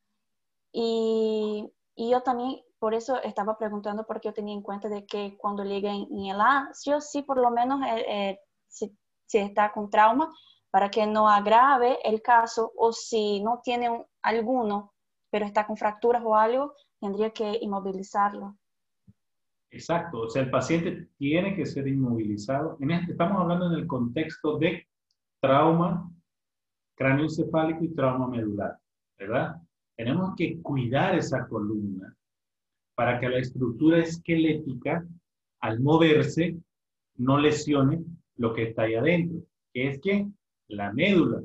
Y, 0.72 1.70
y, 1.96 2.10
yo 2.10 2.22
también, 2.22 2.62
por 2.80 2.94
eso 2.94 3.22
estaba 3.22 3.58
preguntando, 3.58 4.06
porque 4.06 4.30
yo 4.30 4.34
tenía 4.34 4.54
en 4.54 4.62
cuenta 4.62 4.88
de 4.88 5.06
que 5.06 5.38
cuando 5.38 5.66
llegue 5.66 5.89
en, 5.89 6.08
en 6.10 6.26
el 6.28 6.39
A, 6.39 6.70
sí 6.72 6.94
o 6.94 7.02
sí, 7.02 7.22
por 7.22 7.38
lo 7.38 7.52
menos, 7.52 7.82
eh, 7.86 8.06
eh, 8.08 8.39
si, 8.70 8.98
si, 9.26 9.39
está 9.39 9.74
con 9.74 9.89
trauma, 9.89 10.34
para 10.72 10.89
que 10.89 11.06
no 11.06 11.28
agrave 11.28 12.00
el 12.04 12.22
caso, 12.22 12.72
o 12.78 12.94
si 12.94 13.42
no 13.42 13.60
tiene 13.62 13.89
un, 13.89 14.06
alguno, 14.22 14.94
pero 15.30 15.46
está 15.46 15.66
con 15.66 15.76
fracturas 15.76 16.24
o 16.24 16.36
algo, 16.36 16.76
tendría 17.04 17.32
que 17.32 17.58
inmovilizarlo. 17.60 18.58
Exacto, 19.70 20.22
o 20.22 20.30
sea, 20.30 20.44
el 20.44 20.50
paciente 20.50 21.10
tiene 21.18 21.54
que 21.54 21.66
ser 21.66 21.86
inmovilizado. 21.86 22.78
En 22.80 22.92
este, 22.92 23.12
estamos 23.12 23.42
hablando 23.42 23.68
en 23.68 23.74
el 23.74 23.86
contexto 23.86 24.58
de 24.58 24.88
trauma 25.42 26.10
cráneoencefálico 26.96 27.84
y 27.84 27.94
trauma 27.94 28.30
medular, 28.30 28.78
¿verdad? 29.18 29.62
Tenemos 29.98 30.34
que 30.38 30.62
cuidar 30.62 31.16
esa 31.16 31.46
columna 31.46 32.16
para 32.96 33.20
que 33.20 33.28
la 33.28 33.39
estructura 33.39 33.98
esquelética, 33.98 35.06
al 35.60 35.82
moverse, 35.82 36.56
no 37.18 37.38
lesione 37.38 38.02
lo 38.38 38.54
que 38.54 38.70
está 38.70 38.84
ahí 38.84 38.96
adentro, 38.96 39.42
que 39.74 39.89
es 39.89 40.00
que 40.00 40.26
la 40.70 40.94
médula, 40.94 41.44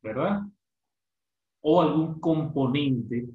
¿verdad? 0.00 0.42
O 1.60 1.82
algún 1.82 2.20
componente 2.20 3.26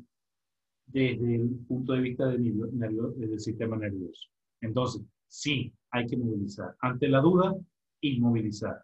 desde 0.95 1.36
el 1.36 1.49
punto 1.67 1.91
de 1.91 1.99
vista 1.99 2.25
del, 2.25 2.73
nervio, 2.77 3.10
del 3.17 3.38
sistema 3.38 3.75
nervioso. 3.75 4.29
Entonces, 4.62 5.03
sí, 5.27 5.73
hay 5.91 6.08
que 6.08 6.15
movilizar. 6.15 6.73
Ante 6.79 7.10
la 7.10 7.19
duda, 7.19 7.53
inmovilizar. 7.99 8.81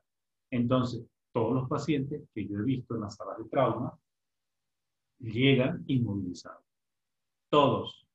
Entonces, 0.49 1.05
todos 1.31 1.53
los 1.53 1.69
pacientes 1.69 2.21
que 2.33 2.45
yo 2.45 2.59
he 2.59 2.63
visto 2.63 2.95
en 2.95 3.01
las 3.01 3.15
salas 3.15 3.37
de 3.37 3.45
trauma 3.45 3.97
llegan 5.19 5.85
inmovilizados. 5.87 6.65
Todos, 7.49 8.05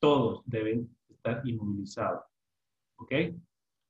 todos 0.00 0.42
deben 0.44 0.90
estar 1.08 1.46
inmovilizados. 1.46 2.24
¿Ok? 2.96 3.12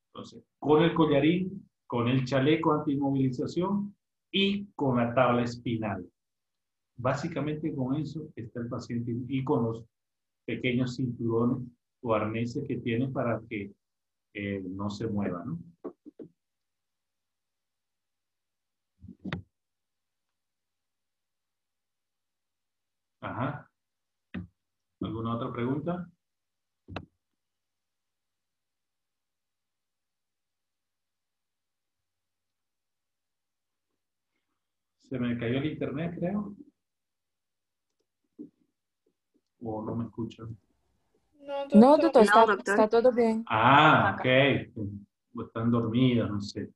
Entonces, 0.08 0.44
con 0.58 0.82
el 0.82 0.92
collarín, 0.92 1.66
con 1.86 2.08
el 2.08 2.26
chaleco 2.26 2.74
anti-inmovilización 2.74 3.96
y 4.30 4.66
con 4.74 4.98
la 4.98 5.14
tabla 5.14 5.44
espinal. 5.44 6.06
Básicamente 6.96 7.74
con 7.74 7.94
eso 7.96 8.28
está 8.36 8.60
el 8.60 8.68
paciente 8.68 9.14
y 9.28 9.44
con 9.44 9.64
los 9.64 9.84
pequeños 10.46 10.96
cinturones 10.96 11.68
o 12.02 12.14
arneses 12.14 12.66
que 12.66 12.76
tiene 12.78 13.08
para 13.08 13.40
que 13.48 13.72
eh, 14.34 14.62
no 14.64 14.90
se 14.90 15.06
mueva, 15.06 15.44
¿no? 15.44 15.58
Ajá. 23.20 23.68
¿Alguna 25.00 25.36
otra 25.36 25.52
pregunta? 25.52 26.06
Se 35.08 35.18
me 35.18 35.38
cayó 35.38 35.56
el 35.58 35.66
internet, 35.72 36.16
creo. 36.18 36.54
¿O 39.68 39.82
no 39.82 39.96
me 39.96 40.04
escuchan? 40.04 40.56
No, 41.40 41.58
doctor, 41.58 41.80
no, 41.80 41.96
doctor, 41.96 42.22
está, 42.22 42.40
no, 42.40 42.46
doctor. 42.46 42.74
está, 42.74 42.88
todo 42.88 43.12
bien. 43.12 43.44
Ah, 43.48 44.16
ok. 44.16 45.44
Están 45.44 45.70
dormidos, 45.72 46.30
no 46.30 46.40
sé. 46.40 46.70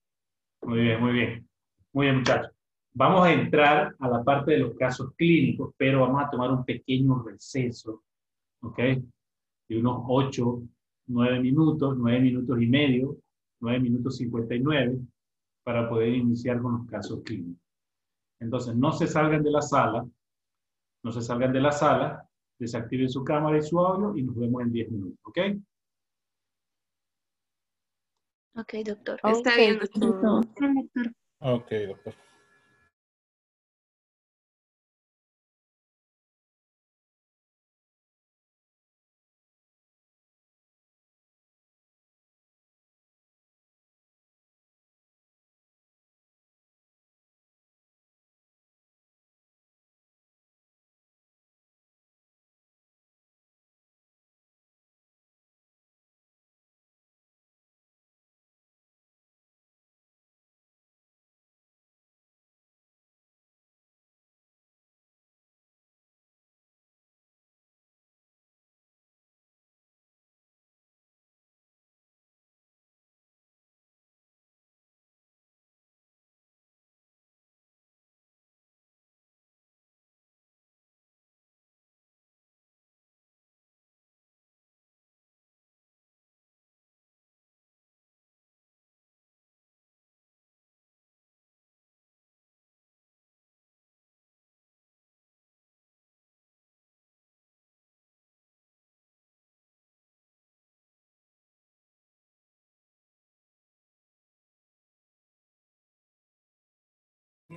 Muy 0.63 0.81
bien, 0.81 1.01
muy 1.01 1.13
bien. 1.13 1.49
Muy 1.93 2.07
bien, 2.07 2.19
muchachos. 2.19 2.51
Vamos 2.93 3.27
a 3.27 3.33
entrar 3.33 3.95
a 3.97 4.09
la 4.09 4.25
parte 4.25 4.53
de 4.53 4.59
los 4.59 4.75
casos 4.75 5.13
clínicos, 5.15 5.73
pero 5.77 6.01
vamos 6.01 6.23
a 6.23 6.29
tomar 6.29 6.51
un 6.51 6.65
pequeño 6.65 7.23
receso, 7.23 8.03
¿ok? 8.63 8.79
De 9.69 9.79
unos 9.79 10.03
8, 10.09 10.63
9 11.07 11.41
minutos, 11.41 11.97
9 11.97 12.21
minutos 12.21 12.61
y 12.61 12.67
medio, 12.67 13.17
9 13.61 13.79
minutos 13.79 14.17
59, 14.17 14.99
para 15.63 15.89
poder 15.89 16.13
iniciar 16.15 16.61
con 16.61 16.79
los 16.79 16.87
casos 16.89 17.23
clínicos. 17.25 17.63
Entonces, 18.41 18.75
no 18.75 18.91
se 18.91 19.07
salgan 19.07 19.45
de 19.45 19.51
la 19.53 19.63
sala, 19.63 20.05
no 21.05 21.13
se 21.13 21.23
salgan 21.23 21.53
de 21.53 21.61
la 21.61 21.71
sala, 21.71 22.27
desactiven 22.61 23.09
su 23.09 23.25
cámara 23.25 23.59
y 23.59 23.63
su 23.63 23.79
audio 23.81 24.17
y 24.17 24.23
nos 24.23 24.37
vemos 24.37 24.63
en 24.63 24.71
10 24.71 24.91
minutos, 24.91 25.19
¿ok? 25.25 25.39
Ok, 28.57 28.75
doctor. 28.85 29.15
Está 29.25 29.53
okay, 29.53 29.67
bien, 29.67 29.79
doctor. 29.79 30.47
Ok, 31.41 31.71
doctor. 31.89 32.15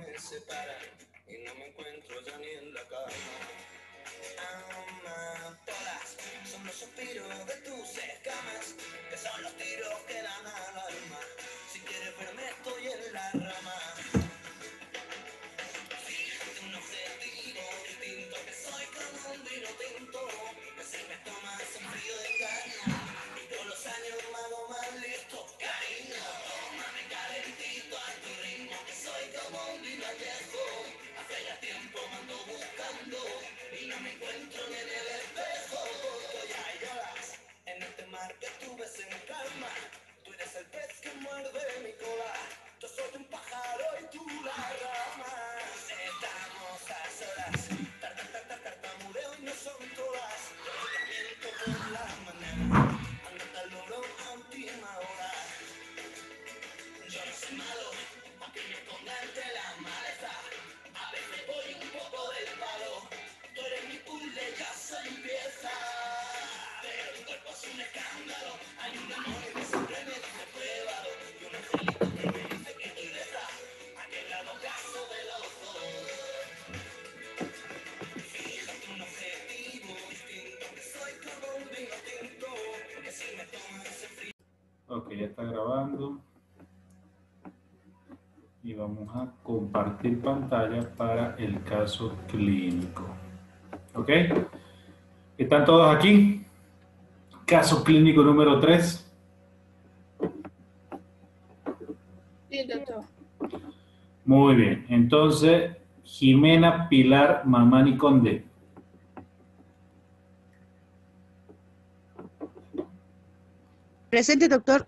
Me 0.06 0.18
separa 0.18 0.78
y 1.28 1.38
no 1.44 1.54
me 1.54 1.66
encuentro 1.68 2.20
ya 2.22 2.36
ni 2.38 2.48
en 2.48 2.74
la 2.74 2.82
cama. 2.84 3.06
Amapolas 4.52 6.16
son 6.50 6.66
los 6.66 6.74
suspiros 6.74 7.46
de 7.46 7.54
tus 7.56 7.98
escamas, 7.98 8.23
Ya 85.18 85.26
está 85.26 85.44
grabando. 85.44 86.20
Y 88.62 88.74
vamos 88.74 89.14
a 89.14 89.30
compartir 89.42 90.20
pantalla 90.20 90.90
para 90.96 91.36
el 91.36 91.62
caso 91.62 92.16
clínico. 92.28 93.04
¿Ok? 93.94 94.10
¿Están 95.38 95.64
todos 95.64 95.94
aquí? 95.94 96.44
Caso 97.46 97.84
clínico 97.84 98.22
número 98.22 98.58
3. 98.58 99.12
Sí, 102.50 102.66
doctor. 102.66 103.04
Muy 104.24 104.54
bien. 104.56 104.86
Entonces, 104.88 105.76
Jimena 106.02 106.88
Pilar 106.88 107.42
Mamani 107.44 107.96
Conde. 107.96 108.44
Presente, 114.08 114.48
doctor. 114.48 114.86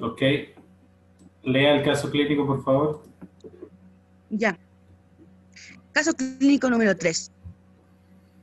¿Ok? 0.00 0.22
Lea 1.42 1.76
el 1.76 1.84
caso 1.84 2.10
clínico, 2.10 2.46
por 2.46 2.64
favor. 2.64 3.02
Ya. 4.30 4.58
Caso 5.92 6.12
clínico 6.14 6.70
número 6.70 6.96
3. 6.96 7.30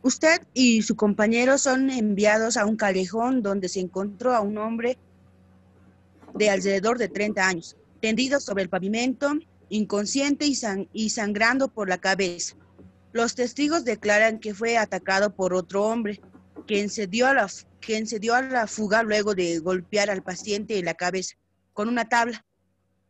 Usted 0.04 0.42
y 0.54 0.84
su 0.84 0.96
compañero 0.96 1.58
son 1.58 1.90
enviados 1.90 2.58
a 2.58 2.66
un 2.66 2.76
callejón 2.76 3.42
donde 3.42 3.70
se 3.70 3.80
encontró 3.80 4.34
a 4.34 4.42
un 4.42 4.58
hombre 4.58 4.98
de 6.36 6.50
alrededor 6.50 6.98
de 6.98 7.08
30 7.08 7.48
años, 7.48 7.76
tendido 8.00 8.40
sobre 8.40 8.64
el 8.64 8.70
pavimento, 8.70 9.34
inconsciente 9.70 10.46
y, 10.46 10.58
y 10.94 11.10
sangrando 11.10 11.68
por 11.70 11.90
la 11.90 11.98
cabeza. 11.98 12.56
Los 13.12 13.34
testigos 13.34 13.84
declaran 13.84 14.40
que 14.40 14.54
fue 14.54 14.78
atacado 14.78 15.34
por 15.34 15.54
otro 15.54 15.86
hombre, 15.86 16.22
quien 16.68 16.90
se 16.90 17.08
dio 17.08 17.26
a 17.26 17.34
la, 17.34 17.48
quien 17.80 18.06
se 18.06 18.20
dio 18.20 18.36
a 18.36 18.42
la 18.42 18.68
fuga 18.68 19.02
luego 19.02 19.34
de 19.34 19.58
golpear 19.60 20.10
al 20.10 20.22
paciente 20.22 20.78
en 20.78 20.86
la 20.86 20.94
cabeza 20.94 21.36
con 21.78 21.90
una 21.90 22.10
tabla. 22.10 22.44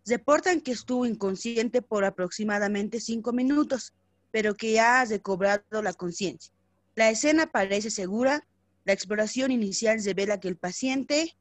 Reportan 0.05 0.59
que 0.59 0.73
estuvo 0.73 1.05
inconsciente 1.05 1.81
por 1.81 2.03
aproximadamente 2.03 2.99
cinco 2.99 3.31
minutos, 3.31 3.93
pero 4.29 4.55
que 4.55 4.73
ya 4.73 4.99
ha 4.99 5.05
recobrado 5.05 5.81
la 5.81 5.93
conciencia. 5.93 6.51
La 6.93 7.09
escena 7.09 7.45
parece 7.45 7.89
segura. 7.89 8.45
La 8.83 8.91
exploración 8.91 9.51
inicial 9.51 10.03
revela 10.03 10.41
que 10.41 10.49
el 10.49 10.57
paciente 10.57 11.37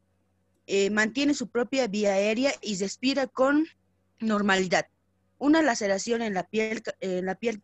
eh, 0.69 0.89
mantiene 0.91 1.35
su 1.35 1.49
propia 1.49 1.89
vía 1.89 2.13
aérea 2.13 2.53
y 2.63 2.77
respira 2.77 3.27
con 3.27 3.67
normalidad. 4.21 4.87
Una 5.39 5.63
laceración 5.63 6.23
en 6.23 6.33
la 6.33 6.45
piel, 6.45 6.81
en 7.01 7.27
la 7.27 7.35
piel 7.35 7.61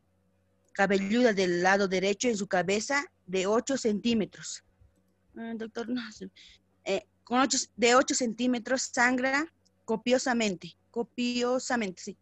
cabelluda 0.72 1.34
del 1.34 1.62
lado 1.62 1.86
derecho 1.86 2.26
en 2.26 2.36
su 2.36 2.48
cabeza 2.48 3.04
de 3.28 3.46
8 3.46 3.76
centímetros. 3.76 4.64
Ah, 5.36 5.52
doctor, 5.54 5.88
no. 5.88 6.02
Eh, 6.84 7.06
con 7.24 7.40
ocho- 7.40 7.58
de 7.76 7.94
8 7.94 8.14
centímetros 8.14 8.90
sangra 8.92 9.52
copiosamente, 9.84 10.76
copiosamente, 10.90 12.02
sí, 12.02 12.18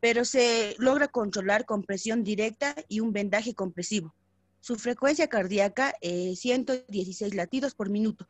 pero 0.00 0.24
se 0.24 0.74
logra 0.78 1.08
controlar 1.08 1.64
con 1.64 1.82
presión 1.82 2.24
directa 2.24 2.74
y 2.88 3.00
un 3.00 3.12
vendaje 3.12 3.54
compresivo. 3.54 4.14
Su 4.60 4.76
frecuencia 4.76 5.28
cardíaca 5.28 5.94
es 6.00 6.40
116 6.40 7.34
latidos 7.34 7.74
por 7.74 7.90
minuto. 7.90 8.28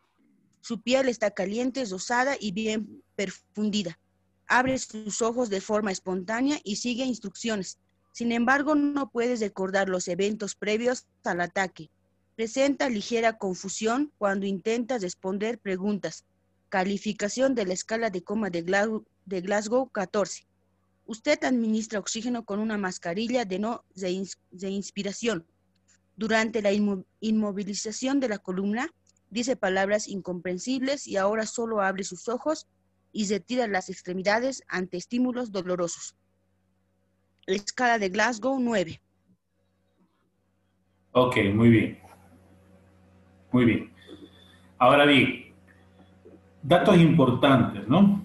Su 0.61 0.81
piel 0.81 1.09
está 1.09 1.31
caliente, 1.31 1.85
rosada 1.85 2.37
y 2.41 2.53
bien 2.53 3.03
perfundida. 3.17 3.99
Abre 4.47 4.79
sus 4.79 5.23
ojos 5.23 5.51
de 5.51 5.61
forma 5.61 5.93
espontánea 5.93 6.59
y 6.65 6.77
sigue 6.77 7.05
instrucciones. 7.05 7.79
Sin 8.13 8.33
embargo, 8.33 8.75
no 8.75 9.11
puede 9.11 9.37
recordar 9.37 9.89
los 9.89 10.09
eventos 10.09 10.55
previos 10.55 11.07
al 11.25 11.41
ataque. 11.41 11.91
Presenta 12.37 12.89
ligera 12.89 13.39
confusión 13.39 14.13
cuando 14.19 14.47
intenta 14.47 14.99
responder 14.99 15.59
preguntas. 15.59 16.25
Calificación 16.69 17.55
de 17.55 17.67
la 17.67 17.75
escala 17.75 18.11
de 18.11 18.23
coma 18.25 18.51
de 18.51 18.63
Glasgow, 18.63 19.05
de 19.25 19.41
Glasgow 19.41 19.89
14. 19.91 20.45
Usted 21.07 21.45
administra 21.45 22.01
oxígeno 22.01 22.45
con 22.45 22.59
una 22.59 22.77
mascarilla 22.79 23.45
de 23.45 23.59
no 23.61 23.85
reins- 23.95 24.39
reinspiración. 24.51 25.47
Durante 26.17 26.61
la 26.63 26.73
inmo- 26.73 27.05
inmovilización 27.21 28.19
de 28.19 28.29
la 28.29 28.39
columna, 28.39 28.91
dice 29.31 29.55
palabras 29.57 30.09
incomprensibles 30.09 31.07
y 31.07 31.17
ahora 31.17 31.47
solo 31.47 31.83
abre 31.83 32.03
sus 32.05 32.29
ojos 32.29 32.67
y 33.13 33.29
retira 33.29 33.69
las 33.69 33.91
extremidades 33.91 34.63
ante 34.67 34.97
estímulos 34.97 35.53
dolorosos. 35.53 36.17
Escala 37.47 37.99
de 38.01 38.09
Glasgow 38.09 38.59
9. 38.59 39.01
Ok, 41.13 41.37
muy 41.55 41.69
bien. 41.69 42.04
Muy 43.55 43.67
bien. 43.67 43.89
Ahora 44.79 45.05
bien, 45.05 45.45
datos 46.61 46.99
importantes, 46.99 47.87
¿no? 47.87 48.25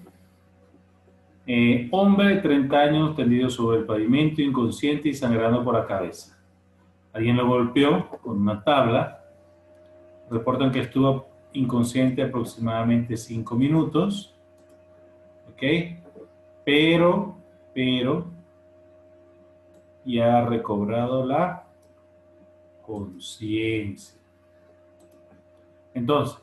Eh, 1.46 1.88
hombre 1.92 2.30
de 2.30 2.42
30 2.42 2.80
años 2.80 3.16
tendido 3.16 3.48
sobre 3.48 3.78
el 3.78 3.86
pavimento, 3.86 4.42
inconsciente 4.42 5.10
y 5.10 5.14
sangrando 5.14 5.64
por 5.64 5.76
la 5.76 5.86
cabeza. 5.86 6.36
Alguien 7.14 7.38
lo 7.38 7.46
golpeó 7.46 8.10
con 8.24 8.42
una 8.42 8.64
tabla. 8.64 9.24
Reportan 10.32 10.72
que 10.72 10.80
estuvo 10.80 11.28
inconsciente 11.54 12.24
aproximadamente 12.24 13.16
5 13.16 13.56
minutos. 13.56 14.36
¿Ok? 15.54 15.62
Pero, 16.66 17.36
pero, 17.76 18.26
ya 20.04 20.40
ha 20.40 20.46
recobrado 20.48 21.24
la 21.24 21.68
conciencia. 22.82 24.19
Entonces, 26.00 26.42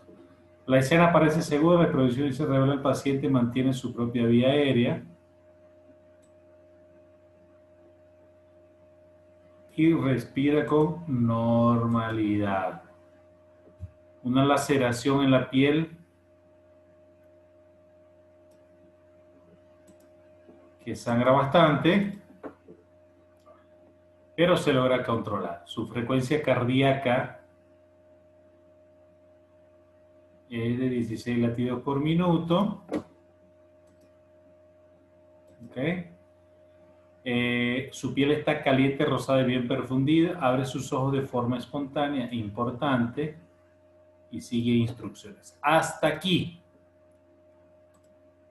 la 0.66 0.78
escena 0.78 1.12
parece 1.12 1.40
segura, 1.40 1.80
la 1.80 2.32
se 2.32 2.44
revela 2.44 2.74
el 2.74 2.82
paciente 2.82 3.26
mantiene 3.26 3.72
su 3.72 3.94
propia 3.94 4.26
vía 4.26 4.48
aérea 4.48 5.02
y 9.74 9.94
respira 9.94 10.66
con 10.66 11.04
normalidad. 11.08 12.82
Una 14.22 14.44
laceración 14.44 15.24
en 15.24 15.30
la 15.30 15.48
piel 15.48 15.96
que 20.84 20.94
sangra 20.94 21.32
bastante, 21.32 22.18
pero 24.36 24.54
se 24.58 24.74
logra 24.74 25.02
controlar. 25.02 25.62
Su 25.64 25.86
frecuencia 25.88 26.42
cardíaca 26.42 27.35
es 30.50 30.78
de 30.78 30.88
16 30.88 31.38
latidos 31.38 31.82
por 31.82 32.00
minuto. 32.00 32.84
¿Ok? 35.66 35.76
Eh, 37.24 37.88
su 37.92 38.14
piel 38.14 38.30
está 38.30 38.62
caliente, 38.62 39.04
rosada 39.04 39.42
y 39.42 39.46
bien 39.46 39.66
perfundida. 39.66 40.38
Abre 40.40 40.64
sus 40.64 40.92
ojos 40.92 41.12
de 41.12 41.22
forma 41.22 41.58
espontánea, 41.58 42.32
importante. 42.32 43.36
Y 44.30 44.40
sigue 44.40 44.72
instrucciones. 44.72 45.58
Hasta 45.60 46.06
aquí. 46.06 46.60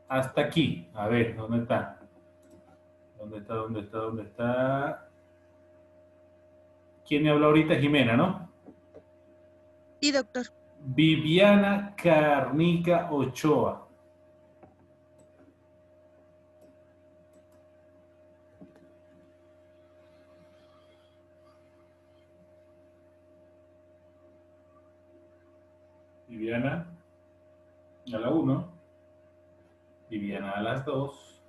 Hasta 0.07 0.41
aquí. 0.41 0.87
A 0.93 1.07
ver, 1.07 1.35
¿dónde 1.35 1.59
está? 1.59 1.99
¿Dónde 3.17 3.37
está? 3.37 3.53
¿Dónde 3.55 3.79
está? 3.79 3.97
¿Dónde 3.97 4.23
está? 4.23 5.09
¿Quién 7.07 7.23
me 7.23 7.29
habló 7.29 7.47
ahorita? 7.47 7.75
Jimena, 7.75 8.17
¿no? 8.17 8.49
Sí, 10.01 10.11
doctor. 10.11 10.45
Viviana 10.87 11.95
Carnica 11.95 13.09
Ochoa. 13.11 13.87
Viviana 26.27 26.85
a 28.13 28.17
la 28.19 28.29
1. 28.29 28.73
Viviana 30.11 30.51
a 30.51 30.61
las 30.61 30.85
2. 30.85 31.41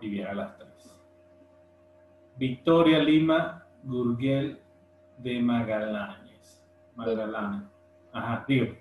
Viviana 0.00 0.30
a 0.30 0.34
las 0.34 0.56
3. 0.56 0.70
Victoria 2.36 2.98
Lima 2.98 3.66
Gurgel 3.82 4.58
de 5.18 5.42
Magallanes. 5.42 6.29
Ajá, 8.12 8.44
digo. 8.46 8.74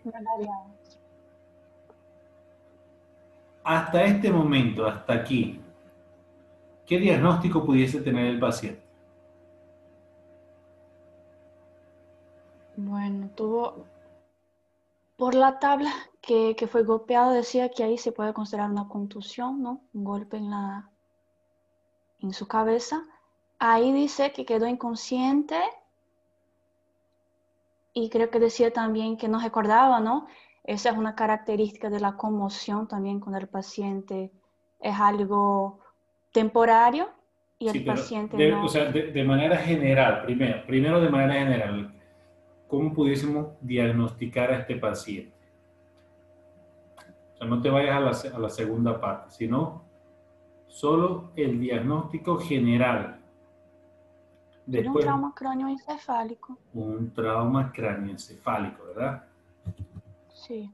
Hasta 3.63 4.03
este 4.03 4.31
momento, 4.31 4.85
hasta 4.85 5.13
aquí, 5.13 5.61
¿qué 6.85 6.97
diagnóstico 6.97 7.63
pudiese 7.65 8.01
tener 8.01 8.25
el 8.25 8.39
paciente? 8.39 8.81
Bueno, 12.75 13.29
tuvo, 13.35 13.85
por 15.17 15.35
la 15.35 15.59
tabla 15.59 15.91
que, 16.21 16.55
que 16.55 16.65
fue 16.67 16.83
golpeado, 16.83 17.31
decía 17.31 17.69
que 17.69 17.83
ahí 17.83 17.97
se 17.97 18.11
puede 18.11 18.33
considerar 18.33 18.71
una 18.71 18.87
contusión, 18.87 19.61
¿no? 19.61 19.81
Un 19.93 20.03
golpe 20.03 20.37
en 20.37 20.49
la, 20.49 20.89
en 22.21 22.33
su 22.33 22.47
cabeza. 22.47 23.03
Ahí 23.59 23.91
dice 23.91 24.31
que 24.31 24.45
quedó 24.45 24.65
inconsciente 24.65 25.59
y 28.03 28.09
creo 28.09 28.29
que 28.29 28.39
decía 28.39 28.71
también 28.71 29.17
que 29.17 29.27
no 29.27 29.39
recordaba, 29.41 29.99
¿no? 29.99 30.27
Esa 30.63 30.89
es 30.91 30.97
una 30.97 31.15
característica 31.15 31.89
de 31.89 31.99
la 31.99 32.15
conmoción 32.15 32.87
también 32.87 33.19
cuando 33.19 33.39
el 33.39 33.47
paciente 33.47 34.31
es 34.79 34.95
algo 34.99 35.79
temporario 36.31 37.09
y 37.57 37.67
el 37.67 37.73
Sí, 37.73 37.79
paciente 37.81 38.37
de, 38.37 38.51
no. 38.51 38.65
o 38.65 38.69
sea, 38.69 38.85
de, 38.91 39.11
de 39.11 39.23
manera 39.23 39.57
general, 39.57 40.23
primero, 40.23 40.65
primero 40.65 41.01
de 41.01 41.09
manera 41.09 41.33
general, 41.33 41.93
¿cómo 42.67 42.93
pudiésemos 42.93 43.47
diagnosticar 43.61 44.51
a 44.51 44.59
este 44.59 44.75
paciente? 44.77 45.35
O 47.33 47.37
sea, 47.37 47.47
no 47.47 47.61
te 47.61 47.69
vayas 47.69 47.95
a 47.95 47.99
la, 48.29 48.35
a 48.35 48.39
la 48.39 48.49
segunda 48.49 48.99
parte, 48.99 49.31
sino 49.31 49.83
solo 50.67 51.31
el 51.35 51.59
diagnóstico 51.59 52.37
general. 52.37 53.18
Un 54.71 54.99
trauma 54.99 55.33
cráneoencefálico. 55.35 56.57
un 56.73 57.13
trauma 57.13 57.71
cráneoencefálico, 57.71 58.83
¿verdad? 58.85 59.23
Sí. 60.33 60.71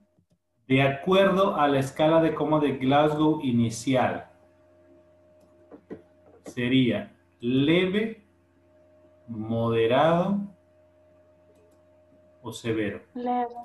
De 0.67 0.81
acuerdo 0.81 1.55
a 1.55 1.67
la 1.67 1.79
escala 1.79 2.21
de 2.21 2.33
coma 2.35 2.59
de 2.59 2.77
Glasgow 2.77 3.39
inicial, 3.41 4.27
sería 6.45 7.11
leve, 7.39 8.23
moderado 9.27 10.39
o 12.41 12.51
severo. 12.51 13.01
Leve. 13.13 13.55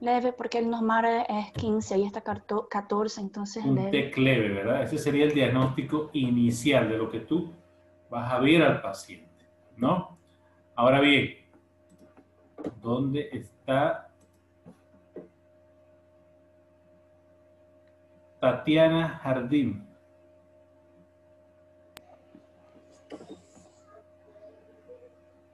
Leve 0.00 0.32
porque 0.32 0.58
el 0.58 0.70
normal 0.70 1.26
es 1.28 1.52
15 1.52 1.98
y 1.98 2.04
está 2.04 2.22
14, 2.22 3.20
entonces 3.20 3.64
Un 3.64 3.74
leve. 3.74 3.90
TEC 3.90 4.16
leve, 4.16 4.48
¿verdad? 4.48 4.82
Ese 4.82 4.96
sería 4.98 5.24
el 5.26 5.34
diagnóstico 5.34 6.08
inicial 6.14 6.88
de 6.88 6.96
lo 6.96 7.10
que 7.10 7.20
tú 7.20 7.52
vas 8.08 8.32
a 8.32 8.38
ver 8.38 8.62
al 8.62 8.80
paciente, 8.80 9.29
¿no? 9.80 10.18
Ahora 10.74 11.00
bien, 11.00 11.36
¿dónde 12.80 13.28
está 13.32 14.10
Tatiana 18.40 19.20
Jardín? 19.22 19.86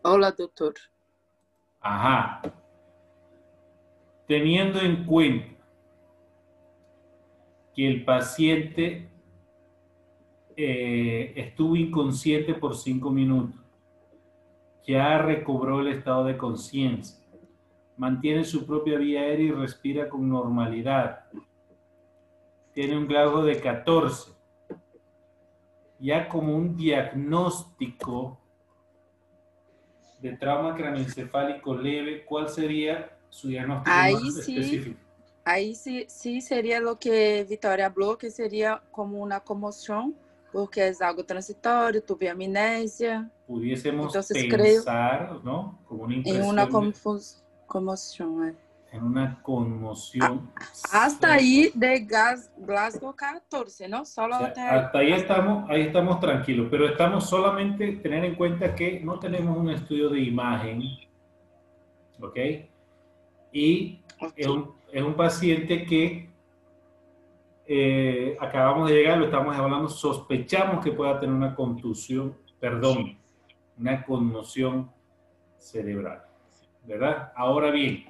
Hola, 0.03 0.33
doctor. 0.33 0.75
Ajá. 1.81 2.43
Teniendo 4.27 4.81
en 4.81 5.05
cuenta 5.05 5.57
que 7.75 7.87
el 7.87 8.05
paciente 8.05 9.09
eh, 10.57 11.33
estuvo 11.37 11.77
inconsciente 11.77 12.55
por 12.55 12.77
cinco 12.77 13.11
minutos, 13.11 13.66
ya 14.87 15.19
recobró 15.19 15.81
el 15.81 15.89
estado 15.89 16.25
de 16.25 16.37
conciencia, 16.37 17.17
mantiene 17.97 18.45
su 18.45 18.67
propia 18.67 18.99
vía 18.99 19.21
aérea 19.21 19.47
y 19.47 19.53
respira 19.53 20.09
con 20.09 20.29
normalidad, 20.29 21.25
tiene 22.73 22.97
un 22.97 23.09
grado 23.09 23.43
de 23.45 23.61
14, 23.61 24.33
ya 25.99 26.29
como 26.29 26.55
un 26.55 26.77
diagnóstico 26.77 28.39
de 30.21 30.37
trauma 30.37 30.75
craneoencefálico 30.75 31.75
leve, 31.75 32.25
¿cuál 32.25 32.49
sería 32.49 33.19
su 33.29 33.49
diagnóstico 33.49 33.91
Ahí 33.95 34.15
más 34.15 34.35
sí, 34.45 34.57
específico? 34.57 35.01
ahí 35.45 35.75
sí, 35.75 36.05
sí 36.09 36.41
sería 36.41 36.81
lo 36.81 36.99
que 36.99 37.45
Vitória 37.49 37.87
habló, 37.87 38.19
que 38.19 38.31
sería 38.31 38.83
como 38.91 39.19
una 39.19 39.41
conmoción, 39.41 40.15
porque 40.53 40.89
es 40.89 41.01
algo 41.03 41.25
transitorio, 41.25 42.03
tuve 42.03 42.29
amnesia, 42.29 43.31
Pudiésemos 43.47 44.07
Entonces 44.07 44.45
creo- 44.51 44.65
pensar, 44.65 45.41
¿no? 45.45 45.79
Como 45.87 46.03
una 46.05 46.15
en 46.15 46.19
impresión, 46.19 46.49
una 46.49 46.67
de- 46.67 46.73
confus- 46.73 47.43
conmoción. 47.67 48.49
eh. 48.49 48.55
en 48.93 49.03
una 49.05 49.43
conmoción. 49.43 50.51
Hasta 50.91 51.33
ahí 51.35 51.71
de 51.75 52.01
gas, 52.07 52.51
Glasgow 52.57 53.15
14, 53.15 53.89
¿no? 53.89 54.07
Solo 54.07 54.37
O 54.37 54.39
sea, 54.39 54.49
hasta 54.87 54.99
ahí 54.99 55.13
estamos, 55.13 55.69
ahí 55.69 55.83
estamos 55.83 56.19
tranquilos, 56.21 56.69
pero 56.71 56.89
estamos 56.89 57.29
solamente 57.29 57.93
tener 57.97 58.25
en 58.25 58.37
cuenta 58.37 58.75
que 58.75 59.01
no 59.01 59.19
tenemos 59.19 59.59
un 59.59 59.69
estudio 59.71 60.09
de 60.09 60.21
imagen, 60.21 60.83
¿ok? 62.23 62.37
Y 63.53 64.01
es, 64.37 64.47
un, 64.47 64.73
es 64.93 65.03
un 65.03 65.15
paciente 65.15 65.85
que 65.85 66.31
eh, 67.69 68.37
acabamos 68.41 68.89
de 68.89 68.95
llegar, 68.95 69.19
lo 69.19 69.25
estamos 69.25 69.57
hablando, 69.57 69.89
sospechamos 69.89 70.85
que 70.85 70.93
pueda 70.93 71.19
tener 71.19 71.35
una 71.35 71.55
contusión, 71.55 72.37
perdón, 72.61 73.19
una 73.77 74.05
conmoción 74.05 74.91
cerebral, 75.59 76.23
¿verdad? 76.85 77.33
Ahora 77.35 77.71
bien, 77.71 78.05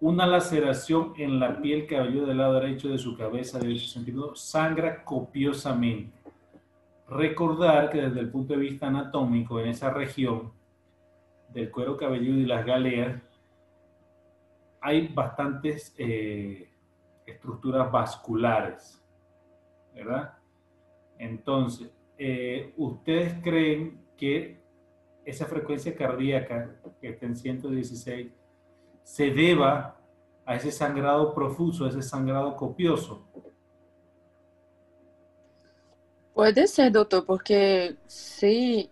una 0.00 0.26
laceración 0.26 1.14
en 1.16 1.38
la 1.38 1.62
piel 1.62 1.86
cabelluda 1.86 2.26
del 2.26 2.38
lado 2.38 2.54
derecho 2.54 2.88
de 2.88 2.98
su 2.98 3.16
cabeza 3.16 3.60
de 3.60 3.68
8 3.68 3.86
centímetros 3.86 4.40
sangra 4.40 5.04
copiosamente. 5.04 6.12
Recordar 7.08 7.88
que 7.88 8.00
desde 8.00 8.18
el 8.18 8.30
punto 8.30 8.54
de 8.54 8.58
vista 8.58 8.88
anatómico, 8.88 9.60
en 9.60 9.68
esa 9.68 9.90
región 9.90 10.52
del 11.50 11.70
cuero 11.70 11.96
cabelludo 11.96 12.40
y 12.40 12.46
las 12.46 12.66
galeas, 12.66 13.22
hay 14.80 15.06
bastantes 15.06 15.94
eh, 15.96 16.71
estructuras 17.32 17.90
vasculares, 17.90 19.02
¿verdad? 19.94 20.34
Entonces, 21.18 21.90
eh, 22.18 22.72
¿ustedes 22.76 23.34
creen 23.42 24.00
que 24.16 24.62
esa 25.24 25.46
frecuencia 25.46 25.94
cardíaca 25.94 26.76
que 27.00 27.10
está 27.10 27.26
en 27.26 27.36
116 27.36 28.32
se 29.04 29.30
deba 29.30 29.96
a 30.44 30.56
ese 30.56 30.72
sangrado 30.72 31.34
profuso, 31.34 31.84
a 31.84 31.88
ese 31.88 32.02
sangrado 32.02 32.56
copioso? 32.56 33.26
Puede 36.34 36.66
ser, 36.66 36.90
doutor, 36.90 37.26
porque 37.26 37.96
se, 38.06 38.90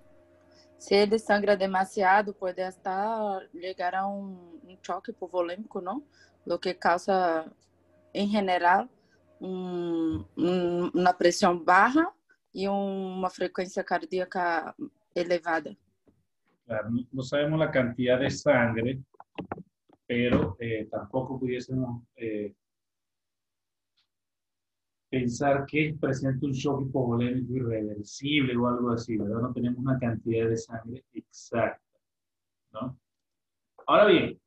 se 0.76 1.02
ele 1.02 1.18
sangra 1.18 1.56
demasiado, 1.56 2.34
pode 2.34 2.62
hasta 2.62 3.40
llegar 3.52 3.94
a 3.94 4.06
um, 4.06 4.60
um 4.68 4.76
choque 4.82 5.10
hipovolêmico, 5.10 5.80
não? 5.80 6.02
Lo 6.46 6.58
que 6.58 6.74
causa, 6.74 7.50
em 8.14 8.28
geral, 8.28 8.88
um, 9.40 10.24
um, 10.36 10.88
uma 10.94 11.12
pressão 11.12 11.58
baixa 11.62 12.06
e 12.54 12.68
uma 12.68 13.30
frequência 13.30 13.82
cardíaca 13.84 14.74
elevada. 15.14 15.76
Claro, 16.66 16.90
no- 17.12 17.22
sabemos 17.22 17.58
la 17.58 17.70
cantidad 17.70 18.18
de 18.18 18.30
sangre, 18.30 19.00
pero 20.06 20.56
eh, 20.60 20.86
tampoco 20.90 21.38
pudiésemos 21.38 22.02
eh, 22.16 22.52
pensar 25.08 25.66
que 25.66 25.96
presenta 26.00 26.46
un 26.46 26.52
shock 26.52 26.82
hipovolémico 26.82 27.54
irreversible 27.54 28.56
o 28.56 28.66
algo 28.68 28.90
así, 28.90 29.16
¿verdad? 29.16 29.40
No 29.40 29.52
tenemos 29.52 29.78
una 29.78 29.98
cantidad 29.98 30.48
de 30.48 30.56
sangre 30.56 31.04
exacta, 31.12 31.82
¿no? 32.72 32.96
Ahora 33.86 34.06
bien, 34.06 34.40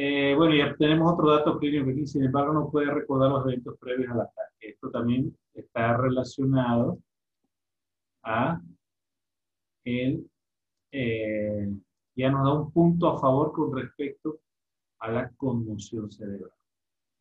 eh, 0.00 0.32
bueno, 0.36 0.54
ya 0.54 0.76
tenemos 0.76 1.12
otro 1.12 1.28
dato 1.28 1.58
clínico 1.58 1.90
aquí, 1.90 2.06
sin 2.06 2.22
embargo 2.22 2.52
no 2.52 2.70
puede 2.70 2.86
recordar 2.86 3.30
los 3.32 3.44
eventos 3.46 3.76
previos 3.80 4.08
al 4.12 4.20
ataque. 4.20 4.68
Esto 4.68 4.92
también 4.92 5.36
está 5.52 5.96
relacionado 5.96 7.00
a 8.22 8.60
el, 9.84 10.30
eh, 10.92 11.68
ya 12.14 12.30
nos 12.30 12.44
da 12.44 12.52
un 12.52 12.70
punto 12.70 13.08
a 13.08 13.18
favor 13.18 13.50
con 13.50 13.76
respecto 13.76 14.38
a 15.00 15.10
la 15.10 15.30
conmoción 15.30 16.08
cerebral. 16.12 16.52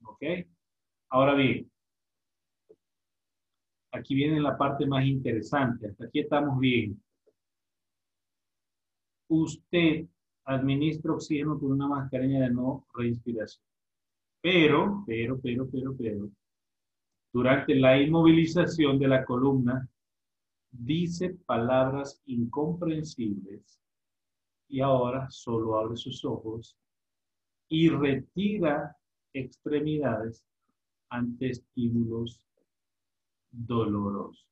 ¿Ok? 0.04 0.24
Ahora 1.10 1.34
bien, 1.34 1.72
aquí 3.92 4.14
viene 4.14 4.40
la 4.40 4.56
parte 4.56 4.86
más 4.86 5.04
interesante. 5.04 5.88
Hasta 5.88 6.06
aquí 6.06 6.20
estamos 6.20 6.60
bien. 6.60 7.02
Usted 9.30 10.06
administra 10.48 11.14
oxígeno 11.14 11.60
con 11.60 11.74
una 11.74 11.88
mascarilla 11.88 12.42
de 12.42 12.52
no 12.52 12.88
respiración. 12.94 13.64
Pero, 14.42 15.04
pero, 15.06 15.40
pero, 15.42 15.70
pero, 15.70 15.96
pero, 15.98 16.30
durante 17.34 17.76
la 17.76 18.02
inmovilización 18.02 18.98
de 18.98 19.08
la 19.08 19.26
columna, 19.26 19.88
dice 20.72 21.38
palabras 21.46 22.22
incomprensibles 22.26 23.80
y 24.70 24.80
ahora 24.80 25.30
solo 25.30 25.78
abre 25.78 25.98
sus 25.98 26.24
ojos 26.24 26.78
y 27.70 27.90
retira 27.90 28.96
extremidades 29.34 30.46
ante 31.10 31.50
estímulos 31.50 32.42
dolorosos. 33.52 34.48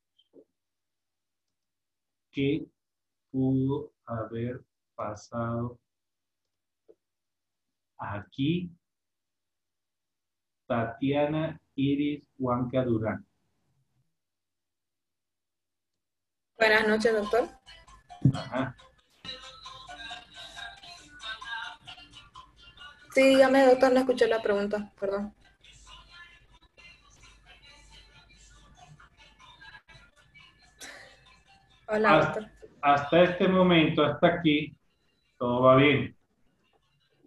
¿Qué 2.31 2.67
pudo 3.31 3.93
haber 4.05 4.61
pasado 4.95 5.79
aquí? 7.97 8.69
Tatiana 10.67 11.59
Iris 11.75 12.23
Huanca 12.37 12.83
Durán. 12.83 13.25
Buenas 16.57 16.87
noches, 16.87 17.13
doctor. 17.13 17.49
Ajá. 18.33 18.75
Sí, 23.13 23.21
dígame, 23.29 23.65
doctor, 23.65 23.93
no 23.93 23.99
escuché 23.99 24.27
la 24.27 24.41
pregunta, 24.41 24.91
perdón. 24.99 25.33
Hola, 31.87 32.17
Hasta, 32.17 32.39
doctor. 32.41 32.51
hasta 32.81 33.23
este 33.23 33.47
momento, 33.47 34.03
hasta 34.03 34.27
aquí, 34.27 34.75
todo 35.37 35.61
va 35.63 35.75
bien. 35.75 36.14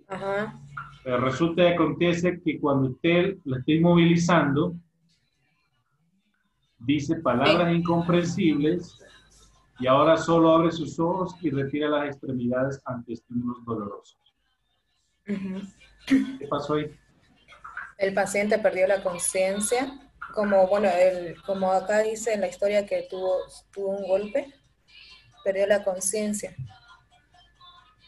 Ajá. 0.09 0.59
Pero 1.05 1.19
resulta 1.19 1.63
que 1.63 1.75
acontece 1.75 2.41
que 2.41 2.59
cuando 2.59 2.91
usted 2.91 3.37
la 3.45 3.59
está 3.59 3.73
inmovilizando, 3.73 4.75
dice 6.79 7.17
palabras 7.17 7.75
incomprensibles 7.75 8.99
y 9.81 9.87
ahora 9.87 10.17
solo 10.17 10.53
abre 10.53 10.73
sus 10.73 10.99
ojos 10.99 11.35
y 11.41 11.51
retira 11.51 11.89
las 11.89 12.07
extremidades 12.09 12.81
ante 12.85 13.13
estímulos 13.13 13.65
dolorosos. 13.65 14.19
¿Qué 15.25 16.49
pasó 16.49 16.75
ahí? 16.75 16.91
El 17.99 18.15
paciente 18.15 18.59
perdió 18.59 18.87
la 18.87 19.03
conciencia, 19.03 20.11
como 20.35 20.67
bueno, 20.69 20.89
el, 20.89 21.41
como 21.43 21.73
acá 21.73 22.01
dice 22.01 22.33
en 22.33 22.41
la 22.41 22.49
historia 22.49 22.87
que 22.87 23.07
tuvo, 23.11 23.39
tuvo 23.73 23.89
un 23.89 24.09
golpe, 24.09 24.53
perdió 25.45 25.67
la 25.67 25.85
conciencia. 25.85 26.55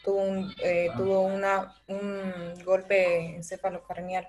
Tuvo 0.03 0.21
un, 0.21 0.53
eh, 0.63 0.89
tuvo 0.97 1.21
una, 1.21 1.75
un 1.87 2.55
golpe 2.63 3.35
encefalocranial. 3.35 4.27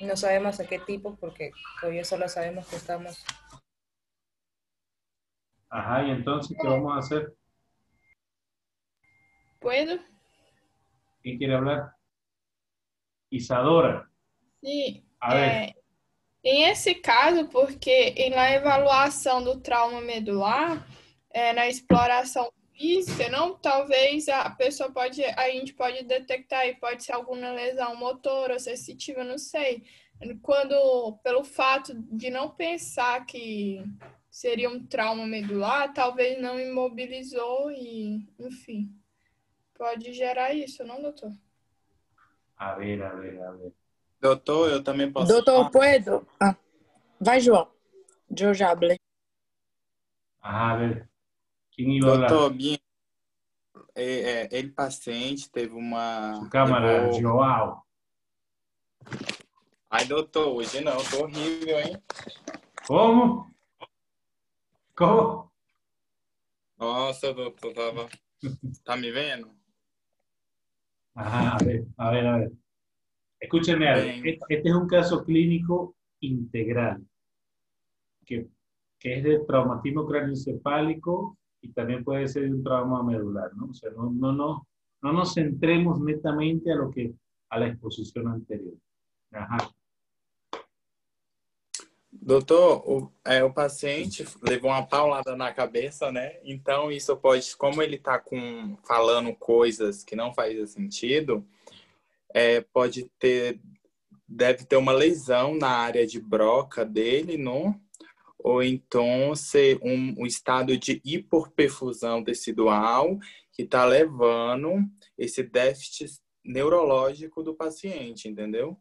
No 0.00 0.16
sabemos 0.16 0.60
a 0.60 0.66
qué 0.66 0.78
tipo 0.78 1.16
porque 1.16 1.52
todavía 1.80 2.04
solo 2.04 2.28
sabemos 2.28 2.66
que 2.66 2.76
estamos. 2.76 3.24
Ajá, 5.68 6.04
y 6.04 6.10
entonces, 6.10 6.56
¿qué 6.60 6.68
vamos 6.68 6.94
a 6.94 6.98
hacer? 6.98 7.34
¿Puedo? 9.60 9.98
¿Quién 11.22 11.38
quiere 11.38 11.54
hablar? 11.54 11.96
Isadora. 13.30 14.08
Sim. 14.62 15.04
A 15.18 15.34
ver. 15.34 15.48
É, 15.48 15.74
em 16.44 16.64
esse 16.70 16.94
caso, 16.94 17.48
porque 17.48 18.14
em 18.16 18.30
na 18.30 18.54
avaliação 18.54 19.42
do 19.42 19.60
trauma 19.60 20.00
medular, 20.00 20.86
é, 21.30 21.52
na 21.52 21.66
exploração 21.66 22.52
física, 22.76 23.28
não, 23.28 23.56
talvez 23.56 24.28
a 24.28 24.50
pessoa 24.50 24.90
pode, 24.90 25.24
a 25.24 25.48
gente 25.50 25.72
pode 25.72 26.04
detectar 26.04 26.60
aí, 26.60 26.74
pode 26.74 27.04
ser 27.04 27.12
alguma 27.12 27.52
lesão 27.52 27.96
motora, 27.96 28.58
sensitiva, 28.58 29.24
não 29.24 29.38
sei. 29.38 29.84
Quando, 30.42 31.18
pelo 31.22 31.44
fato 31.44 31.94
de 31.94 32.30
não 32.30 32.50
pensar 32.50 33.24
que 33.26 33.82
seria 34.30 34.68
um 34.70 34.84
trauma 34.84 35.26
medular, 35.26 35.92
talvez 35.92 36.40
não 36.40 36.58
imobilizou 36.58 37.70
e, 37.70 38.26
enfim, 38.38 38.90
pode 39.74 40.12
gerar 40.12 40.52
isso, 40.54 40.84
não, 40.84 41.00
doutor? 41.00 41.32
A 42.56 42.74
ver, 42.74 43.02
a 43.02 43.14
ver, 43.14 43.42
a 43.42 43.50
ver. 43.52 43.72
Doutor, 44.20 44.70
eu 44.70 44.82
também 44.82 45.12
posso. 45.12 45.30
Doutor, 45.30 45.70
puedo? 45.70 46.26
Ah, 46.40 46.56
vai, 47.20 47.40
João. 47.40 47.70
Já 48.54 48.70
hablei. 48.70 48.96
Ajá, 50.40 50.72
a 50.72 50.76
ver. 50.76 51.13
¿Quién 51.74 51.90
iba 51.90 52.08
a 52.10 52.14
hablar? 52.14 52.30
Doutor, 52.30 52.56
é, 53.94 54.04
é, 54.04 54.48
ele 54.52 54.70
paciente 54.72 55.50
teve 55.50 55.74
uma. 55.74 56.34
Su 56.44 56.50
cámara, 56.50 57.02
levou- 57.02 57.20
Joao. 57.20 57.84
Ai, 59.90 60.06
doutor, 60.06 60.48
hoje 60.56 60.80
não, 60.80 60.96
tô 61.10 61.22
horrível, 61.24 61.78
hein? 61.80 62.02
¿Cómo? 62.86 63.50
¿Cómo? 64.96 65.52
Nossa, 66.78 67.32
doutor, 67.32 67.72
tava. 67.72 68.08
Tá 68.84 68.96
me 68.96 69.10
vendo? 69.10 69.50
Ajá, 71.14 71.54
a 71.56 71.58
ver, 71.64 71.86
a 71.96 72.10
ver, 72.10 72.26
a 72.26 72.38
ver. 72.38 72.52
Escúchenme 73.40 73.88
algo. 73.88 74.04
Bien. 74.04 74.26
Este 74.26 74.44
este 74.56 74.68
es 74.68 74.74
un 74.74 74.88
caso 74.88 75.24
clínico 75.24 75.96
integral, 76.20 77.06
que, 78.24 78.48
que 78.98 79.18
es 79.18 79.22
de 79.24 79.38
traumatismo 79.46 80.06
craneoencefálico 80.06 81.38
y 81.64 81.72
también 81.72 82.04
puede 82.04 82.28
ser 82.28 82.50
un 82.50 82.62
trauma 82.62 83.02
medular, 83.02 83.54
¿no? 83.56 83.66
O 83.70 83.74
sea, 83.74 83.90
no, 83.90 84.10
no, 84.10 84.32
no, 84.32 84.66
no 85.00 85.12
nos 85.12 85.32
centremos 85.32 85.98
netamente 85.98 86.70
a 86.70 86.76
lo 86.76 86.90
que, 86.90 87.14
a 87.48 87.58
la 87.58 87.68
exposición 87.68 88.28
anterior. 88.28 88.74
Ajá. 89.32 89.70
Doutor, 92.12 92.82
o, 92.86 93.12
é, 93.24 93.42
o 93.42 93.52
paciente 93.52 94.24
levou 94.42 94.70
uma 94.70 94.86
paulada 94.86 95.34
na 95.34 95.52
cabeça, 95.52 96.12
né? 96.12 96.38
Então, 96.44 96.92
isso 96.92 97.16
pode, 97.16 97.56
como 97.56 97.82
ele 97.82 97.98
tá 97.98 98.18
com, 98.18 98.76
falando 98.86 99.34
coisas 99.34 100.04
que 100.04 100.14
não 100.14 100.32
fazem 100.32 100.66
sentido, 100.66 101.44
é, 102.32 102.60
pode 102.60 103.10
ter, 103.18 103.58
deve 104.28 104.64
ter 104.64 104.76
uma 104.76 104.92
lesão 104.92 105.56
na 105.56 105.70
área 105.70 106.06
de 106.06 106.20
broca 106.20 106.84
dele, 106.84 107.36
não? 107.36 107.80
Ou 108.44 108.62
então 108.62 109.34
ser 109.34 109.80
um, 109.82 110.14
um 110.18 110.26
estado 110.26 110.76
de 110.76 111.00
hiperperfusão 111.02 112.22
tecidual 112.22 113.18
que 113.50 113.62
está 113.62 113.86
levando 113.86 114.84
esse 115.16 115.42
déficit 115.42 116.20
neurológico 116.44 117.42
do 117.42 117.54
paciente, 117.54 118.28
entendeu? 118.28 118.78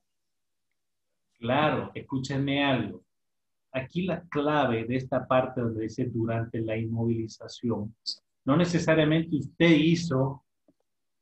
Claro, 1.39 1.91
escúchenme 1.95 2.61
algo. 2.61 3.05
Aquí 3.71 4.05
la 4.05 4.21
clave 4.29 4.83
de 4.83 4.97
esta 4.97 5.25
parte 5.25 5.61
donde 5.61 5.83
dice 5.83 6.07
durante 6.07 6.59
la 6.59 6.77
inmovilización, 6.77 7.95
no 8.43 8.57
necesariamente 8.57 9.37
usted 9.37 9.69
hizo 9.69 10.43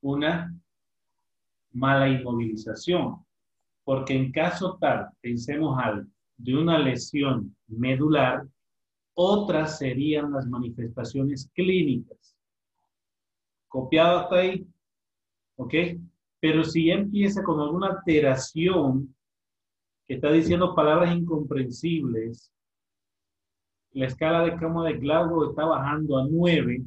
una 0.01 0.51
mala 1.71 2.09
inmovilización, 2.09 3.23
porque 3.83 4.15
en 4.15 4.31
caso 4.31 4.79
tal, 4.81 5.11
pensemos 5.21 5.77
algo, 5.77 6.09
de 6.43 6.57
una 6.57 6.77
lesión 6.79 7.55
medular, 7.67 8.43
otras 9.13 9.77
serían 9.77 10.31
las 10.31 10.47
manifestaciones 10.47 11.49
clínicas. 11.53 12.35
¿Copiado 13.67 14.19
hasta 14.19 14.35
ahí? 14.37 14.67
¿Ok? 15.55 15.73
Pero 16.39 16.63
si 16.63 16.87
ya 16.87 16.95
empieza 16.95 17.43
con 17.43 17.59
alguna 17.59 17.87
alteración 17.87 19.15
que 20.07 20.15
está 20.15 20.31
diciendo 20.31 20.73
palabras 20.73 21.15
incomprensibles, 21.15 22.51
la 23.91 24.07
escala 24.07 24.43
de 24.43 24.55
cama 24.55 24.87
de 24.87 24.97
Glasgow 24.97 25.49
está 25.49 25.65
bajando 25.65 26.17
a 26.17 26.27
9, 26.27 26.83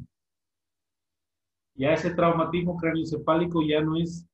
ya 1.75 1.93
ese 1.93 2.13
traumatismo 2.13 2.75
craneoencefálico 2.77 3.61
ya 3.61 3.81
no 3.81 3.95
es, 3.95 4.27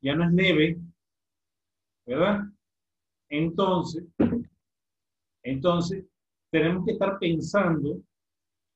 ya 0.00 0.14
no 0.14 0.24
es 0.24 0.32
leve, 0.32 0.78
¿verdad? 2.06 2.44
Entonces, 3.34 4.04
Entonces, 5.44 6.04
tenemos 6.50 6.84
que 6.84 6.92
estar 6.92 7.18
pensando 7.20 8.00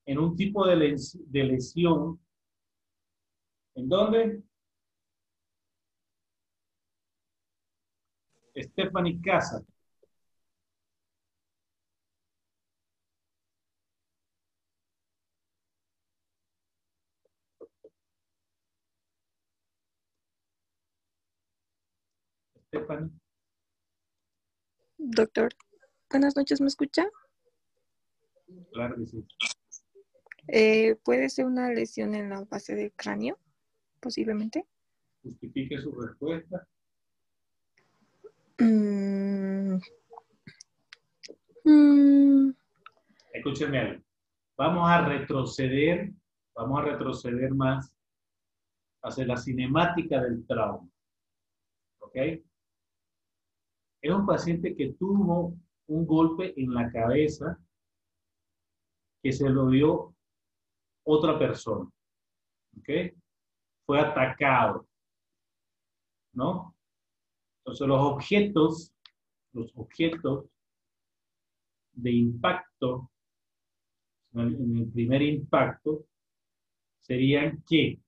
en 0.05 0.19
un 0.19 0.35
tipo 0.35 0.65
de, 0.67 0.75
les- 0.77 1.17
de 1.31 1.43
lesión. 1.45 2.19
¿En 3.75 3.89
dónde? 3.89 4.43
Stephanie 8.61 9.19
Casa. 9.23 9.63
Doctor, 25.01 25.53
buenas 26.09 26.35
noches, 26.35 26.59
¿me 26.59 26.67
escucha? 26.67 27.07
Claro 28.73 28.97
que 28.97 29.05
sí. 29.05 29.25
Eh, 30.49 30.95
¿Puede 31.05 31.29
ser 31.29 31.45
una 31.45 31.71
lesión 31.71 32.15
en 32.15 32.29
la 32.29 32.43
base 32.43 32.75
del 32.75 32.91
cráneo, 32.91 33.39
posiblemente? 34.01 34.65
Justifique 35.23 35.79
su 35.79 35.91
respuesta. 36.01 36.67
Mm. 38.57 39.77
Mm, 41.63 42.51
Escúcheme 43.33 43.79
algo. 43.79 44.03
Vamos 44.57 44.89
a 44.89 45.07
retroceder, 45.07 46.11
vamos 46.55 46.79
a 46.81 46.83
retroceder 46.83 47.53
más 47.53 47.93
hacia 49.01 49.25
la 49.25 49.37
cinemática 49.37 50.21
del 50.21 50.45
trauma. 50.45 50.89
¿Ok? 51.99 52.17
Es 54.01 54.11
un 54.11 54.25
paciente 54.25 54.75
que 54.75 54.93
tuvo 54.93 55.57
un 55.87 56.05
golpe 56.05 56.53
en 56.61 56.73
la 56.73 56.91
cabeza 56.91 57.59
que 59.21 59.31
se 59.33 59.49
lo 59.49 59.69
dio 59.69 60.15
otra 61.05 61.37
persona. 61.37 61.89
¿Ok? 62.77 62.89
Fue 63.85 63.99
atacado. 63.99 64.87
¿No? 66.33 66.75
Entonces 67.59 67.87
los 67.87 67.99
objetos, 67.99 68.93
los 69.53 69.71
objetos 69.75 70.45
de 71.93 72.11
impacto, 72.11 73.11
en 74.33 74.77
el- 74.77 74.91
primer 74.93 75.21
impacto, 75.23 76.05
serían 76.99 77.63
¿qué? 77.67 77.99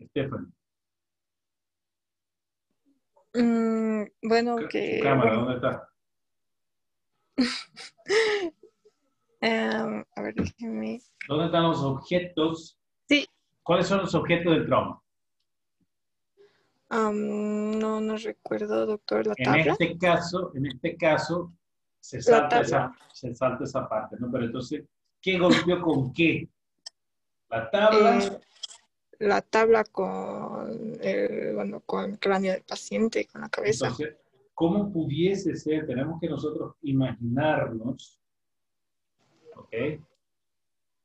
Stephanie, 0.00 0.52
mm, 3.42 4.04
bueno, 4.22 4.56
que... 4.68 5.00
cámara, 5.02 5.34
¿dónde 5.34 5.54
está? 5.54 5.88
a 10.16 10.22
ver, 10.22 10.34
déjeme... 10.34 11.00
¿Dónde 11.28 11.46
están 11.46 11.62
los 11.64 11.82
objetos? 11.82 12.78
Sí. 13.08 13.28
¿Cuáles 13.62 13.86
son 13.86 13.98
los 14.00 14.14
objetos 14.14 14.52
del 14.54 14.66
trauma? 14.66 15.00
no, 16.90 18.00
no 18.00 18.16
recuerdo, 18.16 18.86
doctor, 18.86 19.26
la 19.26 19.34
En 19.36 19.68
este 19.70 19.98
caso, 19.98 20.52
en 20.54 20.66
este 20.66 20.96
caso, 20.96 21.52
se 22.00 22.16
La 22.18 22.22
salta, 22.22 22.48
tabla. 22.48 22.62
esa, 22.66 22.92
se 23.12 23.34
salta 23.34 23.64
esa 23.64 23.88
parte, 23.88 24.16
¿no? 24.18 24.30
Pero 24.30 24.44
entonces, 24.46 24.84
¿qué 25.20 25.38
golpeó 25.38 25.80
con 25.82 26.12
qué? 26.12 26.48
La 27.50 27.70
tabla, 27.70 28.18
Eh, 28.18 28.40
la 29.18 29.42
tabla 29.42 29.84
con 29.84 30.96
el, 31.00 31.54
bueno, 31.54 31.80
con 31.80 32.16
cráneo 32.16 32.52
del 32.52 32.62
paciente, 32.62 33.26
con 33.26 33.40
la 33.40 33.48
cabeza. 33.48 33.88
Entonces, 33.88 34.16
¿cómo 34.54 34.92
pudiese 34.92 35.56
ser? 35.56 35.86
Tenemos 35.86 36.20
que 36.20 36.28
nosotros 36.28 36.76
imaginarnos, 36.82 38.20
¿ok? 39.56 39.74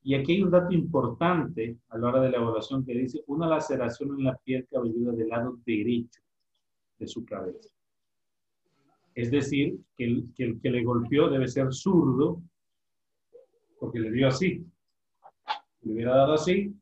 Y 0.03 0.16
aquí 0.16 0.34
hay 0.34 0.43
un 0.43 0.51
dato 0.51 0.74
importante 0.74 1.78
a 1.89 1.97
la 1.97 2.09
hora 2.09 2.22
de 2.22 2.30
la 2.30 2.38
evaluación 2.38 2.86
que 2.86 2.93
dice 2.93 3.24
una 3.28 3.47
laceración 3.47 4.09
en 4.18 4.26
la 4.26 4.36
piel 4.36 4.68
cabelluda 4.70 5.14
del 5.14 5.30
lado 5.30 5.57
derecho 5.66 6.22
de 6.99 7.07
su 7.07 7.26
cabeza. 7.26 7.70
Es 9.16 9.32
decir, 9.32 9.78
que 9.95 10.05
el 10.05 10.34
que, 10.36 10.43
el 10.43 10.59
que 10.59 10.70
le 10.70 10.84
golpeó 10.84 11.30
debe 11.30 11.47
ser 11.47 11.72
zurdo, 11.74 12.41
porque 13.80 13.99
le 13.99 14.11
dio 14.11 14.28
así. 14.28 14.66
Le 15.82 15.93
hubiera 15.93 16.16
dado 16.16 16.34
así, 16.34 16.74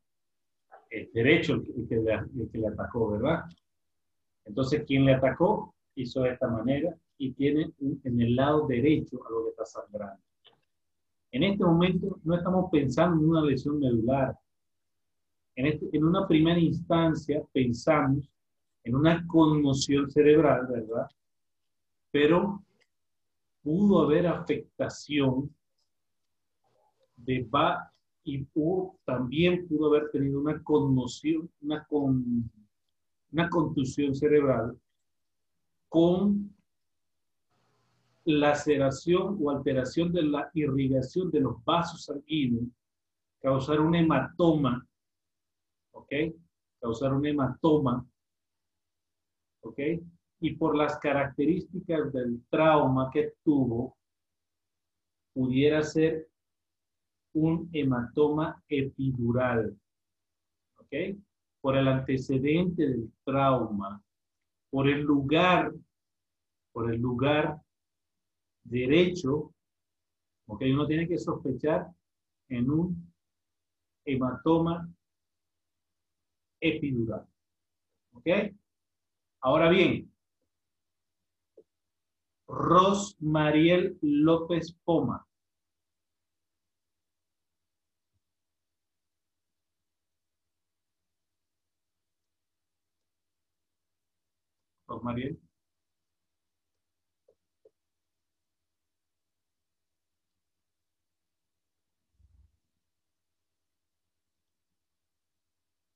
es 0.92 1.12
derecho 1.12 1.54
el 1.54 1.62
que, 1.64 1.72
el 1.72 1.88
que 1.88 1.96
le, 1.96 2.12
el 2.52 2.66
atacó, 2.66 3.10
¿verdad? 3.12 3.44
Entonces, 4.44 4.84
quien 4.86 5.04
le 5.06 5.14
atacó 5.14 5.74
hizo 5.94 6.22
de 6.22 6.30
esta 6.32 6.48
manera 6.48 6.94
y 7.16 7.32
tiene 7.32 7.72
en 7.80 8.20
el 8.20 8.36
lado 8.36 8.66
derecho 8.66 9.20
algo 9.26 9.44
que 9.44 9.50
está 9.50 9.64
sangrando. 9.64 10.22
En 11.30 11.42
este 11.44 11.64
momento 11.64 12.18
no 12.24 12.36
estamos 12.36 12.70
pensando 12.70 13.22
en 13.22 13.28
una 13.30 13.42
lesión 13.42 13.78
medular. 13.78 14.36
En, 15.56 15.66
este- 15.66 15.88
en 15.92 16.04
una 16.04 16.26
primera 16.28 16.58
instancia 16.58 17.42
pensamos 17.52 18.28
en 18.84 18.94
una 18.94 19.26
conmoción 19.26 20.10
cerebral, 20.10 20.66
¿verdad? 20.66 21.06
Pero 22.10 22.62
pudo 23.62 24.02
haber 24.02 24.26
afectación 24.26 25.54
de 27.16 27.44
va 27.44 27.91
y 28.24 28.46
hubo- 28.54 28.98
también 29.04 29.66
pudo 29.66 29.88
haber 29.88 30.10
tenido 30.10 30.40
una 30.40 30.62
conmoción, 30.62 31.50
una, 31.60 31.84
con, 31.84 32.50
una 33.32 33.48
contusión 33.50 34.14
cerebral 34.14 34.78
con 35.88 36.54
laceración 38.24 39.36
o 39.40 39.50
alteración 39.50 40.12
de 40.12 40.22
la 40.22 40.50
irrigación 40.54 41.30
de 41.30 41.40
los 41.40 41.62
vasos 41.64 42.04
sanguíneos, 42.04 42.68
causar 43.40 43.80
un 43.80 43.94
hematoma, 43.94 44.86
¿ok? 45.90 46.12
Causar 46.80 47.12
un 47.12 47.26
hematoma, 47.26 48.06
¿ok? 49.62 49.78
Y 50.40 50.54
por 50.56 50.76
las 50.76 50.98
características 50.98 52.12
del 52.12 52.42
trauma 52.48 53.10
que 53.12 53.34
tuvo, 53.44 53.96
pudiera 55.34 55.82
ser 55.82 56.28
un 57.34 57.68
hematoma 57.72 58.62
epidural, 58.68 59.76
¿ok? 60.76 60.94
Por 61.60 61.76
el 61.76 61.88
antecedente 61.88 62.88
del 62.88 63.12
trauma, 63.24 64.02
por 64.70 64.88
el 64.88 65.00
lugar, 65.02 65.72
por 66.72 66.92
el 66.92 67.00
lugar 67.00 67.60
derecho, 68.64 69.54
¿ok? 70.46 70.62
Uno 70.72 70.86
tiene 70.86 71.08
que 71.08 71.18
sospechar 71.18 71.86
en 72.48 72.70
un 72.70 73.12
hematoma 74.04 74.88
epidural, 76.60 77.26
¿ok? 78.12 78.28
Ahora 79.40 79.68
bien, 79.70 80.12
Rosmariel 82.46 83.98
López 84.02 84.76
Poma. 84.84 85.26
Rosmariel. 94.92 95.38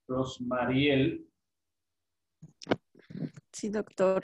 Rosmariel. 0.08 1.28
Sí, 3.52 3.68
doctor. 3.68 4.22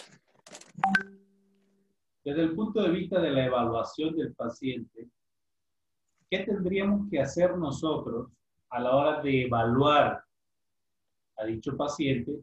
Desde 2.25 2.43
el 2.43 2.55
punto 2.55 2.83
de 2.83 2.91
vista 2.91 3.21
de 3.21 3.31
la 3.31 3.45
evaluación 3.45 4.17
del 4.17 4.35
paciente, 4.35 5.11
¿qué 6.31 6.39
tendríamos 6.45 7.11
que 7.11 7.21
hacer 7.21 7.59
nosotros 7.59 8.31
a 8.71 8.81
la 8.81 8.97
hora 8.97 9.23
de 9.23 9.45
evaluar 9.45 10.25
a 11.37 11.45
dicho 11.45 11.77
paciente 11.77 12.41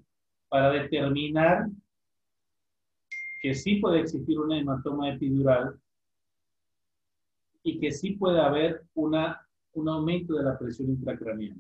para 0.48 0.70
determinar 0.72 1.70
que 3.40 3.56
sí 3.56 3.78
puede 3.78 4.02
existir 4.02 4.38
una 4.40 4.60
hematoma 4.60 5.10
epidural 5.14 5.80
y 7.64 7.80
que 7.80 7.92
sí 7.92 8.12
puede 8.12 8.40
haber 8.40 8.84
una, 8.94 9.48
un 9.74 9.90
aumento 9.90 10.34
de 10.36 10.44
la 10.44 10.58
presión 10.58 10.90
intracraneal? 10.90 11.58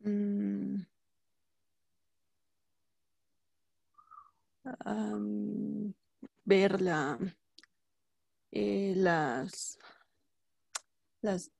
Mm. 0.00 0.82
Am, 4.84 5.94
ver 6.44 6.80
la, 6.80 7.18
eh, 8.50 8.94
las, 8.96 9.78
las 11.20 11.50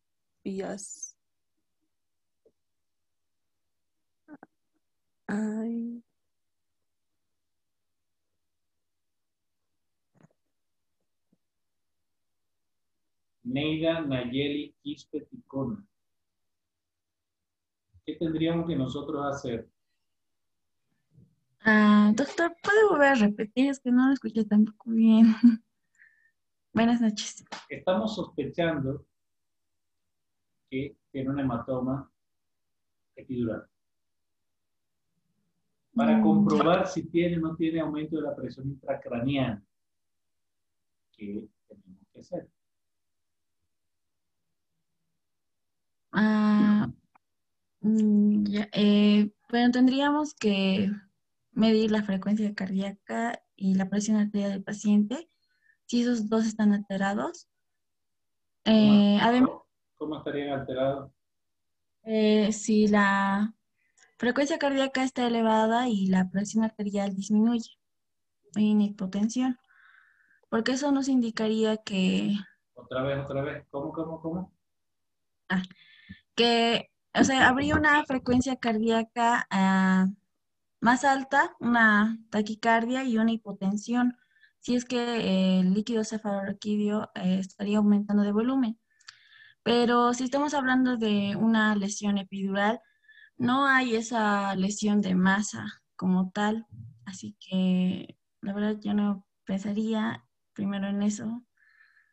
vías. 0.42 1.14
Ay. 5.27 6.03
Neida 13.45 14.01
Nayeli 14.01 14.75
Quispeticona. 14.83 15.87
¿Qué 18.07 18.16
tendríamos 18.16 18.66
que 18.66 18.77
nosotros 18.77 19.25
hacer? 19.27 19.68
Ah, 21.61 22.12
doctor, 22.14 22.55
¿puede 22.62 22.85
volver 22.85 23.09
a 23.09 23.14
repetir? 23.14 23.70
Es 23.70 23.81
que 23.81 23.91
no 23.91 24.09
lo 24.09 24.12
escuché 24.12 24.45
tampoco 24.45 24.91
bien. 24.91 25.35
Buenas 26.75 27.01
noches. 27.01 27.45
Estamos 27.68 28.14
sospechando 28.14 29.07
que 30.70 30.97
tiene 31.12 31.31
un 31.31 31.39
hematoma 31.39 32.11
epidural. 33.16 33.66
Para 35.95 36.18
Mm, 36.18 36.22
comprobar 36.22 36.86
si 36.88 37.05
tiene 37.05 37.36
o 37.36 37.40
no 37.40 37.57
tiene 37.57 37.80
aumento 37.80 38.16
de 38.16 38.22
la 38.22 38.34
presión 38.34 38.68
intracraneana. 38.68 39.62
¿Qué 41.16 41.45
tenemos 41.68 42.01
que 42.12 42.20
hacer? 42.20 42.49
Ah, 46.12 46.88
mm, 47.80 48.45
ya, 48.47 48.68
eh, 48.72 49.30
bueno, 49.51 49.70
tendríamos 49.72 50.34
que 50.34 50.90
medir 51.53 51.90
la 51.90 52.03
frecuencia 52.03 52.53
cardíaca 52.55 53.40
y 53.57 53.74
la 53.74 53.88
presión 53.88 54.16
arterial 54.16 54.51
del 54.53 54.64
paciente. 54.64 55.28
Si 55.86 56.03
esos 56.03 56.28
dos 56.28 56.47
están 56.47 56.72
alterados. 56.72 57.49
Eh, 58.64 59.18
además, 59.20 59.51
¿Cómo 59.97 60.18
estarían 60.18 60.59
alterados? 60.61 61.12
eh, 62.03 62.53
si 62.53 62.86
la 62.88 63.55
frecuencia 64.25 64.59
cardíaca 64.59 65.05
está 65.05 65.27
elevada 65.27 65.87
y 65.91 66.07
la 66.07 66.31
presión 66.31 66.64
arterial 66.64 67.14
disminuye, 67.14 67.77
hay 68.57 68.72
una 68.72 68.85
hipotensión, 68.85 69.59
porque 70.49 70.72
eso 70.72 70.91
nos 70.93 71.09
indicaría 71.09 71.77
que 71.77 72.35
Otra 72.72 73.03
vez, 73.03 73.18
otra 73.22 73.43
vez. 73.43 73.66
¿Cómo, 73.70 73.93
cómo, 73.93 74.22
cómo? 74.22 74.53
que, 76.35 76.91
o 77.12 77.22
sea, 77.22 77.49
habría 77.49 77.77
una 77.77 78.03
frecuencia 78.07 78.57
cardíaca 78.57 79.47
ah, 79.51 80.07
más 80.81 81.05
alta, 81.05 81.55
una 81.61 82.16
taquicardia 82.31 83.05
y 83.05 83.18
una 83.18 83.33
hipotensión, 83.33 84.16
si 84.61 84.75
es 84.75 84.87
que 84.87 84.97
eh, 84.97 85.61
el 85.61 85.75
líquido 85.75 86.03
cefalorraquídeo 86.03 87.11
eh, 87.14 87.41
estaría 87.41 87.77
aumentando 87.77 88.22
de 88.22 88.33
volumen. 88.33 88.81
Pero 89.62 90.14
si 90.14 90.25
estamos 90.25 90.55
hablando 90.55 90.97
de 90.97 91.37
una 91.37 91.77
lesión 91.77 92.16
epidural, 92.16 92.81
no 93.37 93.66
hay 93.66 93.97
esa 93.97 94.55
lesión 94.57 95.01
de 95.01 95.14
masa 95.14 95.82
como 95.97 96.30
tal, 96.30 96.66
así 97.05 97.37
que 97.41 98.18
la 98.41 98.53
verdad 98.53 98.78
yo 98.80 98.95
no 98.95 99.26
pensaría 99.45 100.24
primero 100.53 100.87
en 100.89 101.03
eso, 101.03 101.45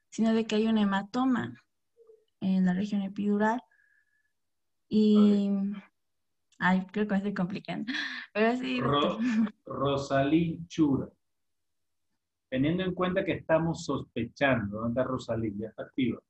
sino 0.10 0.34
de 0.34 0.46
que 0.46 0.56
hay 0.56 0.68
un 0.68 0.78
hematoma 0.78 1.54
en 2.40 2.66
la 2.66 2.74
región 2.74 3.02
epidural 3.02 3.62
y... 4.90 5.50
Ay, 6.64 6.86
creo 6.92 7.08
que 7.08 7.14
me 7.14 7.18
estoy 7.18 7.34
complicando. 7.34 7.92
Pero 8.34 8.56
sí, 8.56 8.80
Ro-. 8.80 9.18
Rosalí 9.66 10.60
Chura. 10.68 11.10
Teniendo 12.50 12.84
en 12.84 12.94
cuenta 12.94 13.26
que 13.26 13.32
estamos 13.32 13.84
sospechando, 13.84 14.82
¿dónde 14.82 15.02
está 15.02 15.10
Rosalí? 15.10 15.56
Ya 15.58 15.70
está 15.70 15.82
activa. 15.84 16.22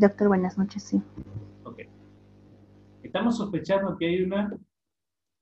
Doctor, 0.00 0.28
buenas 0.28 0.56
noches, 0.56 0.82
sí. 0.82 1.02
Ok. 1.64 1.80
Estamos 3.02 3.36
sospechando 3.36 3.98
que 3.98 4.06
hay 4.06 4.22
una 4.22 4.48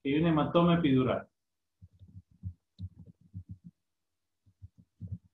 que 0.03 0.09
hay 0.15 0.21
un 0.21 0.27
hematoma 0.27 0.75
epidural. 0.79 1.29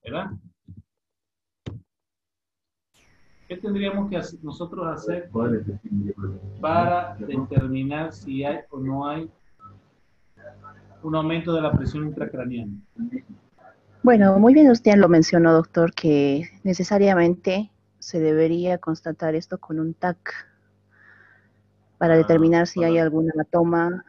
¿Verdad? 0.05 0.27
¿Qué 3.49 3.57
tendríamos 3.57 4.11
que 4.11 4.19
hacer- 4.19 4.41
nosotros 4.43 4.87
hacer 4.87 5.31
para 6.61 7.17
determinar 7.17 8.13
si 8.13 8.45
hay 8.45 8.59
o 8.69 8.79
no 8.79 9.09
hay 9.09 9.31
un 11.03 11.15
aumento 11.15 11.55
de 11.55 11.63
la 11.63 11.73
presión 11.73 12.09
intracraneana? 12.09 12.73
Bueno, 14.03 14.39
muy 14.39 14.53
bien 14.53 14.71
usted 14.71 14.97
lo 14.97 15.09
mencionó, 15.09 15.55
doctor, 15.55 15.95
que 15.95 16.43
necesariamente 16.63 17.71
se 18.05 18.21
debería 18.21 18.77
constatar 18.77 19.35
esto 19.35 19.57
con 19.57 19.81
un 19.81 19.95
TAC 19.95 20.47
para 21.97 22.19
determinar 22.19 22.67
si 22.67 22.85
hay 22.85 22.99
alguna 22.99 23.33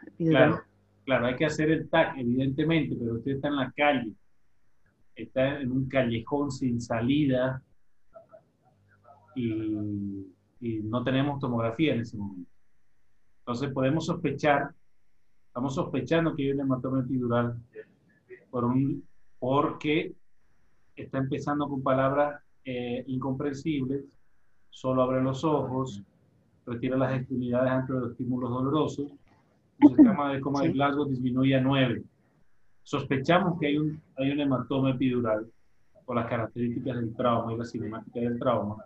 epidural. 0.06 0.50
Claro, 0.50 0.64
claro, 1.06 1.26
hay 1.28 1.36
que 1.38 1.46
hacer 1.46 1.72
el 1.72 1.88
TAC, 1.88 2.18
evidentemente, 2.18 2.93
pero 3.00 3.14
usted 3.14 3.32
está 3.32 3.48
en 3.48 3.56
la 3.56 3.72
calle, 3.72 4.12
está 5.16 5.62
en 5.62 5.72
un 5.72 5.88
callejón 5.88 6.52
sin 6.52 6.82
salida 6.82 7.64
y, 9.34 10.28
y 10.60 10.80
no 10.84 11.02
tenemos 11.02 11.39
tomografía 11.39 11.93
en 11.93 12.02
ese 12.02 12.18
momento. 12.18 12.52
Entonces 13.39 13.72
podemos 13.72 14.06
sospechar, 14.08 14.76
estamos 15.48 15.74
sospechando 15.74 16.36
que 16.36 16.43
hay 16.43 16.52
un 16.52 16.60
hematoma 16.60 17.00
epidural 17.00 17.58
por 18.50 18.66
un, 18.66 19.08
porque 19.39 20.14
está 20.98 21.18
empezando 21.18 21.70
con 21.70 21.82
palabras 21.82 22.45
eh, 22.66 23.03
incomprensibles, 23.07 24.03
solo 24.70 25.03
abre 25.03 25.22
los 25.22 25.43
ojos, 25.43 26.01
retira 26.66 26.97
las 26.97 27.16
extremidades 27.16 27.72
ante 27.72 27.93
los 27.93 28.11
estímulos 28.11 28.49
dolorosos, 28.49 29.11
su 29.80 29.89
escama 29.89 30.34
de 30.34 30.41
coma 30.41 30.63
de 30.63 30.72
Glasgow 30.72 31.05
disminuye 31.05 31.55
a 31.55 31.61
9. 31.61 32.03
Sospechamos 32.84 33.59
que 33.59 33.68
hay 33.68 33.78
un, 33.78 34.01
hay 34.18 34.32
un 34.32 34.39
hematoma 34.39 34.91
epidural 34.91 35.47
por 36.05 36.16
las 36.16 36.28
características 36.28 36.97
del 36.97 37.16
trauma 37.16 37.53
y 37.53 37.57
la 37.57 37.66
cinemática 37.66 38.20
del 38.20 38.39
trauma. 38.39 38.84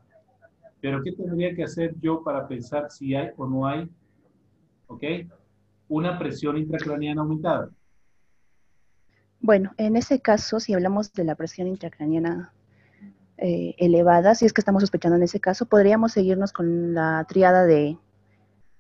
Pero 0.82 1.03
¿qué 1.03 1.11
tendría 1.11 1.53
que 1.55 1.63
hacer 1.63 1.93
yo 1.99 2.23
para 2.23 2.47
pensar 2.47 2.89
si 2.89 3.15
hay 3.15 3.30
o 3.38 3.47
no 3.47 3.65
hay, 3.65 3.89
ok, 4.88 5.03
una 5.89 6.17
presión 6.17 6.57
intracraneana 6.57 7.21
aumentada? 7.21 7.69
Bueno, 9.41 9.71
en 9.77 9.95
ese 9.95 10.21
caso, 10.21 10.59
si 10.59 10.73
hablamos 10.73 11.13
de 11.13 11.23
la 11.23 11.36
presión 11.36 11.67
intracraniana 11.67 12.53
eh, 13.42 13.76
elevada, 13.78 14.36
si 14.36 14.46
es 14.46 14.54
que 14.54 14.62
estamos 14.62 14.82
sospechando 14.84 15.16
en 15.18 15.24
ese 15.24 15.40
caso, 15.40 15.66
podríamos 15.66 16.12
seguirnos 16.14 16.52
con 16.54 16.94
la 16.94 17.26
triada 17.28 17.66
de 17.66 17.98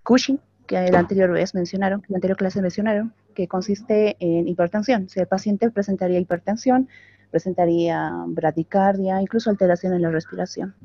Cushing, 0.03 0.39
que 0.67 0.91
la 0.91 0.99
anterior 0.99 1.31
vez 1.31 1.55
mencionaron, 1.55 2.03
la 2.07 2.17
anterior 2.17 2.37
clase 2.37 2.61
mencionaron, 2.61 3.13
que 3.33 3.47
consiste 3.47 4.17
en 4.19 4.47
hipertensión. 4.47 5.09
Si 5.09 5.19
el 5.19 5.27
paciente 5.27 5.71
presentaría 5.71 6.19
hipertensión, 6.19 6.87
presentaría 7.31 8.11
bradicardia, 8.27 9.21
incluso 9.21 9.49
alteración 9.49 9.93
en 9.93 10.01
la 10.03 10.11
respiración. 10.11 10.75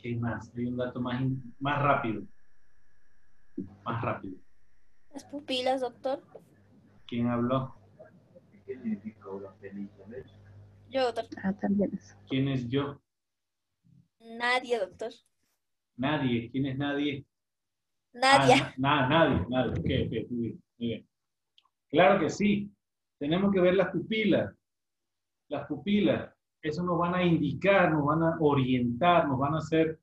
¿Qué 0.00 0.16
más? 0.16 0.50
Hay 0.56 0.66
un 0.66 0.76
dato 0.76 1.00
más, 1.00 1.20
in- 1.20 1.54
más 1.58 1.82
rápido. 1.82 2.22
Más 3.84 4.02
rápido. 4.02 4.36
Las 5.12 5.24
pupilas, 5.24 5.80
doctor. 5.80 6.20
¿Quién 7.06 7.28
habló? 7.28 7.74
Yo, 10.90 11.12
doctor. 11.12 11.26
Ah, 11.42 11.52
también 11.52 11.90
es. 11.94 12.16
¿Quién 12.28 12.48
es 12.48 12.68
yo? 12.68 13.00
Nadie, 14.20 14.78
doctor. 14.78 15.12
Nadie. 15.96 16.50
¿Quién 16.50 16.66
es 16.66 16.78
nadie? 16.78 17.24
Nadia. 18.12 18.56
Ah, 18.68 18.74
na- 18.78 19.08
na- 19.08 19.08
nadie, 19.08 19.46
nadie. 19.48 19.70
Ok, 19.72 19.78
ok, 19.78 20.30
muy 20.30 20.40
bien, 20.42 20.62
muy 20.78 20.88
bien. 20.88 21.08
Claro 21.90 22.20
que 22.20 22.30
sí. 22.30 22.70
Tenemos 23.18 23.52
que 23.52 23.60
ver 23.60 23.74
las 23.74 23.90
pupilas. 23.90 24.54
Las 25.48 25.66
pupilas. 25.66 26.32
Eso 26.62 26.82
nos 26.82 26.98
van 26.98 27.14
a 27.14 27.22
indicar, 27.24 27.92
nos 27.92 28.04
van 28.04 28.22
a 28.22 28.36
orientar, 28.40 29.28
nos 29.28 29.38
van 29.38 29.54
a 29.54 29.58
hacer 29.58 30.00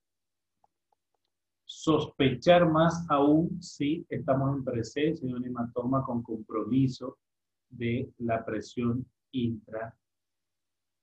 sospechar 1.66 2.70
más 2.70 3.06
aún 3.10 3.62
si 3.62 4.06
estamos 4.10 4.56
en 4.56 4.64
presencia 4.64 5.28
de 5.28 5.34
un 5.34 5.46
hematoma 5.46 6.04
con 6.04 6.22
compromiso 6.22 7.18
de 7.70 8.10
la 8.20 8.46
presión 8.46 9.06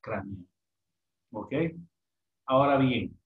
intracraneal. 0.03 0.46
¿Ok? 1.32 1.53
Ahora 2.46 2.76
bien, 2.78 3.16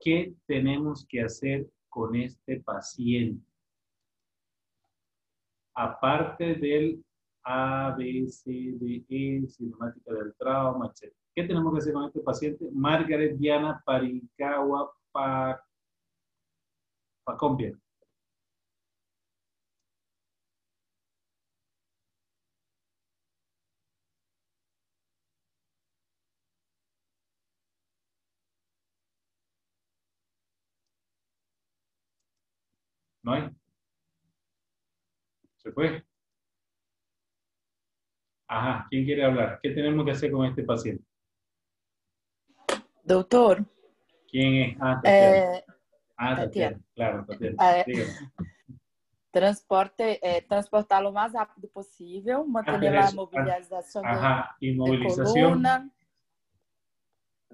¿qué 0.00 0.34
tenemos 0.46 1.04
que 1.08 1.22
hacer 1.22 1.66
con 1.88 2.14
este 2.16 2.60
paciente? 2.60 3.44
Aparte 5.74 6.54
del 6.54 7.04
A, 7.44 7.94
B, 7.96 8.26
E, 9.08 9.46
cinemática 9.48 10.12
del 10.12 10.34
trauma, 10.36 10.86
etc. 10.86 11.12
¿Qué 11.34 11.44
tenemos 11.44 11.72
que 11.74 11.78
hacer 11.78 11.92
con 11.92 12.04
este 12.06 12.20
paciente? 12.20 12.64
Margaret 12.72 13.36
Diana 13.36 13.82
Parikawa 13.84 14.90
Pa- 15.12 15.62
Pacompia. 17.24 17.76
¿No 33.26 33.32
hay? 33.32 33.50
¿Se 35.56 35.72
fue? 35.72 36.06
Ajá, 38.46 38.86
¿quién 38.88 39.04
quiere 39.04 39.24
hablar? 39.24 39.58
¿Qué 39.60 39.70
tenemos 39.70 40.04
que 40.04 40.12
hacer 40.12 40.30
con 40.30 40.46
este 40.46 40.62
paciente? 40.62 41.04
Doutor, 43.02 43.64
¿Quién 44.30 44.54
es? 44.54 44.76
Ah, 44.80 45.00
Tatiana. 45.02 45.36
é, 45.56 45.64
Ah, 46.16 46.36
Tatiana. 46.36 46.44
Tatiana. 46.46 46.80
Claro, 46.94 47.26
Tatiana. 47.26 48.32
Transporte, 49.32 50.20
é, 50.22 50.40
transportá-lo 50.42 51.10
o 51.10 51.12
mais 51.12 51.32
rápido 51.34 51.66
possível, 51.68 52.46
manter 52.46 52.74
Antes 52.76 52.88
a 52.96 53.02
disso, 53.02 53.16
mobilização 53.16 54.02
de, 54.02 54.08
Ajá, 54.08 54.56
de 54.60 54.68
inmovilización. 54.70 55.50
coluna, 55.50 55.90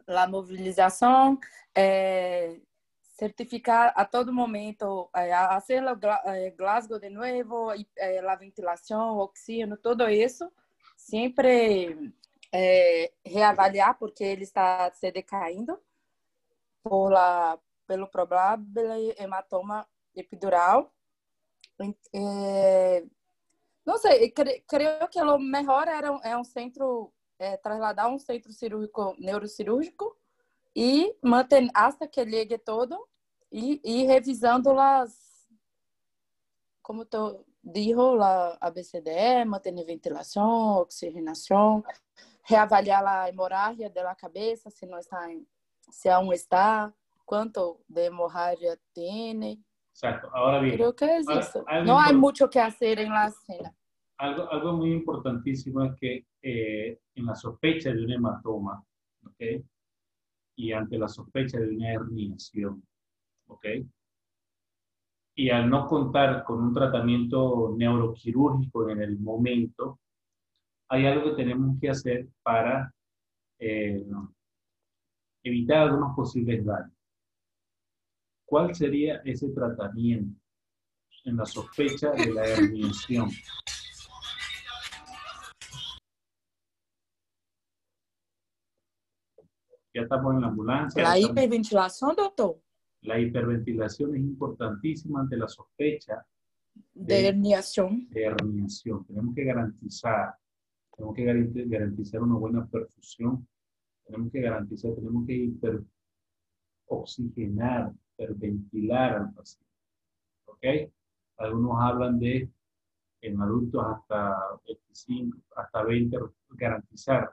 a 0.07 0.27
mobilização, 0.29 1.41
é, 1.75 2.61
certificar 3.23 3.93
a 3.95 4.05
todo 4.05 4.33
momento, 4.33 5.09
fazer 5.13 5.81
o 5.85 5.95
gla- 5.95 6.23
é, 6.25 6.51
Glasgow 6.51 6.99
de 6.99 7.09
novo, 7.09 7.71
a 7.71 8.35
ventilação, 8.35 9.19
oxígeno, 9.19 9.77
tudo 9.77 10.09
isso, 10.09 10.51
sempre 10.97 12.13
reavaliar, 13.25 13.97
porque 13.97 14.25
ele 14.25 14.43
está 14.43 14.91
se 14.93 15.13
decaindo 15.13 15.81
por 16.83 17.11
la, 17.13 17.57
pelo 17.87 18.09
provável 18.09 19.15
hematoma 19.17 19.87
epidural. 20.17 20.93
Não 23.87 23.99
sei, 23.99 24.31
cre- 24.33 24.65
creio 24.67 25.07
que 25.09 25.21
o 25.23 25.39
melhor 25.39 25.87
era 25.87 26.09
é 26.25 26.37
um 26.37 26.43
centro, 26.45 27.13
é, 27.39 27.57
trasladar 27.57 28.09
um 28.09 28.19
centro 28.19 28.53
cirúrgico, 28.53 29.15
neurocirúrgico 29.17 30.17
e 30.75 31.17
manter 31.23 31.71
hasta 31.73 32.09
que 32.09 32.25
llegue 32.25 32.59
todo 32.59 33.12
e 33.53 33.81
ir 33.85 34.07
revisando 34.07 34.79
as, 34.81 35.47
como 36.81 37.05
tu 37.05 37.45
dijo, 37.63 38.17
la 38.17 38.57
ABCDE, 38.61 39.45
manter 39.45 39.73
ventilação, 39.85 40.79
oxigenação, 40.79 41.85
reavaliar 42.43 43.07
a 43.07 43.29
hemorragia 43.29 43.91
da 43.91 44.15
cabeça, 44.15 44.71
se 44.71 44.87
não 44.87 44.99
está 44.99 45.29
se 45.91 46.09
aún 46.09 46.33
está, 46.33 46.93
quanto 47.25 47.81
de 47.89 48.07
hemorragia 48.07 48.79
tem. 48.95 49.63
Exacto. 49.91 50.29
Ahora 50.33 50.61
bien. 50.61 50.75
Creo 50.75 50.95
que 50.95 51.05
es 51.05 51.29
eso. 51.29 51.65
No 51.85 51.99
hay 51.99 52.15
mucho 52.15 52.49
que 52.49 52.59
hacer 52.59 52.99
en 52.99 53.11
la 53.11 53.27
escena. 53.27 53.75
Algo, 54.19 54.51
algo 54.51 54.73
muy 54.75 54.93
importantísimo 54.93 55.85
es 55.85 55.95
que 55.97 56.27
eh, 56.43 56.99
en 57.15 57.27
la 57.27 57.35
sospecha 57.35 57.93
de 57.93 58.05
un 58.05 58.13
hematoma, 58.13 58.85
¿ok? 59.27 59.65
Y 60.57 60.73
ante 60.73 60.97
la 60.97 61.09
sospecha 61.09 61.59
de 61.59 61.69
una 61.69 61.93
herniación, 61.93 62.83
¿ok? 63.53 63.67
Y 65.37 65.51
al 65.51 65.69
no 65.71 65.87
contar 65.87 66.45
con 66.45 66.63
un 66.63 66.75
tratamiento 66.75 67.75
neuroquirúrgico 67.77 68.89
en 68.91 69.01
el 69.03 69.19
momento, 69.19 69.99
hay 70.91 71.07
algo 71.07 71.31
que 71.31 71.37
tenemos 71.43 71.79
que 71.81 71.89
hacer 71.91 72.29
para 72.43 72.93
eh, 73.59 74.05
evitar 75.43 75.79
algunos 75.89 76.15
posibles 76.15 76.65
daños. 76.65 76.93
¿Cuál 78.45 78.75
sería 78.75 79.23
ese 79.25 79.49
tratamiento 79.51 80.39
en 81.25 81.37
la 81.37 81.47
sospecha 81.47 82.11
de 82.11 82.33
la 82.35 82.45
herniación? 82.47 83.31
Ya 89.95 90.03
estamos 90.03 90.35
en 90.35 90.41
la 90.41 90.47
ambulancia. 90.49 91.03
La 91.03 91.11
ya 91.11 91.17
estamos- 91.17 91.31
hiperventilación, 91.33 92.17
doctor, 92.17 92.57
La 93.03 93.19
hiperventilación 93.19 94.15
es 94.15 94.21
importantísima 94.23 95.21
ante 95.21 95.37
la 95.37 95.49
sospecha 95.49 96.25
de 96.95 97.29
herniación. 97.29 98.09
de 98.11 98.23
herniación. 98.25 99.05
Tenemos 99.07 99.35
que 99.35 99.45
garantizar, 99.45 100.35
tenemos 100.97 101.15
que 101.17 101.25
garanti- 101.25 101.69
garantizar 101.69 102.23
una 102.23 102.37
buena 102.37 102.67
perfusión, 102.67 103.47
tenemos 104.07 104.31
que 104.33 104.41
garantizar, 104.41 104.95
tenemos 104.95 105.27
que 105.27 105.35
hiper 105.35 105.83
oxigenar, 106.87 107.93
hiperventilar 108.15 109.15
al 109.17 109.33
paciente. 109.33 109.71
¿Ok? 110.47 110.65
Algunos 111.39 111.73
hablan 111.81 112.19
de 112.19 112.49
en 113.21 113.41
adultos 113.41 113.85
hasta 113.87 114.35
25, 114.67 115.39
hasta 115.57 115.83
20, 115.85 116.17
garantizar 116.51 117.33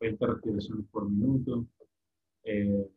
20 0.00 0.26
respiraciones 0.26 0.86
por 0.90 1.08
minuto, 1.08 1.66
eh, 2.42 2.90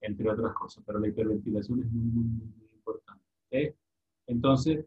entre 0.00 0.30
otras 0.30 0.54
cosas, 0.54 0.82
pero 0.86 0.98
la 0.98 1.08
hiperventilación 1.08 1.80
es 1.80 1.90
muy, 1.90 2.04
muy, 2.04 2.24
muy, 2.24 2.68
importante. 2.74 3.76
Entonces, 4.26 4.84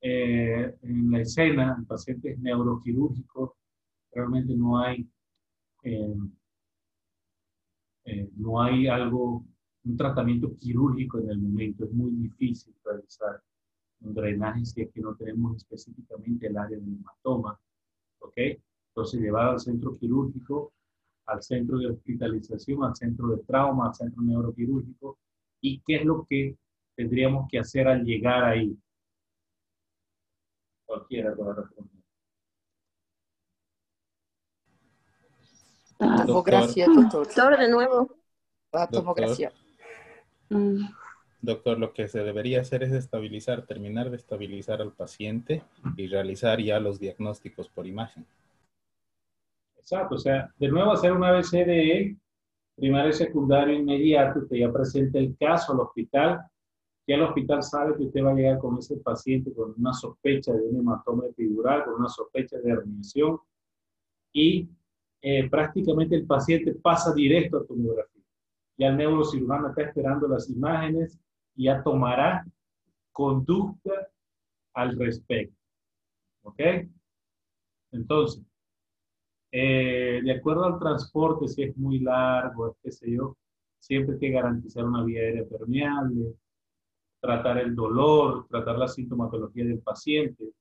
eh, 0.00 0.74
en 0.82 1.10
la 1.10 1.20
escena, 1.20 1.74
en 1.78 1.84
pacientes 1.86 2.38
neuroquirúrgicos, 2.38 3.52
realmente 4.12 4.54
no 4.54 4.78
hay, 4.78 5.08
eh, 5.84 6.14
eh, 8.04 8.30
no 8.36 8.62
hay 8.62 8.86
algo, 8.88 9.44
un 9.84 9.96
tratamiento 9.96 10.54
quirúrgico 10.56 11.18
en 11.18 11.30
el 11.30 11.38
momento. 11.38 11.84
Es 11.84 11.92
muy 11.92 12.12
difícil 12.12 12.74
realizar 12.84 13.42
un 14.00 14.14
drenaje 14.14 14.64
si 14.64 14.82
es 14.82 14.90
que 14.92 15.00
no 15.00 15.14
tenemos 15.14 15.56
específicamente 15.56 16.46
el 16.46 16.56
área 16.56 16.78
del 16.78 16.94
hematoma. 16.94 17.58
¿Ok? 18.20 18.34
Entonces, 18.88 19.20
llevar 19.20 19.48
al 19.48 19.60
centro 19.60 19.96
quirúrgico, 19.98 20.72
al 21.30 21.42
centro 21.42 21.78
de 21.78 21.88
hospitalización, 21.88 22.84
al 22.84 22.96
centro 22.96 23.28
de 23.28 23.38
trauma, 23.44 23.88
al 23.88 23.94
centro 23.94 24.22
neuroquirúrgico. 24.22 25.18
¿Y 25.60 25.80
qué 25.86 25.96
es 25.96 26.04
lo 26.04 26.26
que 26.28 26.56
tendríamos 26.96 27.48
que 27.48 27.58
hacer 27.58 27.86
al 27.88 28.04
llegar 28.04 28.44
ahí? 28.44 28.76
Cualquiera 30.86 31.34
puede 31.34 31.54
responder. 31.54 32.00
Tomografía, 36.26 36.86
doctor. 36.86 37.26
Doctor, 37.26 37.58
de 37.58 37.70
nuevo. 37.70 38.16
La 38.72 38.80
Doctor. 38.80 39.00
tomografía. 39.00 39.52
Doctor, 41.42 41.78
lo 41.78 41.92
que 41.92 42.08
se 42.08 42.20
debería 42.20 42.60
hacer 42.60 42.82
es 42.82 42.92
estabilizar, 42.92 43.66
terminar 43.66 44.10
de 44.10 44.16
estabilizar 44.16 44.80
al 44.80 44.92
paciente 44.92 45.62
y 45.96 46.06
realizar 46.06 46.60
ya 46.60 46.80
los 46.80 46.98
diagnósticos 46.98 47.68
por 47.68 47.86
imagen. 47.86 48.26
Exacto, 49.80 50.14
o 50.14 50.18
sea, 50.18 50.52
de 50.58 50.68
nuevo 50.68 50.92
hacer 50.92 51.10
una 51.12 51.32
BCDE, 51.32 52.16
primario 52.76 53.10
y 53.10 53.14
secundario 53.14 53.74
inmediato, 53.74 54.40
usted 54.40 54.58
ya 54.58 54.72
presenta 54.72 55.18
el 55.18 55.36
caso 55.38 55.72
al 55.72 55.80
hospital, 55.80 56.40
ya 57.06 57.16
el 57.16 57.22
hospital 57.22 57.62
sabe 57.62 57.96
que 57.96 58.04
usted 58.04 58.22
va 58.22 58.30
a 58.30 58.34
llegar 58.34 58.58
con 58.58 58.78
ese 58.78 58.96
paciente 58.98 59.52
con 59.52 59.74
una 59.76 59.92
sospecha 59.94 60.52
de 60.52 60.60
un 60.68 60.80
hematoma 60.80 61.26
epidural, 61.26 61.84
con 61.84 61.94
una 61.94 62.08
sospecha 62.08 62.58
de 62.58 62.70
herniación, 62.70 63.38
y 64.32 64.68
eh, 65.22 65.48
prácticamente 65.48 66.14
el 66.14 66.26
paciente 66.26 66.74
pasa 66.74 67.12
directo 67.14 67.56
a 67.58 67.66
tomografía. 67.66 68.22
Ya 68.76 68.88
el 68.88 68.96
neurocirujano 68.98 69.70
está 69.70 69.82
esperando 69.82 70.28
las 70.28 70.48
imágenes 70.48 71.18
y 71.56 71.64
ya 71.64 71.82
tomará 71.82 72.46
conducta 73.12 74.08
al 74.74 74.96
respecto. 74.98 75.56
¿Ok? 76.42 76.60
Entonces, 77.92 78.42
eh, 79.52 80.20
de 80.22 80.32
acuerdo 80.32 80.64
al 80.64 80.78
transporte, 80.78 81.48
si 81.48 81.62
es 81.64 81.76
muy 81.76 82.00
largo, 82.00 82.68
es 82.68 82.76
qué 82.82 82.90
sé 82.92 83.12
yo, 83.12 83.36
siempre 83.78 84.14
hay 84.14 84.20
que 84.20 84.30
garantizar 84.30 84.84
una 84.84 85.02
vía 85.04 85.20
aérea 85.20 85.44
permeable, 85.46 86.34
tratar 87.20 87.58
el 87.58 87.74
dolor, 87.74 88.46
tratar 88.48 88.78
la 88.78 88.88
sintomatología 88.88 89.64
del 89.64 89.80
paciente, 89.80 90.52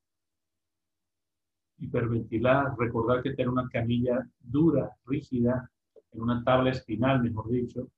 hiperventilar, 1.78 2.74
recordar 2.78 3.24
que 3.24 3.32
tener 3.32 3.50
una 3.50 3.70
camilla 3.70 4.28
dura, 4.40 4.92
rígida, 5.06 5.70
en 6.12 6.22
una 6.22 6.44
tabla 6.44 6.72
espinal, 6.72 7.22
mejor 7.22 7.50
dicho, 7.50 7.90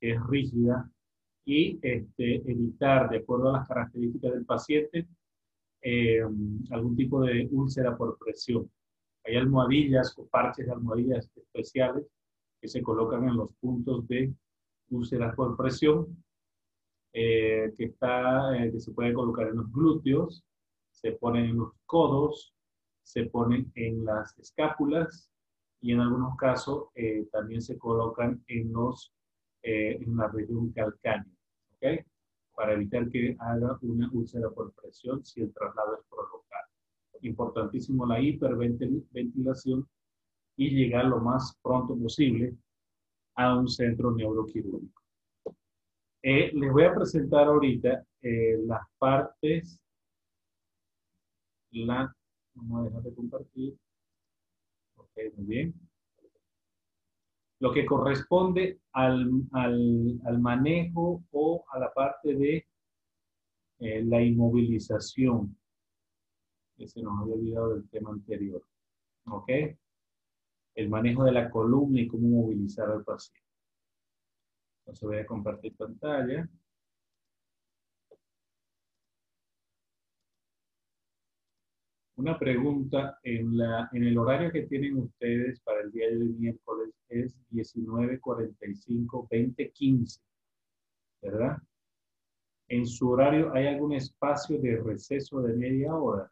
que 0.00 0.12
es 0.12 0.26
rígida, 0.26 0.90
y 1.44 1.78
este, 1.82 2.36
evitar, 2.50 3.10
de 3.10 3.18
acuerdo 3.18 3.50
a 3.50 3.58
las 3.58 3.68
características 3.68 4.32
del 4.32 4.44
paciente, 4.44 5.08
eh, 5.82 6.22
algún 6.70 6.96
tipo 6.96 7.20
de 7.22 7.48
úlcera 7.50 7.96
por 7.96 8.16
presión. 8.18 8.70
Hay 9.24 9.36
almohadillas 9.36 10.18
o 10.18 10.26
parches 10.26 10.66
de 10.66 10.72
almohadillas 10.72 11.30
especiales 11.36 12.06
que 12.60 12.68
se 12.68 12.82
colocan 12.82 13.28
en 13.28 13.36
los 13.36 13.50
puntos 13.60 14.06
de 14.08 14.32
úlceras 14.90 15.34
por 15.34 15.56
presión, 15.56 16.24
eh, 17.12 17.72
que, 17.76 17.84
está, 17.84 18.56
eh, 18.56 18.72
que 18.72 18.80
se 18.80 18.92
puede 18.92 19.12
colocar 19.12 19.48
en 19.48 19.56
los 19.56 19.72
glúteos, 19.72 20.44
se 20.90 21.12
ponen 21.12 21.46
en 21.46 21.58
los 21.58 21.72
codos, 21.86 22.54
se 23.02 23.24
ponen 23.24 23.70
en 23.74 24.04
las 24.04 24.38
escápulas 24.38 25.30
y 25.80 25.92
en 25.92 26.00
algunos 26.00 26.36
casos 26.36 26.86
eh, 26.94 27.26
también 27.32 27.60
se 27.60 27.76
colocan 27.76 28.42
en, 28.46 28.72
los, 28.72 29.12
eh, 29.62 29.98
en 30.00 30.16
la 30.16 30.28
región 30.28 30.72
calcánea, 30.72 31.34
¿ok? 31.74 32.06
Para 32.54 32.74
evitar 32.74 33.08
que 33.10 33.36
haga 33.38 33.78
una 33.82 34.08
úlcera 34.12 34.48
por 34.50 34.72
presión 34.72 35.24
si 35.24 35.40
el 35.42 35.52
traslado 35.52 35.96
es 35.96 36.06
prolongado. 36.08 36.51
Importantísimo 37.22 38.04
la 38.06 38.20
hiperventilación 38.20 39.88
y 40.56 40.70
llegar 40.70 41.06
lo 41.06 41.20
más 41.20 41.56
pronto 41.62 41.96
posible 41.96 42.54
a 43.36 43.56
un 43.58 43.68
centro 43.68 44.12
neuroquirúrgico. 44.12 45.00
Eh, 46.22 46.52
les 46.54 46.70
voy 46.72 46.84
a 46.84 46.94
presentar 46.94 47.46
ahorita 47.46 48.04
eh, 48.22 48.58
las 48.66 48.82
partes, 48.98 49.78
la, 51.72 52.14
vamos 52.54 52.80
a 52.80 52.84
dejar 52.88 53.02
de 53.02 53.14
compartir, 53.14 53.76
ok, 54.96 55.18
muy 55.36 55.46
bien. 55.46 55.74
lo 57.60 57.72
que 57.72 57.86
corresponde 57.86 58.80
al, 58.92 59.30
al- 59.52 60.20
al 60.26 60.38
manejo 60.40 61.22
o 61.30 61.64
a 61.72 61.78
la 61.78 61.92
parte 61.92 62.34
de 62.34 62.66
eh, 63.78 64.02
la 64.04 64.20
inmovilización. 64.22 65.56
Ese 66.82 67.00
nos 67.00 67.20
había 67.20 67.34
olvidado 67.34 67.74
del 67.74 67.88
tema 67.88 68.10
anterior. 68.10 68.62
¿Ok? 69.26 69.50
El 70.74 70.88
manejo 70.88 71.24
de 71.24 71.32
la 71.32 71.50
columna 71.50 72.00
y 72.00 72.08
cómo 72.08 72.28
movilizar 72.28 72.90
al 72.90 73.04
paciente. 73.04 73.46
Entonces 74.80 75.08
voy 75.08 75.18
a 75.18 75.26
compartir 75.26 75.76
pantalla. 75.76 76.48
Una 82.16 82.38
pregunta, 82.38 83.18
en, 83.22 83.56
la, 83.56 83.88
en 83.92 84.04
el 84.04 84.18
horario 84.18 84.50
que 84.50 84.62
tienen 84.62 84.96
ustedes 84.98 85.60
para 85.60 85.82
el 85.82 85.92
día 85.92 86.08
de 86.08 86.16
miércoles 86.16 86.94
es 87.08 87.36
19.45, 87.50 89.28
20.15, 89.28 90.20
¿verdad? 91.20 91.56
En 92.68 92.86
su 92.86 93.10
horario 93.10 93.52
hay 93.52 93.66
algún 93.66 93.92
espacio 93.92 94.58
de 94.58 94.76
receso 94.78 95.42
de 95.42 95.54
media 95.54 95.94
hora. 95.94 96.31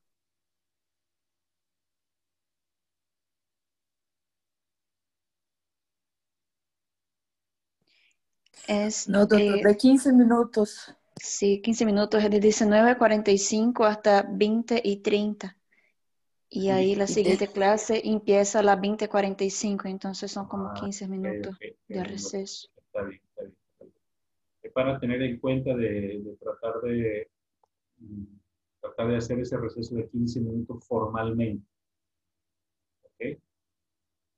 Es, 8.70 9.08
No, 9.08 9.26
doctor, 9.26 9.40
eh, 9.40 9.62
de 9.64 9.76
15 9.76 10.12
minutos. 10.12 10.94
Sí, 11.16 11.60
15 11.60 11.84
minutos, 11.84 12.22
es 12.22 12.30
de 12.30 12.40
19.45 12.40 13.84
hasta 13.84 14.22
20 14.22 14.80
y 14.84 14.98
30. 14.98 15.56
Y 16.48 16.68
ahí 16.68 16.94
la 16.94 17.08
siguiente 17.08 17.48
clase 17.48 18.00
empieza 18.04 18.60
a 18.60 18.62
las 18.62 18.78
20.45, 18.78 19.88
entonces 19.88 20.30
son 20.30 20.46
como 20.46 20.72
15 20.72 21.08
minutos 21.08 21.56
ok, 21.56 21.76
de 21.88 22.00
ok, 22.00 22.06
receso. 22.06 22.68
Está 22.76 23.02
bien, 23.02 23.20
está 23.28 23.42
bien. 23.42 23.56
está 23.72 23.84
bien. 23.84 23.94
Es 24.62 24.72
para 24.72 25.00
tener 25.00 25.20
en 25.20 25.40
cuenta 25.40 25.74
de, 25.74 26.20
de 26.20 26.36
tratar 26.40 26.80
de 26.82 27.28
mm, 27.98 28.24
tratar 28.80 29.08
de 29.08 29.16
hacer 29.16 29.40
ese 29.40 29.56
receso 29.56 29.96
de 29.96 30.08
15 30.08 30.40
minutos 30.40 30.86
formalmente. 30.86 31.66
¿Ok? 33.02 33.38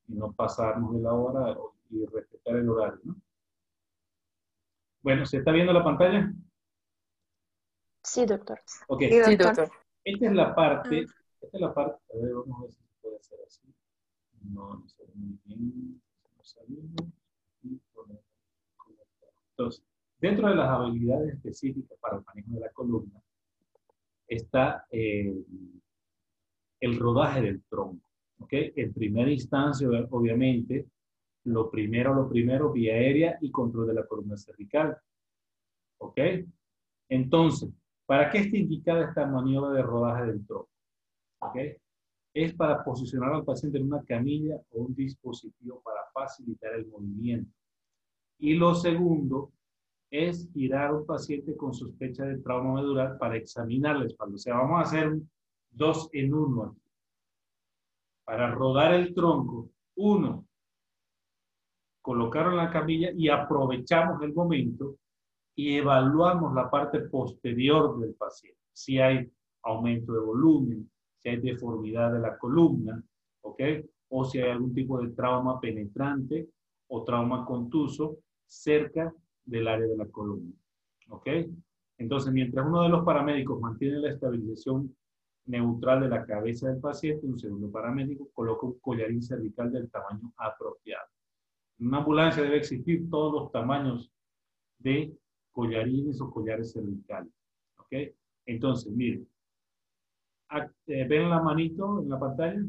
Y 0.08 0.14
no 0.14 0.32
pasarnos 0.32 0.94
de 0.94 1.00
la 1.00 1.12
hora 1.12 1.54
y 1.90 2.06
respetar 2.06 2.56
el 2.56 2.68
horario, 2.70 3.00
¿no? 3.04 3.16
Bueno, 5.02 5.26
¿se 5.26 5.38
está 5.38 5.50
viendo 5.50 5.72
la 5.72 5.82
pantalla? 5.82 6.32
Sí, 8.04 8.24
doctor. 8.24 8.60
Ok. 8.88 9.00
Sí, 9.02 9.22
Sí, 9.24 9.36
doctor. 9.36 9.70
Esta 10.04 10.26
es 10.26 10.32
la 10.32 10.54
parte, 10.54 11.06
esta 11.40 11.56
es 11.56 11.60
la 11.60 11.72
parte, 11.72 12.02
a 12.12 12.16
ver, 12.16 12.34
vamos 12.34 12.58
a 12.58 12.62
ver 12.62 12.72
si 12.72 12.82
se 12.82 12.94
puede 13.00 13.16
hacer 13.16 13.38
así. 13.46 13.74
No, 14.42 14.74
no 14.74 14.88
se 14.88 15.02
ve 15.04 15.12
muy 15.14 15.38
bien. 15.44 16.02
Nos 16.36 16.50
salimos 16.50 17.12
y 17.62 17.76
ponemos 17.94 18.24
conectar. 18.76 19.30
Entonces, 19.50 19.84
dentro 20.18 20.48
de 20.48 20.56
las 20.56 20.68
habilidades 20.68 21.34
específicas 21.34 21.96
para 22.00 22.16
el 22.16 22.24
manejo 22.24 22.50
de 22.50 22.60
la 22.60 22.70
columna 22.70 23.22
está 24.26 24.86
eh, 24.90 25.34
el 26.80 26.98
rodaje 26.98 27.42
del 27.42 27.62
tronco. 27.64 28.04
¿ok? 28.38 28.52
En 28.52 28.92
primera 28.92 29.30
instancia, 29.30 29.88
obviamente, 30.10 30.86
lo 31.44 31.70
primero, 31.70 32.14
lo 32.14 32.28
primero, 32.28 32.72
vía 32.72 32.94
aérea 32.94 33.38
y 33.40 33.50
control 33.50 33.86
de 33.88 33.94
la 33.94 34.06
columna 34.06 34.36
cervical. 34.36 34.96
¿Ok? 35.98 36.18
Entonces, 37.08 37.70
¿para 38.06 38.30
qué 38.30 38.38
está 38.38 38.56
indicada 38.56 39.08
esta 39.08 39.26
maniobra 39.26 39.72
de 39.72 39.82
rodaje 39.82 40.26
del 40.26 40.46
tronco? 40.46 40.70
¿Ok? 41.40 41.56
Es 42.34 42.54
para 42.54 42.82
posicionar 42.82 43.32
al 43.34 43.44
paciente 43.44 43.78
en 43.78 43.86
una 43.86 44.02
camilla 44.04 44.56
o 44.70 44.82
un 44.82 44.94
dispositivo 44.94 45.82
para 45.82 46.00
facilitar 46.12 46.74
el 46.74 46.86
movimiento. 46.86 47.52
Y 48.38 48.54
lo 48.54 48.74
segundo 48.74 49.52
es 50.10 50.50
girar 50.52 50.88
a 50.88 50.94
un 50.94 51.06
paciente 51.06 51.56
con 51.56 51.72
sospecha 51.72 52.24
de 52.24 52.38
trauma 52.38 52.74
medular 52.74 53.18
para 53.18 53.36
examinar 53.36 53.96
la 53.96 54.06
espalda. 54.06 54.34
O 54.34 54.38
sea, 54.38 54.56
vamos 54.56 54.78
a 54.78 54.82
hacer 54.82 55.12
dos 55.70 56.08
en 56.12 56.34
uno 56.34 56.64
aquí. 56.64 56.82
Para 58.24 58.54
rodar 58.54 58.94
el 58.94 59.14
tronco, 59.14 59.70
uno, 59.96 60.46
colocarlo 62.02 62.50
en 62.50 62.56
la 62.58 62.70
camilla 62.70 63.10
y 63.16 63.28
aprovechamos 63.28 64.20
el 64.22 64.34
momento 64.34 64.96
y 65.54 65.76
evaluamos 65.76 66.54
la 66.54 66.68
parte 66.68 67.00
posterior 67.00 67.98
del 68.00 68.14
paciente. 68.14 68.58
Si 68.72 68.98
hay 68.98 69.30
aumento 69.62 70.12
de 70.12 70.20
volumen, 70.20 70.90
si 71.18 71.28
hay 71.28 71.36
deformidad 71.36 72.12
de 72.12 72.18
la 72.18 72.36
columna, 72.36 73.02
¿ok? 73.42 73.60
O 74.08 74.24
si 74.24 74.38
hay 74.40 74.50
algún 74.50 74.74
tipo 74.74 75.00
de 75.00 75.10
trauma 75.10 75.60
penetrante 75.60 76.48
o 76.88 77.04
trauma 77.04 77.46
contuso 77.46 78.18
cerca 78.44 79.14
del 79.44 79.68
área 79.68 79.86
de 79.86 79.96
la 79.96 80.06
columna, 80.06 80.52
¿ok? 81.08 81.28
Entonces, 81.98 82.32
mientras 82.32 82.66
uno 82.66 82.82
de 82.82 82.88
los 82.88 83.04
paramédicos 83.04 83.60
mantiene 83.60 83.98
la 83.98 84.10
estabilización 84.10 84.94
neutral 85.46 86.00
de 86.00 86.08
la 86.08 86.24
cabeza 86.24 86.68
del 86.68 86.80
paciente, 86.80 87.26
un 87.26 87.38
segundo 87.38 87.70
paramédico 87.70 88.28
coloca 88.32 88.66
un 88.66 88.78
collarín 88.80 89.22
cervical 89.22 89.70
del 89.70 89.90
tamaño 89.90 90.32
apropiado. 90.36 91.06
En 91.82 91.88
una 91.88 91.98
ambulancia 91.98 92.44
debe 92.44 92.58
existir 92.58 93.10
todos 93.10 93.32
los 93.32 93.50
tamaños 93.50 94.12
de 94.78 95.12
collarines 95.50 96.20
o 96.20 96.30
collares 96.30 96.72
cervicales. 96.72 97.32
¿Ok? 97.76 97.92
Entonces, 98.46 98.92
miren. 98.92 99.28
Eh, 100.86 101.04
¿Ven 101.08 101.28
la 101.28 101.42
manito 101.42 102.00
en 102.00 102.08
la 102.08 102.20
pantalla? 102.20 102.62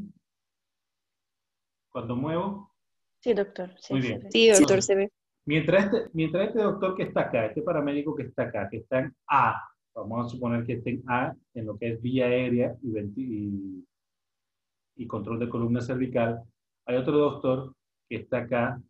Cuando 1.92 2.16
muevo. 2.16 2.74
Sí, 3.20 3.34
doctor. 3.34 3.72
Sí, 3.78 3.92
Muy 3.94 4.02
se 4.02 4.08
bien. 4.08 4.20
ve. 4.20 4.30
Sí, 4.32 4.48
doctor. 4.48 4.62
Entonces, 4.62 4.86
se 4.86 4.94
ve. 4.96 5.12
Mientras 5.46 5.84
este, 5.84 6.10
mientras 6.12 6.48
este 6.48 6.62
doctor 6.62 6.96
que 6.96 7.02
está 7.04 7.20
acá, 7.20 7.46
este 7.46 7.62
paramédico 7.62 8.16
que 8.16 8.24
está 8.24 8.44
acá, 8.44 8.68
que 8.68 8.78
está 8.78 8.98
en 8.98 9.14
A, 9.28 9.62
vamos 9.94 10.26
a 10.26 10.28
suponer 10.28 10.66
que 10.66 10.72
esté 10.72 10.90
en 10.90 11.04
A, 11.06 11.36
en 11.54 11.66
lo 11.66 11.78
que 11.78 11.92
es 11.92 12.02
vía 12.02 12.26
aérea 12.26 12.76
y, 12.82 13.86
y 14.96 15.06
control 15.06 15.38
de 15.38 15.48
columna 15.48 15.80
cervical, 15.80 16.42
hay 16.84 16.96
otro 16.96 17.16
doctor 17.16 17.76
que 18.08 18.16
está 18.16 18.38
acá 18.38 18.82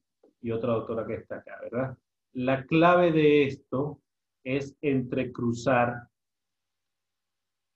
y 0.45 0.51
otra 0.51 0.75
doctora 0.75 1.07
que 1.07 1.15
está 1.15 1.37
acá, 1.37 1.59
¿verdad? 1.63 1.97
La 2.35 2.67
clave 2.67 3.13
de 3.13 3.45
esto 3.45 4.03
es 4.45 4.77
entrecruzar 4.83 6.07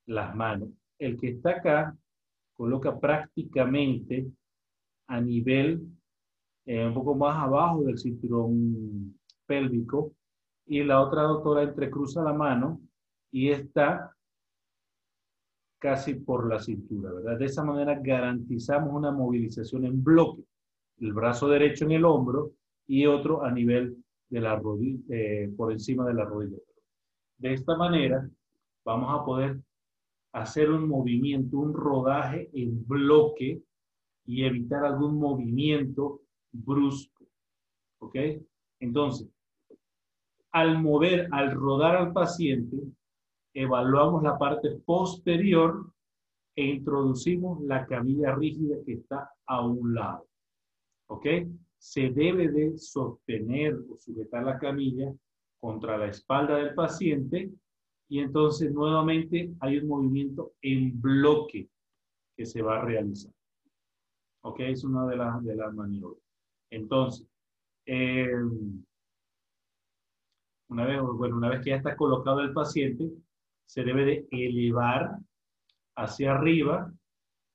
las 0.07 0.35
manos. 0.35 0.69
El 0.99 1.19
que 1.19 1.29
está 1.29 1.53
acá 1.53 1.97
coloca 2.53 3.01
prácticamente 3.01 4.27
a 5.07 5.19
nivel 5.19 5.81
eh, 6.67 6.87
un 6.87 6.93
poco 6.93 7.15
más 7.15 7.43
abajo 7.43 7.85
del 7.85 7.97
cinturón 7.97 9.19
pélvico 9.47 10.13
y 10.67 10.85
la 10.85 11.01
otra 11.01 11.23
doctora 11.23 11.63
entrecruza 11.63 12.23
la 12.23 12.35
mano 12.35 12.83
y 13.31 13.49
está 13.49 14.15
casi 15.79 16.17
por 16.17 16.47
la 16.47 16.59
cintura, 16.59 17.13
¿verdad? 17.13 17.39
De 17.39 17.47
esa 17.47 17.65
manera 17.65 17.99
garantizamos 17.99 18.93
una 18.93 19.11
movilización 19.11 19.87
en 19.87 20.05
bloque, 20.05 20.45
el 21.01 21.13
brazo 21.13 21.49
derecho 21.49 21.85
en 21.85 21.93
el 21.93 22.05
hombro 22.05 22.53
y 22.87 23.07
otro 23.07 23.45
a 23.45 23.51
nivel 23.51 23.97
de 24.29 24.41
la 24.41 24.57
rodilla, 24.57 25.01
eh, 25.11 25.51
por 25.57 25.73
encima 25.73 26.07
de 26.07 26.15
la 26.15 26.25
rodilla. 26.25 26.59
De 27.39 27.53
esta 27.53 27.77
manera 27.77 28.29
vamos 28.85 29.21
a 29.21 29.25
poder 29.25 29.61
hacer 30.33 30.71
un 30.71 30.89
movimiento, 30.89 31.59
un 31.59 31.75
rodaje 31.75 32.51
en 32.53 32.87
bloque 32.87 33.63
y 34.27 34.45
evitar 34.45 34.85
algún 34.85 35.19
movimiento 35.19 36.21
brusco. 36.53 37.27
¿Ok? 38.01 38.17
Entonces, 38.81 39.29
al 40.53 40.81
mover, 40.81 41.29
al 41.33 41.53
rodar 41.53 41.97
al 41.97 42.13
paciente, 42.13 42.77
evaluamos 43.55 44.23
la 44.23 44.39
parte 44.39 44.71
posterior 44.85 45.93
e 46.55 46.65
introducimos 46.65 47.61
la 47.63 47.87
camilla 47.87 48.35
rígida 48.35 48.77
que 48.85 48.95
está 48.95 49.31
a 49.47 49.67
un 49.67 49.95
lado. 49.95 50.28
¿Ok? 51.09 51.27
Se 51.79 52.11
debe 52.11 52.49
de 52.49 52.79
sostener 52.79 53.75
o 53.91 53.97
sujetar 53.97 54.45
la 54.45 54.59
camilla 54.59 55.13
contra 55.61 55.97
la 55.97 56.09
espalda 56.09 56.57
del 56.57 56.75
paciente 56.75 57.51
y 58.09 58.21
entonces 58.21 58.73
nuevamente 58.73 59.53
hay 59.61 59.79
un 59.79 59.89
movimiento 59.89 60.53
en 60.63 61.01
bloque 61.01 61.69
que 62.37 62.47
se 62.47 62.63
va 62.63 62.79
a 62.79 62.85
realizar. 62.85 63.33
¿Ok? 64.43 64.61
Es 64.61 64.85
una 64.85 65.07
de 65.07 65.17
las, 65.17 65.45
de 65.45 65.57
las 65.57 65.75
maniobras. 65.75 66.23
Entonces, 66.71 67.27
eh, 67.87 68.29
una 70.69 70.85
vez, 70.85 71.01
bueno, 71.01 71.37
una 71.37 71.49
vez 71.49 71.63
que 71.63 71.71
ya 71.71 71.77
está 71.77 71.97
colocado 71.97 72.41
el 72.41 72.53
paciente, 72.53 73.11
se 73.67 73.83
debe 73.83 74.05
de 74.05 74.29
elevar 74.31 75.19
hacia 75.97 76.35
arriba 76.35 76.93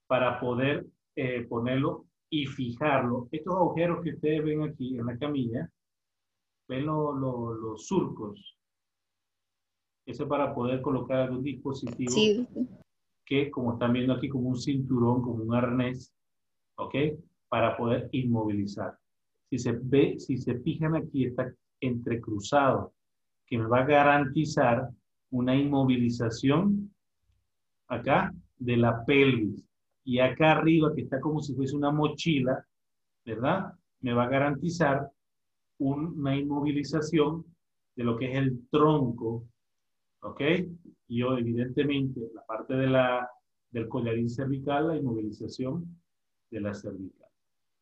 para 0.08 0.40
poder 0.40 0.86
eh, 1.16 1.46
ponerlo 1.48 2.06
y 2.36 2.48
fijarlo. 2.48 3.28
Estos 3.32 3.54
agujeros 3.56 4.02
que 4.04 4.10
ustedes 4.16 4.44
ven 4.44 4.64
aquí 4.64 4.98
en 4.98 5.06
la 5.06 5.16
camilla, 5.20 5.70
ven 6.68 6.86
lo- 6.88 7.14
lo- 7.14 7.54
los 7.54 7.86
surcos. 7.86 8.58
Eso 10.08 10.24
es 10.24 10.30
para 10.30 10.54
poder 10.56 10.82
colocar 10.82 11.20
algún 11.20 11.44
dispositivo 11.44 12.12
Sí. 12.12 12.48
que, 13.26 13.52
como 13.52 13.74
están 13.74 13.94
viendo 13.94 14.14
aquí, 14.14 14.30
como 14.30 14.50
un 14.50 14.58
cinturón, 14.58 15.22
como 15.22 15.44
un 15.44 15.54
arnés, 15.54 16.12
¿ok? 16.78 16.96
Para 17.50 17.78
poder 17.78 18.10
inmovilizar. 18.12 18.98
Si 19.50 19.60
se 19.60 19.74
ve, 19.74 20.20
si 20.20 20.38
se 20.38 20.60
fijan 20.60 20.96
aquí, 20.96 21.26
está 21.26 21.54
entrecruzado, 21.80 22.94
que 23.46 23.60
me 23.60 23.68
va 23.68 23.82
a 23.82 23.86
garantizar 23.86 24.90
una 25.30 25.56
inmovilización 25.56 26.92
acá 27.88 28.34
de 28.58 28.78
la 28.78 29.06
pelvis. 29.06 29.64
Y 30.06 30.20
acá 30.20 30.52
arriba, 30.54 30.94
que 30.96 31.02
está 31.04 31.20
como 31.20 31.42
si 31.42 31.54
fuese 31.56 31.76
una 31.76 31.92
mochila, 31.92 32.66
¿verdad? 33.26 33.74
Me 34.02 34.14
va 34.14 34.26
a 34.26 34.30
garantizar 34.30 35.10
un- 35.80 36.20
una 36.20 36.36
inmovilización 36.38 37.46
de 37.96 38.04
lo 38.04 38.18
que 38.18 38.32
es 38.32 38.38
el 38.38 38.68
tronco, 38.72 39.46
¿ok? 40.22 40.42
Y 41.08 41.20
yo, 41.20 41.38
evidentemente, 41.38 42.22
la 42.34 42.46
parte 42.46 42.74
de 42.76 42.88
la, 42.88 43.30
del 43.72 43.88
collarín 43.90 44.30
cervical, 44.30 44.88
la 44.88 44.98
inmovilización 44.98 45.86
de 46.52 46.62
la 46.62 46.74
cervical. 46.74 47.28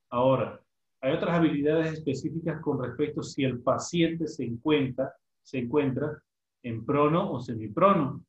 Ahora, 0.10 0.62
hay 1.02 1.14
otras 1.14 1.36
habilidades 1.38 1.94
específicas 1.94 2.62
con 2.62 2.82
respecto 2.84 3.24
si 3.24 3.44
el 3.44 3.62
paciente 3.62 4.28
se 4.28 4.46
encuentra, 4.46 5.14
se 5.42 5.60
encuentra 5.60 6.22
en 6.64 6.86
prono 6.86 7.32
o 7.32 7.40
semiprono, 7.42 8.24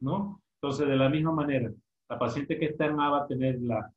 ¿no? 0.00 0.42
Entonces, 0.56 0.88
de 0.88 0.96
la 0.96 1.08
misma 1.10 1.32
manera, 1.32 1.72
la 2.08 2.18
paciente 2.18 2.58
que 2.58 2.66
está 2.66 2.86
en 2.86 3.00
A 3.00 3.10
va 3.10 3.18
a 3.22 3.26
tener 3.26 3.60
la, 3.60 3.92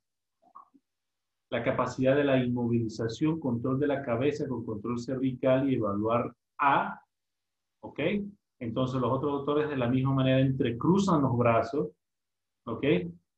la 1.50 1.62
capacidad 1.62 2.16
de 2.16 2.24
la 2.24 2.42
inmovilización, 2.42 3.40
control 3.40 3.78
de 3.78 3.86
la 3.86 4.02
cabeza 4.02 4.48
con 4.48 4.64
control 4.64 4.98
cervical 4.98 5.70
y 5.70 5.76
evaluar 5.76 6.34
A, 6.58 7.00
¿ok? 7.80 8.00
Entonces 8.60 9.00
los 9.00 9.12
otros 9.12 9.32
doctores 9.32 9.68
de 9.68 9.76
la 9.76 9.88
misma 9.88 10.12
manera 10.12 10.40
entrecruzan 10.40 11.22
los 11.22 11.36
brazos, 11.36 11.88
¿ok? 12.66 12.84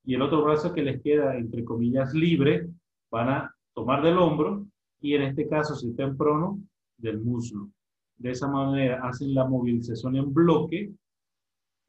Y 0.05 0.14
el 0.14 0.23
otro 0.23 0.43
brazo 0.43 0.73
que 0.73 0.83
les 0.83 1.01
queda, 1.01 1.37
entre 1.37 1.64
comillas, 1.64 2.12
libre, 2.12 2.68
van 3.11 3.29
a 3.29 3.57
tomar 3.73 4.03
del 4.03 4.18
hombro 4.18 4.66
y 5.01 5.14
en 5.14 5.23
este 5.23 5.49
caso, 5.49 5.75
si 5.75 5.91
está 5.91 6.05
en 6.05 6.16
prono, 6.16 6.59
del 6.97 7.20
muslo. 7.20 7.68
De 8.16 8.31
esa 8.31 8.49
manera 8.49 9.07
hacen 9.07 9.35
la 9.35 9.45
movilización 9.45 10.16
en 10.16 10.33
bloque, 10.33 10.93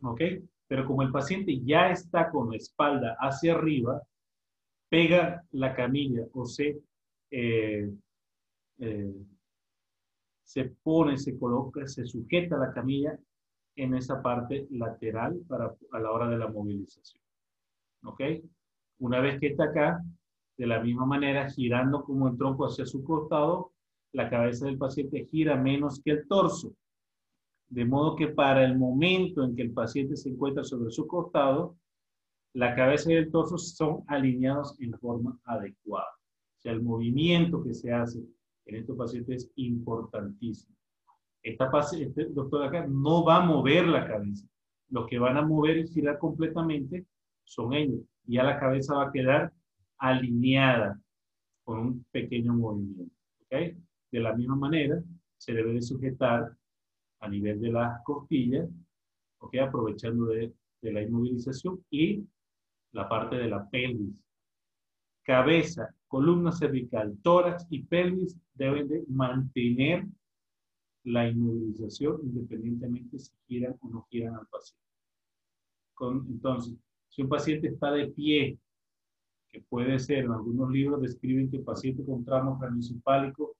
¿ok? 0.01 0.21
Pero 0.73 0.87
como 0.87 1.03
el 1.03 1.11
paciente 1.11 1.61
ya 1.63 1.91
está 1.91 2.31
con 2.31 2.49
la 2.49 2.57
espalda 2.57 3.15
hacia 3.19 3.53
arriba, 3.53 4.01
pega 4.89 5.45
la 5.51 5.75
camilla 5.75 6.25
o 6.33 6.47
se, 6.47 6.81
eh, 7.29 7.93
eh, 8.79 9.13
se 10.41 10.63
pone, 10.81 11.19
se 11.19 11.37
coloca, 11.37 11.85
se 11.85 12.07
sujeta 12.07 12.57
la 12.57 12.73
camilla 12.73 13.15
en 13.75 13.93
esa 13.93 14.19
parte 14.19 14.65
lateral 14.71 15.43
para, 15.47 15.75
a 15.91 15.99
la 15.99 16.09
hora 16.09 16.27
de 16.27 16.39
la 16.39 16.47
movilización. 16.47 17.21
¿Ok? 18.05 18.21
Una 18.97 19.19
vez 19.19 19.39
que 19.39 19.49
está 19.49 19.65
acá, 19.65 20.03
de 20.57 20.65
la 20.65 20.81
misma 20.81 21.05
manera, 21.05 21.51
girando 21.51 22.03
como 22.03 22.29
el 22.29 22.35
tronco 22.35 22.65
hacia 22.65 22.87
su 22.87 23.03
costado, 23.03 23.73
la 24.11 24.27
cabeza 24.27 24.65
del 24.65 24.79
paciente 24.79 25.27
gira 25.27 25.55
menos 25.55 26.01
que 26.03 26.09
el 26.09 26.27
torso. 26.27 26.73
De 27.73 27.85
modo 27.85 28.15
que 28.15 28.27
para 28.27 28.63
el 28.63 28.77
momento 28.77 29.43
en 29.43 29.55
que 29.55 29.63
el 29.63 29.71
paciente 29.71 30.15
se 30.15 30.29
encuentra 30.29 30.63
sobre 30.63 30.91
su 30.91 31.07
costado, 31.07 31.75
la 32.53 32.75
cabeza 32.75 33.11
y 33.11 33.15
el 33.15 33.31
torso 33.31 33.57
son 33.57 34.03
alineados 34.05 34.79
en 34.79 34.93
forma 34.99 35.39
adecuada. 35.43 36.05
O 36.57 36.61
sea, 36.61 36.71
el 36.71 36.83
movimiento 36.83 37.63
que 37.63 37.73
se 37.73 37.91
hace 37.91 38.19
en 38.67 38.75
estos 38.75 38.95
pacientes 38.95 39.45
es 39.45 39.51
importantísimo. 39.55 40.75
Esta 41.41 41.71
paci- 41.71 42.05
este 42.05 42.25
doctor 42.25 42.63
acá 42.63 42.85
no 42.87 43.25
va 43.25 43.37
a 43.37 43.45
mover 43.45 43.87
la 43.87 44.05
cabeza. 44.07 44.47
Los 44.89 45.07
que 45.07 45.17
van 45.17 45.37
a 45.37 45.41
mover 45.41 45.77
y 45.79 45.87
girar 45.87 46.19
completamente 46.19 47.07
son 47.43 47.73
ellos. 47.73 48.01
Y 48.27 48.33
ya 48.35 48.43
la 48.43 48.59
cabeza 48.59 48.93
va 48.93 49.07
a 49.07 49.11
quedar 49.11 49.51
alineada 49.97 51.01
con 51.63 51.79
un 51.79 52.05
pequeño 52.11 52.53
movimiento. 52.53 53.15
¿ok? 53.45 53.75
De 54.11 54.19
la 54.19 54.35
misma 54.35 54.55
manera, 54.57 55.01
se 55.37 55.53
debe 55.53 55.73
de 55.73 55.81
sujetar 55.81 56.55
a 57.23 57.29
nivel 57.29 57.59
de 57.61 57.71
las 57.71 58.03
costillas, 58.03 58.69
¿ok? 59.39 59.55
aprovechando 59.57 60.25
de, 60.25 60.53
de 60.81 60.91
la 60.93 61.01
inmovilización 61.01 61.83
y 61.89 62.25
la 62.91 63.07
parte 63.07 63.37
de 63.37 63.47
la 63.47 63.67
pelvis. 63.69 64.13
Cabeza, 65.23 65.95
columna 66.07 66.51
cervical, 66.51 67.17
tórax 67.23 67.65
y 67.69 67.83
pelvis 67.83 68.37
deben 68.53 68.87
de 68.89 69.03
mantener 69.07 70.05
la 71.05 71.27
inmovilización 71.29 72.19
independientemente 72.23 73.17
si 73.19 73.31
giran 73.47 73.75
o 73.81 73.89
no 73.89 74.05
giran 74.09 74.35
al 74.35 74.47
paciente. 74.47 74.83
Con- 75.93 76.25
entonces, 76.29 76.75
si 77.07 77.21
un 77.21 77.29
paciente 77.29 77.67
está 77.67 77.91
de 77.91 78.07
pie, 78.07 78.57
que 79.49 79.61
puede 79.61 79.97
ser, 79.99 80.25
en 80.25 80.31
algunos 80.31 80.69
libros 80.71 81.01
describen 81.01 81.49
que 81.49 81.57
el 81.57 81.63
paciente 81.63 82.03
con 82.03 82.25
trauma 82.25 82.57
craneoencefálico 82.59 83.55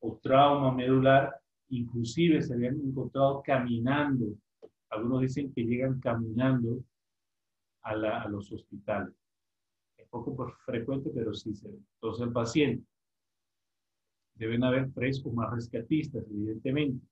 o 0.00 0.18
trauma 0.22 0.72
medular, 0.72 1.41
inclusive 1.72 2.42
se 2.42 2.54
habían 2.54 2.76
encontrado 2.80 3.42
caminando. 3.44 4.26
Algunos 4.90 5.22
dicen 5.22 5.52
que 5.54 5.64
llegan 5.64 6.00
caminando 6.00 6.84
a, 7.82 7.94
la- 7.96 8.22
a 8.22 8.28
los 8.28 8.50
hospitales. 8.52 9.14
Es 9.98 10.08
poco 10.08 10.36
por- 10.36 10.56
frecuente, 10.66 11.10
pero 11.14 11.34
sí 11.34 11.54
se 11.54 11.68
ve. 11.68 11.78
Entonces 11.96 12.26
el 12.26 12.32
paciente, 12.32 12.84
deben 14.34 14.64
haber 14.64 14.90
tres 14.92 15.22
o 15.24 15.32
más 15.32 15.52
rescatistas, 15.52 16.24
evidentemente. 16.30 17.06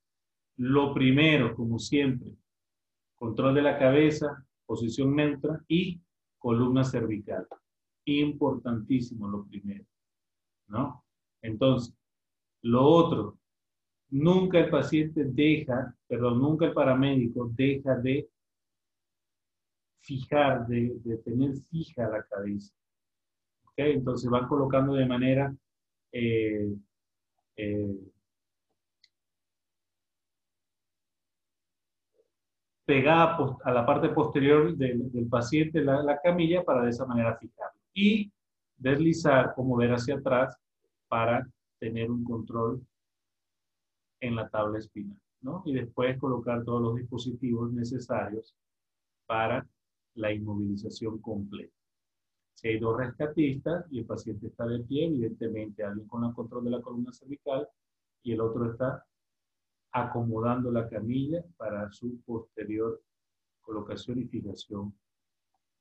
Lo 0.56 0.92
primero, 0.94 1.54
como 1.54 1.78
siempre, 1.78 2.30
control 3.16 3.54
de 3.56 3.62
la 3.62 3.78
cabeza, 3.78 4.46
posición 4.66 5.16
neutra 5.16 5.62
y 5.68 6.00
columna 6.38 6.84
cervical. 6.84 7.46
Importantísimo 8.06 9.28
lo 9.28 9.44
primero, 9.46 9.84
¿no? 10.68 11.04
Entonces, 11.42 11.94
lo 12.62 12.84
otro, 12.84 13.39
nunca 14.10 14.58
el 14.58 14.70
paciente 14.70 15.24
deja, 15.24 15.94
perdón, 16.06 16.40
nunca 16.40 16.66
el 16.66 16.72
paramédico 16.72 17.50
deja 17.54 17.96
de 17.96 18.28
fijar, 20.00 20.66
de, 20.66 20.96
de 21.04 21.16
tener 21.18 21.54
fija 21.70 22.08
la 22.08 22.22
cabeza. 22.24 22.74
Entonces 23.76 24.28
van 24.28 24.46
colocando 24.46 24.92
de 24.94 25.06
manera 25.06 25.54
eh, 26.12 26.74
eh, 27.56 27.96
pegada 32.84 33.56
a 33.64 33.72
la 33.72 33.86
parte 33.86 34.08
posterior 34.10 34.76
del, 34.76 35.10
del 35.10 35.28
paciente 35.28 35.82
la, 35.82 36.02
la 36.02 36.20
camilla 36.20 36.62
para 36.62 36.82
de 36.82 36.90
esa 36.90 37.06
manera 37.06 37.36
fijarlo. 37.38 37.80
Y 37.94 38.30
deslizar 38.76 39.54
o 39.56 39.62
mover 39.62 39.92
hacia 39.92 40.16
atrás 40.16 40.56
para 41.08 41.46
tener 41.78 42.10
un 42.10 42.24
control 42.24 42.84
en 44.20 44.36
la 44.36 44.48
tabla 44.48 44.78
espinal, 44.78 45.18
¿no? 45.40 45.62
Y 45.64 45.74
después 45.74 46.18
colocar 46.18 46.64
todos 46.64 46.82
los 46.82 46.96
dispositivos 46.96 47.72
necesarios 47.72 48.54
para 49.26 49.66
la 50.14 50.32
inmovilización 50.32 51.20
completa. 51.20 51.74
Si 52.54 52.68
hay 52.68 52.78
dos 52.78 52.96
rescatistas 52.98 53.86
y 53.90 54.00
el 54.00 54.06
paciente 54.06 54.48
está 54.48 54.66
de 54.66 54.80
pie, 54.80 55.06
evidentemente 55.06 55.82
alguien 55.82 56.06
con 56.06 56.24
el 56.24 56.34
control 56.34 56.64
de 56.64 56.70
la 56.70 56.82
columna 56.82 57.12
cervical 57.12 57.66
y 58.22 58.32
el 58.32 58.40
otro 58.40 58.70
está 58.70 59.06
acomodando 59.92 60.70
la 60.70 60.88
camilla 60.88 61.42
para 61.56 61.90
su 61.90 62.20
posterior 62.20 63.00
colocación 63.60 64.20
y 64.20 64.24
fijación 64.24 64.94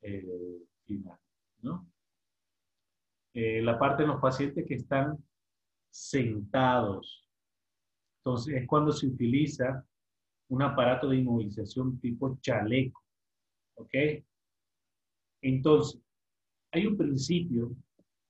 eh, 0.02 0.64
final, 0.86 1.20
¿no? 1.61 1.86
Eh, 3.34 3.61
la 3.61 3.78
parte 3.78 4.03
de 4.03 4.07
los 4.07 4.22
pacientes 4.22 4.66
que 4.66 4.76
están 4.76 5.18
sentados. 5.90 7.28
Entonces, 8.30 8.61
es 8.61 8.68
cuando 8.68 8.91
se 8.91 9.07
utiliza 9.07 9.84
un 10.49 10.61
aparato 10.61 11.10
de 11.10 11.18
inmovilización 11.18 11.99
tipo 11.99 12.38
chaleco. 12.41 13.01
¿Ok? 13.76 13.93
Entonces, 15.41 15.99
hay 16.72 16.85
un 16.85 16.95
principio, 16.95 17.76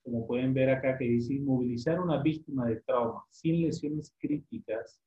como 0.04 0.26
pueden 0.26 0.54
ver 0.54 0.70
acá, 0.70 0.98
que 0.98 1.06
dice 1.06 1.34
inmovilizar 1.34 1.98
a 1.98 2.02
una 2.02 2.22
víctima 2.22 2.66
de 2.66 2.80
trauma 2.82 3.26
sin 3.30 3.62
lesiones 3.62 4.16
críticas 4.18 5.02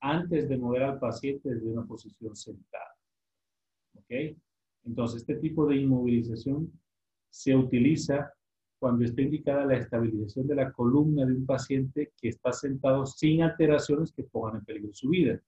antes 0.00 0.48
de 0.48 0.58
mover 0.58 0.82
al 0.82 0.98
paciente 0.98 1.48
desde 1.48 1.68
una 1.68 1.86
posición 1.86 2.34
sentada. 2.34 2.96
¿Ok? 3.94 4.36
Entonces, 4.84 5.20
este 5.20 5.36
tipo 5.36 5.64
de 5.66 5.76
inmovilización 5.76 6.72
se 7.30 7.54
utiliza 7.54 8.32
cuando 8.82 9.04
está 9.04 9.22
indicada 9.22 9.64
la 9.64 9.76
estabilización 9.76 10.48
de 10.48 10.56
la 10.56 10.72
columna 10.72 11.24
de 11.24 11.34
un 11.34 11.46
paciente 11.46 12.12
que 12.20 12.30
está 12.30 12.52
sentado 12.52 13.06
sin 13.06 13.40
alteraciones 13.42 14.10
que 14.10 14.24
pongan 14.24 14.56
en 14.56 14.64
peligro 14.64 14.92
su 14.92 15.08
vida. 15.08 15.40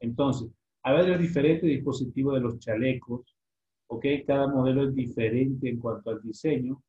Entonces, 0.00 0.50
hay 0.82 0.94
varios 0.94 1.20
diferentes 1.20 1.68
dispositivos 1.68 2.32
de 2.32 2.40
los 2.40 2.58
chalecos, 2.58 3.36
¿ok? 3.88 4.06
Cada 4.26 4.48
modelo 4.48 4.88
es 4.88 4.94
diferente 4.94 5.68
en 5.68 5.78
cuanto 5.78 6.12
al 6.12 6.22
diseño, 6.22 6.82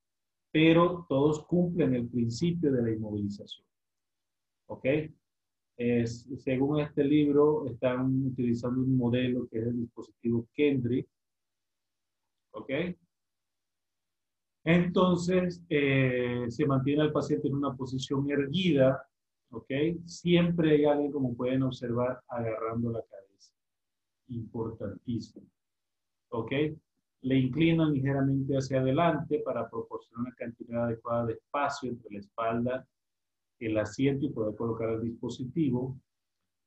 pero 0.54 1.06
todos 1.10 1.46
cumplen 1.46 1.96
el 1.96 2.08
principio 2.08 2.72
de 2.72 2.82
la 2.82 2.92
inmovilización, 2.92 3.68
¿ok? 4.68 4.86
Es- 5.76 6.30
según 6.38 6.80
este 6.80 7.04
libro, 7.04 7.68
están 7.68 8.28
utilizando 8.28 8.80
un 8.80 8.96
modelo 8.96 9.50
que 9.50 9.60
es 9.60 9.68
el 9.68 9.82
dispositivo 9.82 10.48
Kendrick, 10.54 11.10
¿ok? 12.52 12.72
Entonces, 14.66 15.64
eh, 15.70 16.46
se 16.50 16.66
mantiene 16.66 17.04
al 17.04 17.12
paciente 17.12 17.48
en 17.48 17.54
una 17.54 17.76
posición 17.76 18.30
erguida, 18.32 19.08
¿ok? 19.52 19.72
Siempre 20.06 20.72
hay 20.72 20.86
alguien, 20.86 21.12
como 21.12 21.36
pueden 21.36 21.62
observar, 21.62 22.20
agarrando 22.28 22.92
la 22.92 23.04
cabeza. 23.04 23.54
Importantísimo, 24.30 25.46
¿ok? 26.30 26.52
Le 27.22 27.38
inclinan 27.38 27.94
ligeramente 27.94 28.58
hacia 28.58 28.80
adelante 28.80 29.40
para 29.46 29.70
proporcionar 29.70 30.28
una 30.28 30.36
cantidad 30.36 30.86
adecuada 30.86 31.28
de 31.28 31.34
espacio 31.34 31.92
entre 31.92 32.14
la 32.14 32.20
espalda, 32.20 32.88
el 33.60 33.78
asiento 33.78 34.26
y 34.26 34.30
poder 34.30 34.56
colocar 34.56 34.90
el 34.90 35.04
dispositivo. 35.04 35.96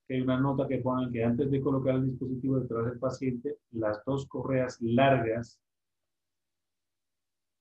Hay 0.09 0.21
una 0.21 0.39
nota 0.39 0.69
que 0.69 0.79
ponen 0.79 1.13
que 1.13 1.25
antes 1.25 1.51
de 1.51 1.61
colocar 1.61 1.97
el 1.97 2.11
dispositivo 2.11 2.61
detrás 2.61 2.87
del 2.87 2.99
paciente, 3.01 3.59
las 3.73 4.05
dos 4.05 4.27
correas 4.27 4.81
largas 4.81 5.61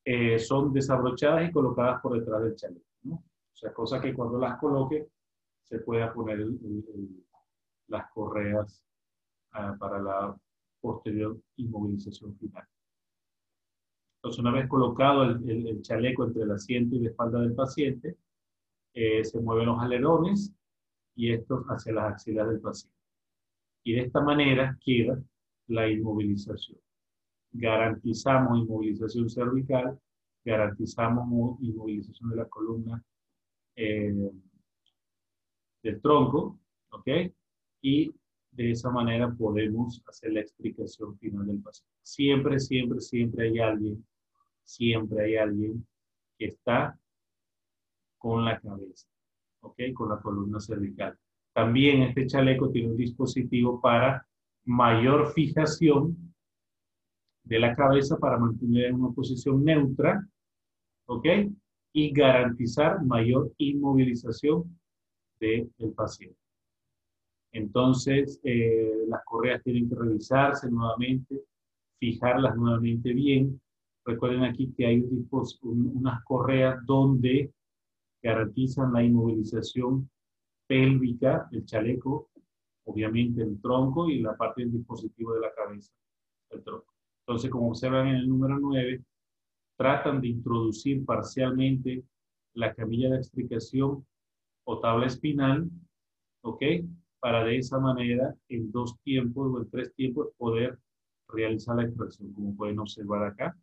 eh, 0.09 0.39
son 0.39 0.71
desabrochadas 0.71 1.49
y 1.49 1.51
colocadas 1.51 2.01
por 2.01 2.17
detrás 2.17 2.41
del 2.41 2.55
chaleco. 2.55 2.85
¿no? 3.03 3.15
O 3.15 3.55
sea, 3.55 3.73
cosa 3.73 3.99
que 3.99 4.13
cuando 4.13 4.38
las 4.39 4.57
coloque 4.57 5.09
se 5.65 5.79
pueda 5.79 6.13
poner 6.13 6.39
el- 6.39 6.57
el- 6.63 7.25
las 7.89 8.09
correas 8.11 8.81
ah, 9.51 9.75
para 9.77 9.99
la 10.01 10.38
posterior 10.79 11.38
inmovilización 11.57 12.35
final. 12.38 12.65
Entonces, 14.17 14.39
una 14.39 14.51
vez 14.51 14.67
colocado 14.69 15.23
el- 15.23 15.67
el 15.67 15.81
chaleco 15.81 16.23
entre 16.25 16.43
el 16.43 16.51
asiento 16.51 16.95
y 16.95 16.99
la 16.99 17.09
espalda 17.09 17.39
del 17.41 17.53
paciente, 17.53 18.17
eh, 18.93 19.23
se 19.25 19.39
mueven 19.41 19.65
los 19.67 19.79
alerones 19.81 20.53
y 21.15 21.31
estos 21.34 21.65
hacia 21.67 21.93
las 21.93 22.13
axilas 22.13 22.47
del 22.47 22.61
paciente. 22.61 22.97
Y 23.84 23.93
de 23.93 24.01
esta 24.01 24.21
manera 24.21 24.77
queda 24.84 25.21
la 25.67 25.89
inmovilización. 25.89 26.79
Garantizamos 27.52 28.60
inmovilización 28.60 29.30
cervical, 29.30 29.99
garantizamos 30.45 31.28
mo- 31.28 31.57
inmovilización 31.61 32.30
de 32.30 32.36
la 32.38 32.45
columna 32.45 33.03
eh, 33.76 34.32
del 35.84 36.02
tronco, 36.02 36.60
¿ok? 36.91 37.07
Y 37.82 38.14
de 38.52 38.72
esa 38.72 38.90
manera 38.90 39.32
podemos 39.32 40.02
hacer 40.07 40.34
la 40.34 40.41
explicación 40.41 41.18
final 41.19 41.45
del 41.48 41.61
paciente. 41.61 41.94
Siempre, 42.03 42.60
siempre, 42.60 42.99
siempre 43.02 43.48
hay 43.49 43.60
alguien, 43.60 44.06
siempre 44.64 45.26
hay 45.26 45.36
alguien 45.38 45.88
que 46.38 46.45
está 46.48 46.99
con 48.18 48.45
la 48.45 48.60
cabeza, 48.60 49.07
¿ok? 49.61 49.80
Con 49.94 50.10
la 50.10 50.19
columna 50.19 50.60
cervical. 50.60 51.18
También 51.53 52.03
este 52.03 52.28
chaleco 52.28 52.69
tiene 52.69 52.90
un 52.90 52.98
dispositivo 52.98 53.80
para 53.82 54.28
mayor 54.65 55.32
fijación 55.34 56.26
de 57.48 57.60
la 57.60 57.74
cabeza 57.76 58.18
para 58.18 58.38
mantener 58.38 58.86
en 58.86 58.95
una 58.95 59.14
posición 59.14 59.64
neutra, 59.64 60.28
¿ok? 61.07 61.26
Y 61.94 62.11
garantizar 62.11 63.03
mayor 63.03 63.52
inmovilización 63.57 64.78
del 65.40 65.69
paciente. 65.95 66.38
Entonces, 67.52 68.40
eh, 68.44 69.06
las 69.07 69.24
correas 69.26 69.64
tienen 69.64 69.90
que 69.90 69.95
revisarse 69.95 70.69
nuevamente, 70.69 71.44
fijarlas 71.99 72.56
nuevamente 72.56 73.14
bien. 73.14 73.60
Recuerden 74.06 74.44
aquí 74.44 74.74
que 74.76 74.86
hay 74.86 74.99
un 74.99 75.10
dispos- 75.10 75.60
un- 75.64 75.91
unas 75.95 76.24
correas 76.24 76.86
donde 76.86 77.52
garantizan 78.22 78.94
la 78.94 79.03
inmovilización 79.03 80.10
pélvica 80.68 81.48
del 81.52 81.65
chaleco, 81.65 82.30
obviamente 82.86 83.41
el 83.41 83.60
tronco 83.61 84.10
y 84.10 84.19
la 84.19 84.36
parte 84.36 84.61
del 84.64 84.74
dispositivo 84.74 85.34
de 85.34 85.41
la 85.41 85.53
cabeza, 85.53 85.94
el 86.52 86.64
tronco. 86.64 86.94
Entonces, 87.27 87.51
como 87.51 87.67
observan 87.69 88.07
en 88.07 88.15
el 88.15 88.29
número 88.29 88.57
9, 88.57 89.03
tratan 89.75 90.21
de 90.21 90.29
introducir 90.29 91.03
parcialmente 91.05 92.05
la 92.53 92.73
camilla 92.73 93.09
de 93.09 93.17
explicación 93.17 94.07
o 94.63 94.79
tabla 94.79 95.07
espinal, 95.07 95.69
¿ok? 96.41 96.63
Para 97.19 97.43
de 97.43 97.57
esa 97.57 97.79
manera, 97.79 98.33
en 98.47 98.71
dos 98.71 98.97
tiempos 99.01 99.53
o 99.53 99.61
en 99.61 99.69
tres 99.69 99.93
tiempos, 99.93 100.29
poder 100.37 100.79
realizar 101.27 101.75
la 101.75 101.83
extracción. 101.83 102.31
Como 102.31 102.55
pueden 102.55 102.79
observar 102.79 103.25
acá, 103.25 103.57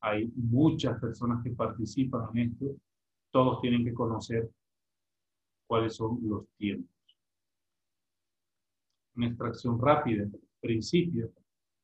hay 0.00 0.32
muchas 0.34 0.98
personas 0.98 1.44
que 1.44 1.50
participan 1.50 2.28
en 2.34 2.52
esto. 2.52 2.74
Todos 3.30 3.60
tienen 3.60 3.84
que 3.84 3.92
conocer 3.92 4.48
cuáles 5.66 5.94
son 5.94 6.18
los 6.22 6.46
tiempos. 6.56 6.90
Una 9.14 9.26
extracción 9.26 9.78
rápida. 9.78 10.26
Principio, 10.60 11.30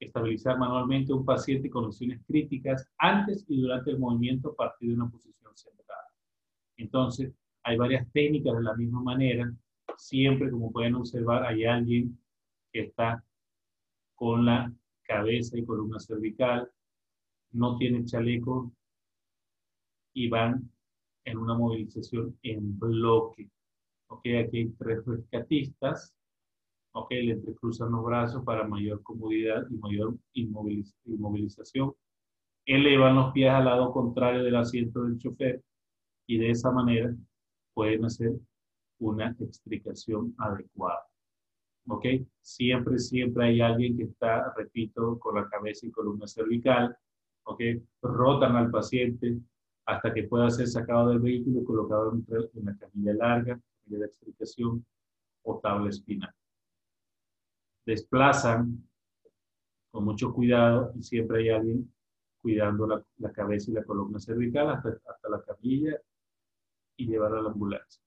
estabilizar 0.07 0.59
manualmente 0.59 1.13
un 1.13 1.25
paciente 1.25 1.71
con 1.71 1.87
lesiones 1.87 2.21
críticas 2.27 2.89
antes 2.99 3.45
y 3.49 3.61
durante 3.61 3.91
el 3.91 3.99
movimiento 3.99 4.51
a 4.51 4.55
partir 4.55 4.91
de 4.91 4.95
una 4.97 5.11
posición 5.11 5.53
centrada. 5.57 6.09
Entonces, 6.77 7.33
hay 7.63 7.77
varias 7.77 8.11
técnicas 8.13 8.57
de 8.57 8.63
la 8.63 8.75
misma 8.75 9.03
manera. 9.03 9.53
Siempre, 9.97 10.51
como 10.51 10.73
pueden 10.73 10.95
observar, 10.95 11.45
hay 11.45 11.65
alguien 11.65 12.19
que 12.73 12.81
está 12.81 13.25
con 14.15 14.45
la 14.45 14.73
cabeza 15.03 15.59
y 15.59 15.65
columna 15.65 15.99
cervical, 15.99 16.71
no 17.53 17.77
tiene 17.77 18.05
chaleco 18.05 18.73
y 20.13 20.29
van 20.29 20.71
en 21.25 21.39
una 21.39 21.55
movilización 21.55 22.39
en 22.43 22.79
bloque. 22.79 23.51
Ok, 24.09 24.27
aquí 24.39 24.59
hay 24.59 24.69
tres 24.79 25.05
rescatistas. 25.05 26.15
Ok, 26.97 27.11
le 27.11 27.33
entrecruzan 27.33 27.91
los 27.91 28.05
brazos 28.05 28.45
para 28.45 28.69
mayor 28.69 29.03
comodidad 29.03 29.67
y 29.69 29.75
mayor 29.79 30.15
inmoviliz- 30.33 30.95
inmovilización. 31.07 31.93
Elevan 32.67 33.17
los 33.17 33.33
pies 33.33 33.51
al 33.51 33.65
lado 33.65 33.93
contrario 33.93 34.45
del 34.45 34.55
asiento 34.55 35.03
del 35.03 35.19
chofer 35.19 35.61
y 36.27 36.39
de 36.39 36.51
esa 36.51 36.71
manera 36.71 37.13
pueden 37.75 38.05
hacer 38.05 38.33
una 39.01 39.35
explicación 39.41 40.35
adecuada. 40.39 41.01
¿Ok? 41.89 42.07
Siempre, 42.41 42.99
siempre 42.99 43.47
hay 43.47 43.61
alguien 43.61 43.97
que 43.97 44.05
está, 44.05 44.55
repito, 44.57 45.19
con 45.19 45.35
la 45.35 45.49
cabeza 45.49 45.87
y 45.87 45.91
columna 45.91 46.29
cervical. 46.29 46.97
¿Ok? 47.43 47.61
Rotan 48.03 48.55
al 48.57 48.71
paciente 48.71 49.37
hasta 49.85 50.15
que 50.15 50.23
pueda 50.23 50.49
ser 50.49 50.69
sacado 50.69 51.09
del 51.09 51.19
vehículo 51.19 51.61
y 51.61 51.65
colocado 51.65 52.13
en 52.15 52.65
la 52.65 52.77
camilla 52.77 53.15
larga, 53.15 53.61
camilla 53.83 53.99
de 53.99 54.07
explicación 54.07 54.87
o 55.43 55.59
tabla 55.59 55.91
espinal. 55.91 56.33
Desplazan 57.87 58.89
con 59.91 60.05
mucho 60.05 60.33
cuidado 60.33 60.93
y 60.97 61.03
siempre 61.03 61.43
hay 61.43 61.51
alguien 61.51 61.93
cuidando 62.41 62.87
la, 62.87 63.03
la 63.19 63.33
cabeza 63.33 63.71
y 63.71 63.75
la 63.75 63.85
columna 63.85 64.19
cervical 64.19 64.71
hasta, 64.71 64.91
hasta 64.91 65.29
la 65.29 65.43
camilla 65.43 65.99
y 66.97 67.07
llevar 67.07 67.35
a 67.35 67.43
la 67.43 67.51
ambulancia. 67.51 68.03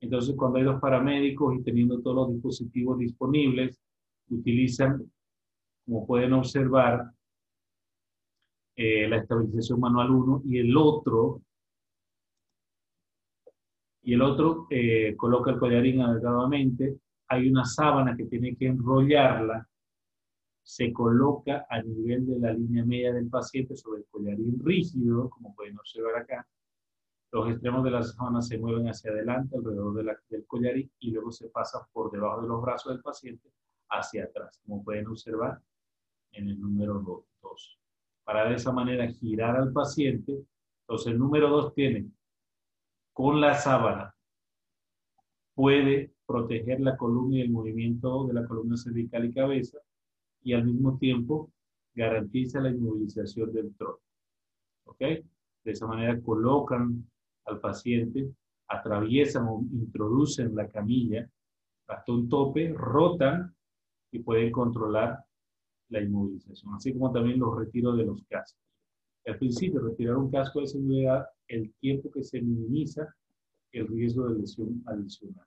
Entonces, 0.00 0.34
cuando 0.36 0.58
hay 0.58 0.64
dos 0.64 0.80
paramédicos 0.80 1.56
y 1.56 1.62
teniendo 1.62 2.00
todos 2.00 2.16
los 2.16 2.32
dispositivos 2.32 2.98
disponibles, 2.98 3.78
utilizan, 4.30 5.10
como 5.84 6.06
pueden 6.06 6.32
observar, 6.32 7.12
eh, 8.76 9.08
la 9.08 9.18
estabilización 9.18 9.78
manual 9.78 10.10
1 10.10 10.42
y 10.46 10.58
el 10.58 10.74
otro, 10.76 11.42
y 14.02 14.14
el 14.14 14.22
otro 14.22 14.66
eh, 14.70 15.14
coloca 15.16 15.50
el 15.50 15.58
collarín 15.58 16.00
adecuadamente. 16.00 16.96
Hay 17.32 17.48
una 17.48 17.64
sábana 17.64 18.16
que 18.16 18.24
tiene 18.24 18.56
que 18.56 18.66
enrollarla, 18.66 19.64
se 20.62 20.92
coloca 20.92 21.64
a 21.70 21.80
nivel 21.80 22.26
de 22.26 22.38
la 22.40 22.52
línea 22.52 22.84
media 22.84 23.12
del 23.12 23.28
paciente 23.28 23.76
sobre 23.76 24.00
el 24.00 24.06
collarín 24.10 24.58
rígido, 24.58 25.30
como 25.30 25.54
pueden 25.54 25.78
observar 25.78 26.16
acá. 26.16 26.46
Los 27.32 27.48
extremos 27.48 27.84
de 27.84 27.92
la 27.92 28.02
sábana 28.02 28.42
se 28.42 28.58
mueven 28.58 28.88
hacia 28.88 29.12
adelante 29.12 29.56
alrededor 29.56 29.94
de 29.94 30.04
la- 30.04 30.18
del 30.28 30.44
collarín 30.44 30.90
y 30.98 31.12
luego 31.12 31.30
se 31.30 31.48
pasan 31.50 31.82
por 31.92 32.10
debajo 32.10 32.42
de 32.42 32.48
los 32.48 32.60
brazos 32.60 32.92
del 32.92 33.00
paciente 33.02 33.48
hacia 33.90 34.24
atrás, 34.24 34.60
como 34.66 34.82
pueden 34.82 35.06
observar 35.06 35.60
en 36.32 36.48
el 36.48 36.60
número 36.60 36.94
2. 37.00 37.78
Para 38.24 38.48
de 38.48 38.56
esa 38.56 38.72
manera 38.72 39.06
girar 39.06 39.56
al 39.56 39.72
paciente. 39.72 40.44
Entonces 40.82 41.12
el 41.12 41.18
número 41.18 41.48
2 41.48 41.74
tiene 41.74 42.10
con 43.12 43.40
la 43.40 43.54
sábana 43.54 44.14
puede 45.54 46.12
proteger 46.30 46.78
la 46.80 46.96
columna 46.96 47.38
y 47.38 47.40
el 47.40 47.50
movimiento 47.50 48.24
de 48.28 48.34
la 48.34 48.46
columna 48.46 48.76
cervical 48.76 49.24
y 49.24 49.32
cabeza 49.32 49.78
y 50.44 50.52
al 50.52 50.64
mismo 50.64 50.96
tiempo 50.96 51.50
garantiza 51.92 52.60
la 52.60 52.70
inmovilización 52.70 53.52
del 53.52 53.74
tronco. 53.74 54.00
¿Ok? 54.84 55.00
De 55.00 55.72
esa 55.72 55.88
manera 55.88 56.20
colocan 56.20 57.04
al 57.46 57.58
paciente, 57.58 58.32
atraviesan 58.68 59.48
o 59.48 59.64
introducen 59.72 60.54
la 60.54 60.68
camilla 60.68 61.28
hasta 61.88 62.12
un 62.12 62.28
tope, 62.28 62.72
rotan 62.76 63.52
y 64.12 64.20
pueden 64.20 64.52
controlar 64.52 65.24
la 65.88 66.00
inmovilización, 66.00 66.74
así 66.74 66.92
como 66.92 67.10
también 67.10 67.40
los 67.40 67.56
retiros 67.58 67.96
de 67.96 68.04
los 68.04 68.22
cascos. 68.28 68.62
Al 69.26 69.36
principio, 69.36 69.80
retirar 69.80 70.16
un 70.16 70.30
casco 70.30 70.60
de 70.60 70.68
seguridad, 70.68 71.26
el 71.48 71.72
tiempo 71.80 72.08
que 72.12 72.22
se 72.22 72.40
minimiza 72.40 73.12
el 73.72 73.88
riesgo 73.88 74.28
de 74.28 74.38
lesión 74.38 74.80
adicional. 74.86 75.46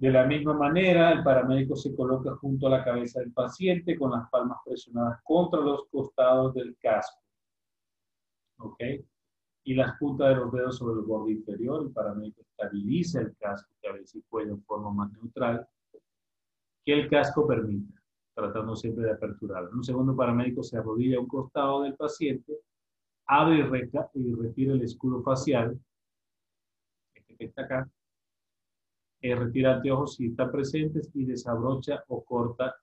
De 0.00 0.10
la 0.10 0.24
misma 0.24 0.54
manera, 0.54 1.12
el 1.12 1.22
paramédico 1.22 1.76
se 1.76 1.94
coloca 1.94 2.34
junto 2.36 2.66
a 2.66 2.70
la 2.70 2.82
cabeza 2.82 3.20
del 3.20 3.32
paciente 3.32 3.98
con 3.98 4.12
las 4.12 4.30
palmas 4.30 4.56
presionadas 4.64 5.20
contra 5.22 5.60
los 5.60 5.88
costados 5.90 6.54
del 6.54 6.74
casco. 6.80 7.20
¿ok? 8.60 8.82
Y 9.64 9.74
las 9.74 9.98
puntas 9.98 10.30
de 10.30 10.36
los 10.36 10.50
dedos 10.52 10.78
sobre 10.78 11.00
el 11.00 11.06
borde 11.06 11.32
inferior, 11.32 11.82
el 11.82 11.92
paramédico 11.92 12.40
estabiliza 12.40 13.20
el 13.20 13.36
casco, 13.36 13.74
cabeza 13.82 14.16
y 14.16 14.22
cuello 14.22 14.52
en 14.52 14.62
forma 14.62 14.90
más 14.90 15.12
neutral 15.12 15.68
que 16.82 16.94
el 16.94 17.10
casco 17.10 17.46
permita, 17.46 18.00
tratando 18.34 18.74
siempre 18.76 19.04
de 19.04 19.12
aperturarlo. 19.12 19.70
Un 19.70 19.84
segundo 19.84 20.16
paramédico 20.16 20.62
se 20.62 20.78
arrodilla 20.78 21.18
a 21.18 21.20
un 21.20 21.28
costado 21.28 21.82
del 21.82 21.94
paciente, 21.94 22.58
abre 23.26 23.56
y, 23.58 24.18
y 24.18 24.34
retira 24.34 24.72
el 24.72 24.80
escudo 24.80 25.22
facial, 25.22 25.78
este 27.14 27.36
que 27.36 27.44
está 27.44 27.64
acá, 27.64 27.90
eh, 29.20 29.34
retira 29.34 29.74
anteojos 29.76 30.16
si 30.16 30.26
están 30.26 30.50
presentes 30.50 31.10
y 31.14 31.24
desabrocha 31.24 32.04
o 32.08 32.24
corta 32.24 32.74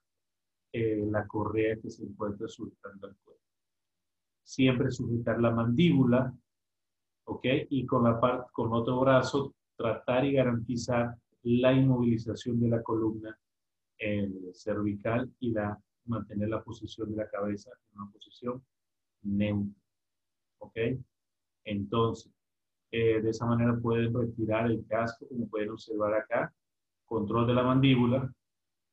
eh, 0.72 1.04
la 1.10 1.26
correa 1.26 1.76
que 1.80 1.90
se 1.90 2.04
encuentra 2.04 2.46
sujetando 2.48 3.08
el 3.08 3.16
cuello. 3.24 3.40
Siempre 4.42 4.90
sujetar 4.90 5.40
la 5.40 5.50
mandíbula, 5.50 6.32
¿ok? 7.24 7.44
Y 7.70 7.84
con, 7.86 8.04
la 8.04 8.20
par- 8.20 8.46
con 8.52 8.72
otro 8.72 9.00
brazo 9.00 9.54
tratar 9.76 10.24
y 10.24 10.32
garantizar 10.32 11.16
la 11.42 11.72
inmovilización 11.72 12.58
de 12.60 12.68
la 12.68 12.82
columna 12.82 13.38
eh, 13.98 14.30
cervical 14.52 15.30
y 15.40 15.52
la, 15.52 15.78
mantener 16.06 16.48
la 16.48 16.62
posición 16.62 17.10
de 17.10 17.16
la 17.16 17.28
cabeza 17.28 17.70
en 17.92 18.00
una 18.00 18.10
posición 18.10 18.64
neutra, 19.22 19.80
¿ok? 20.58 20.76
Entonces, 21.64 22.32
eh, 22.90 23.20
de 23.22 23.30
esa 23.30 23.46
manera 23.46 23.76
pueden 23.78 24.14
retirar 24.14 24.70
el 24.70 24.84
casco, 24.86 25.26
como 25.28 25.48
pueden 25.48 25.70
observar 25.70 26.14
acá, 26.14 26.52
control 27.06 27.46
de 27.46 27.54
la 27.54 27.62
mandíbula, 27.64 28.32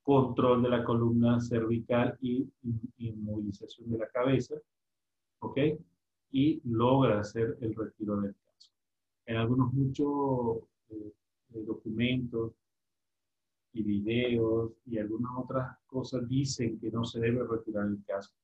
control 0.04 0.64
de 0.64 0.70
la 0.70 0.84
columna 0.84 1.40
cervical 1.42 2.18
y 2.22 2.50
in- 2.64 2.94
inmovilización 2.98 3.92
de 3.92 4.00
la 4.00 4.08
cabeza, 4.10 4.56
¿ok? 5.40 5.60
Y 6.32 6.62
logra 6.66 7.20
hacer 7.22 7.58
el 7.62 7.76
retiro 7.76 8.18
del 8.22 8.36
casco. 8.36 8.74
En 9.26 9.38
algunos 9.38 9.74
muchos 9.74 10.60
eh, 10.90 11.14
documentos 11.66 12.54
y 13.74 13.84
videos 13.84 14.72
y 14.86 14.98
algunas 14.98 15.32
otras 15.38 15.78
cosas 15.86 16.28
dicen 16.28 16.80
que 16.80 16.90
no 16.92 17.04
se 17.04 17.20
debe 17.20 17.46
retirar 17.46 17.88
el 17.88 18.04
casco. 18.06 18.36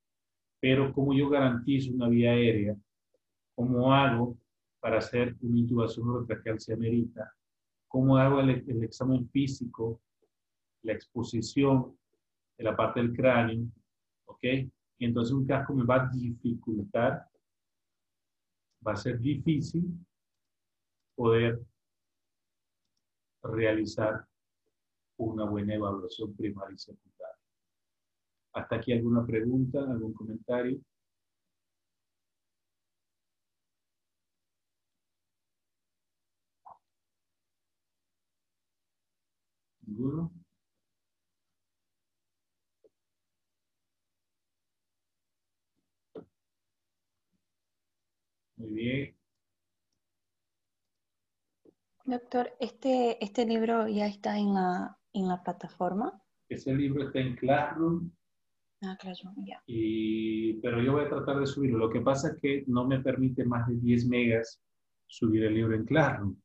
Pero 0.60 0.94
como 0.94 1.14
yo 1.14 1.30
garantizo 1.30 1.94
una 1.94 2.10
vía 2.10 2.32
aérea, 2.32 2.76
¿cómo 3.56 3.94
hago 3.94 4.38
para 4.82 4.98
hacer 4.98 5.38
una 5.42 5.60
intubación 5.60 6.10
orotraqueal 6.10 6.60
si 6.60 6.74
amerita? 6.74 7.34
¿Cómo 7.88 8.18
hago 8.18 8.42
el, 8.42 8.50
el 8.68 8.84
examen 8.84 9.30
físico, 9.30 10.02
la 10.84 10.94
exposición 10.94 11.98
de 12.58 12.64
la 12.64 12.76
parte 12.76 13.00
del 13.00 13.16
cráneo? 13.16 13.68
¿Ok? 14.26 14.44
Y 14.44 15.06
entonces 15.06 15.34
un 15.34 15.46
casco 15.46 15.74
me 15.74 15.86
va 15.86 16.04
a 16.04 16.10
dificultar, 16.10 17.26
va 18.86 18.94
a 18.94 18.96
ser 18.96 19.20
difícil 19.20 19.86
poder 21.16 21.62
realizar 23.44 24.26
una 25.18 25.46
buena 25.46 25.76
evaluación 25.76 26.36
primaria 26.36 26.76
y 26.76 26.80
secundaria. 26.80 27.38
¿Hasta 28.54 28.76
aquí 28.76 28.94
alguna 28.94 29.26
pregunta, 29.26 29.80
algún 29.80 30.14
comentario? 30.14 30.80
¿Ninguno? 39.92 40.32
Muy 48.58 48.70
bien. 48.74 49.18
Doctor, 52.06 52.52
este, 52.60 53.24
este 53.24 53.46
libro 53.46 53.88
ya 53.88 54.08
está 54.08 54.38
en 54.38 54.54
la, 54.54 54.98
en 55.14 55.28
la 55.28 55.42
plataforma. 55.44 56.22
Ese 56.50 56.74
libro 56.74 57.04
está 57.08 57.20
en 57.20 57.36
Classroom, 57.36 58.12
Ah, 58.84 58.98
claro, 59.00 59.16
ya. 59.46 59.62
y, 59.68 60.54
pero 60.60 60.82
yo 60.82 60.94
voy 60.94 61.06
a 61.06 61.10
tratar 61.10 61.40
de 61.40 61.46
subirlo. 61.46 61.78
Lo 61.78 61.90
que 61.92 62.02
pasa 62.02 62.30
es 62.30 62.42
que 62.42 62.64
no 62.66 62.88
me 62.88 63.00
permite 63.00 63.46
más 63.46 63.68
de 63.68 63.76
10 63.76 64.08
megas 64.08 64.60
subir 65.06 65.44
el 65.44 65.54
libro 65.54 65.76
en 65.76 65.86
Classroom. 65.86 66.36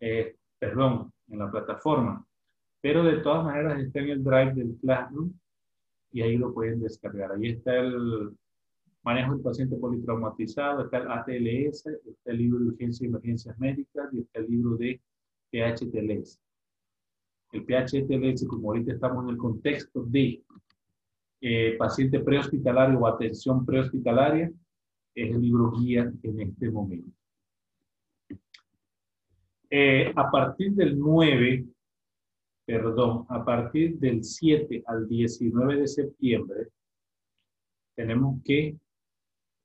Eh, 0.00 0.36
perdón, 0.58 1.12
en 1.28 1.38
la 1.38 1.48
plataforma. 1.48 2.26
Pero 2.82 3.04
de 3.04 3.18
todas 3.18 3.44
maneras 3.44 3.80
está 3.80 4.00
en 4.00 4.10
el 4.10 4.24
drive 4.24 4.54
del 4.54 4.76
Classroom 4.80 5.32
y 6.12 6.20
ahí 6.20 6.36
lo 6.36 6.52
pueden 6.52 6.80
descargar. 6.80 7.32
Ahí 7.32 7.50
está 7.50 7.78
el 7.78 8.36
manejo 9.04 9.34
del 9.34 9.42
paciente 9.42 9.76
politraumatizado, 9.76 10.84
está 10.84 10.98
el 10.98 11.10
ATLS, 11.10 11.86
está 11.86 12.32
el 12.32 12.38
libro 12.38 12.58
de 12.58 12.66
urgencias 12.66 13.02
y 13.02 13.06
emergencias 13.06 13.58
médicas 13.58 14.12
y 14.12 14.20
está 14.20 14.40
el 14.40 14.50
libro 14.50 14.76
de 14.76 15.00
PHTLS. 15.50 16.40
El 17.52 17.64
PHTLS, 17.64 18.46
como 18.48 18.70
ahorita 18.70 18.92
estamos 18.92 19.24
en 19.24 19.30
el 19.30 19.36
contexto 19.36 20.04
de 20.04 20.42
eh, 21.40 21.76
paciente 21.78 22.18
prehospitalario 22.18 22.98
o 22.98 23.06
atención 23.06 23.64
prehospitalaria, 23.64 24.50
es 25.14 25.30
el 25.30 25.40
libro 25.40 25.70
guía 25.72 26.10
en 26.22 26.40
este 26.40 26.70
momento. 26.70 27.10
Eh, 29.70 30.12
a 30.14 30.30
partir 30.30 30.72
del 30.72 30.98
9, 30.98 31.64
perdón, 32.72 33.26
a 33.28 33.44
partir 33.44 33.98
del 33.98 34.24
7 34.24 34.84
al 34.86 35.06
19 35.06 35.76
de 35.76 35.86
septiembre, 35.86 36.68
tenemos 37.94 38.42
que 38.42 38.78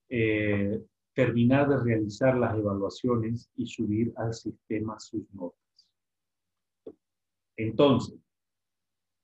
eh, 0.09 0.83
terminar 1.13 1.69
de 1.69 1.77
realizar 1.77 2.37
las 2.37 2.57
evaluaciones 2.57 3.49
y 3.55 3.65
subir 3.65 4.11
al 4.17 4.33
sistema 4.33 4.99
sus 4.99 5.23
notas. 5.33 5.57
Entonces, 7.55 8.19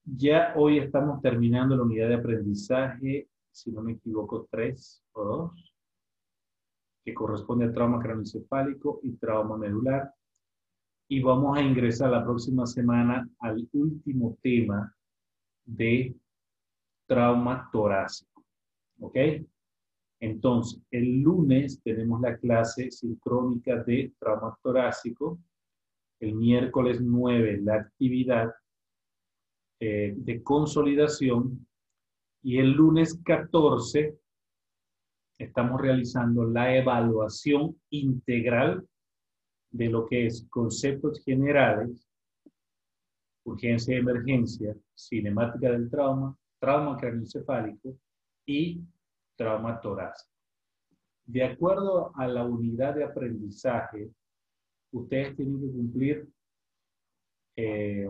ya 0.05 0.53
hoy 0.55 0.77
estamos 0.77 1.22
terminando 1.22 1.76
la 1.76 1.84
unidad 1.84 2.07
de 2.07 2.15
aprendizaje, 2.15 3.27
si 3.51 3.69
no 3.73 3.81
me 3.81 3.91
equivoco, 3.91 4.47
3 4.49 5.03
o 5.11 5.23
2, 5.26 5.76
que 7.03 7.14
corresponde 7.14 7.65
al 7.65 7.73
trauma 7.73 7.99
craneoencefálico 7.99 9.01
y 9.03 9.11
trauma 9.18 9.57
medular. 9.57 10.14
Y 11.08 11.22
vamos 11.22 11.58
a 11.58 11.62
ingresar 11.62 12.10
la 12.10 12.24
próxima 12.24 12.66
semana 12.66 13.28
al 13.40 13.68
último 13.74 14.38
tema 14.42 14.96
de 15.66 16.16
trauma 17.08 17.70
torácico. 17.72 18.44
¿Ok? 19.00 19.18
Entonces, 20.20 20.82
el 20.90 21.22
lunes 21.22 21.82
tenemos 21.84 22.22
la 22.22 22.38
clase 22.38 22.90
sincrónica 22.90 23.84
de 23.84 24.14
trauma 24.18 24.58
torácico. 24.64 25.40
El 26.20 26.36
miércoles 26.36 27.02
9, 27.02 27.60
la 27.62 27.76
actividad 27.76 28.54
eh, 29.82 30.14
de 30.16 30.42
consolidación. 30.42 31.68
Y 32.42 32.58
el 32.58 32.72
lunes 32.72 33.20
14 33.26 34.18
estamos 35.38 35.82
realizando 35.82 36.46
la 36.46 36.76
evaluación 36.76 37.76
integral 37.90 38.88
de 39.74 39.90
lo 39.90 40.06
que 40.06 40.28
es 40.28 40.48
conceptos 40.50 41.22
generales, 41.26 42.08
urgencia 43.44 43.95
y 43.95 44.00
emergencia, 44.00 44.76
cinemática 44.95 45.72
del 45.72 45.90
trauma, 45.90 46.38
trauma 46.60 46.95
craneoencefálico 46.95 47.98
y 48.45 48.80
trauma 49.36 49.82
torácico. 49.82 50.32
De 51.26 51.44
acuerdo 51.44 52.12
a 52.16 52.28
la 52.28 52.45
unidad 52.45 52.94
de 52.95 53.04
aprendizaje, 53.04 54.12
ustedes 54.91 55.36
tienen 55.36 55.60
que 55.60 55.72
cumplir 55.72 56.30
eh, 57.56 58.08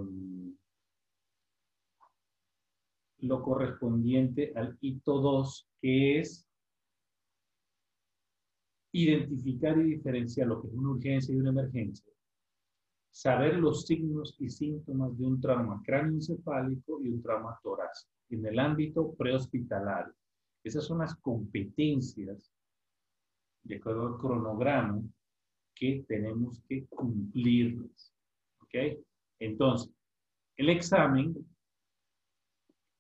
lo 3.20 3.42
correspondiente 3.42 4.52
al 4.56 4.78
hito 4.82 5.20
2, 5.20 5.70
que 5.82 6.20
es 6.20 6.43
identificar 8.94 9.78
y 9.80 9.96
diferenciar 9.96 10.48
lo 10.48 10.62
que 10.62 10.68
es 10.68 10.74
una 10.74 10.92
urgencia 10.92 11.34
y 11.34 11.40
una 11.40 11.50
emergencia, 11.50 12.12
saber 13.12 13.58
los 13.58 13.86
signos 13.86 14.36
y 14.40 14.50
síntomas 14.50 15.18
de 15.18 15.26
un 15.26 15.42
trauma 15.42 15.82
cráneoencefálico 15.84 17.02
y 17.04 17.10
un 17.10 17.22
trauma 17.22 17.60
torácico 17.62 18.12
en 18.30 18.46
el 18.46 18.60
ámbito 18.60 19.14
prehospitalario. 19.16 20.14
Esas 20.64 20.86
son 20.86 21.00
las 21.00 21.16
competencias 21.16 22.52
de 23.64 23.76
acuerdo 23.76 24.08
al 24.08 24.18
cronograma 24.18 25.02
que 25.76 26.06
tenemos 26.08 26.62
que 26.68 26.86
cumplirlas. 26.88 28.14
¿Ok? 28.60 29.04
Entonces, 29.40 29.92
el 30.58 30.70
examen 30.70 31.36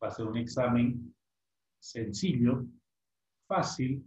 va 0.02 0.08
a 0.08 0.12
ser 0.12 0.26
un 0.26 0.38
examen 0.38 1.16
sencillo, 1.80 2.66
fácil, 3.48 4.04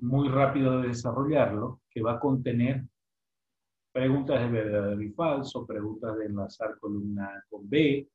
muy 0.00 0.28
rápido 0.28 0.80
de 0.80 0.88
desarrollarlo, 0.88 1.80
que 1.90 2.02
va 2.02 2.14
a 2.14 2.20
contener 2.20 2.84
preguntas 3.92 4.40
de 4.40 4.48
verdadero 4.48 5.02
y 5.02 5.10
falso, 5.10 5.66
preguntas 5.66 6.16
de 6.16 6.26
enlazar 6.26 6.78
columna 6.78 7.26
A 7.26 7.44
con 7.48 7.68
B, 7.68 8.08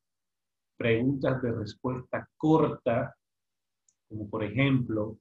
preguntas 0.78 1.42
de 1.42 1.52
respuesta 1.52 2.28
corta, 2.38 3.16
como 4.08 4.30
por 4.30 4.44
ejemplo, 4.44 5.18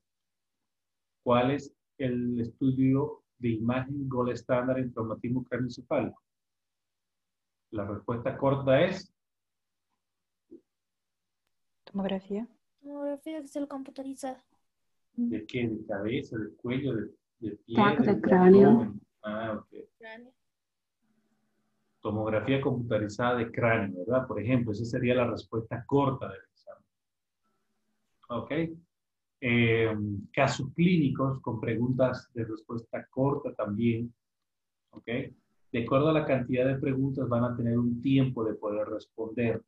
¿cuál 1.22 1.52
es 1.52 1.74
el 1.98 2.40
estudio 2.40 3.22
de 3.38 3.50
imagen 3.50 4.08
Gold 4.08 4.32
estándar 4.32 4.78
en 4.78 4.92
traumatismo 4.92 5.44
craneoencefálico? 5.44 6.22
La 7.70 7.84
respuesta 7.86 8.36
corta 8.36 8.80
es 8.82 9.12
Tomografía. 11.84 12.48
Tomografía 12.80 13.38
axial 13.38 13.68
computarizada. 13.68 14.42
¿De 15.16 15.46
qué? 15.46 15.68
¿De 15.68 15.86
cabeza, 15.86 16.36
de 16.38 16.54
cuello, 16.56 16.94
de, 16.94 17.02
de 17.40 17.56
pie? 17.64 17.74
Placa 17.74 18.02
de 18.02 18.14
de 18.14 18.20
cráneo. 18.20 18.68
abdomen? 18.68 19.00
Ah, 19.22 19.58
ok. 19.58 19.78
Tomografía 22.00 22.60
computarizada 22.60 23.38
de 23.38 23.50
cráneo, 23.50 24.04
¿verdad? 24.06 24.26
Por 24.26 24.40
ejemplo, 24.40 24.72
esa 24.72 24.84
sería 24.84 25.14
la 25.14 25.30
respuesta 25.30 25.84
corta 25.86 26.28
del 26.28 26.40
examen. 26.52 26.84
¿Ok? 28.28 28.50
Eh, 29.40 29.96
casos 30.32 30.68
clínicos 30.74 31.40
con 31.40 31.60
preguntas 31.60 32.30
de 32.34 32.44
respuesta 32.44 33.06
corta 33.10 33.54
también. 33.54 34.12
¿Ok? 34.90 35.06
De 35.72 35.82
acuerdo 35.82 36.10
a 36.10 36.12
la 36.12 36.26
cantidad 36.26 36.66
de 36.66 36.76
preguntas 36.78 37.28
van 37.28 37.44
a 37.44 37.56
tener 37.56 37.78
un 37.78 38.00
tiempo 38.02 38.44
de 38.44 38.54
poder 38.54 38.86
responder. 38.88 39.62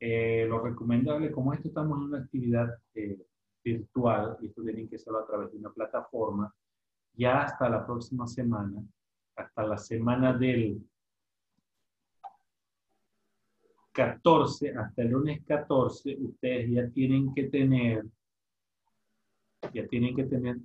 Eh, 0.00 0.44
lo 0.48 0.60
recomendable, 0.60 1.30
como 1.30 1.54
esto 1.54 1.68
estamos 1.68 1.98
en 1.98 2.04
una 2.04 2.18
actividad 2.18 2.68
eh, 2.94 3.18
virtual, 3.66 4.38
y 4.40 4.46
esto 4.46 4.62
tienen 4.62 4.88
que 4.88 4.96
hacerlo 4.96 5.20
a 5.20 5.26
través 5.26 5.50
de 5.50 5.58
una 5.58 5.72
plataforma, 5.72 6.54
ya 7.14 7.42
hasta 7.42 7.68
la 7.68 7.84
próxima 7.84 8.26
semana, 8.28 8.80
hasta 9.34 9.66
la 9.66 9.76
semana 9.76 10.32
del 10.32 10.80
14, 13.92 14.74
hasta 14.76 15.02
el 15.02 15.08
lunes 15.08 15.42
14, 15.44 16.16
ustedes 16.20 16.70
ya 16.70 16.88
tienen 16.90 17.34
que 17.34 17.44
tener, 17.44 18.04
ya 19.72 19.86
tienen 19.88 20.14
que 20.14 20.24
tener 20.24 20.58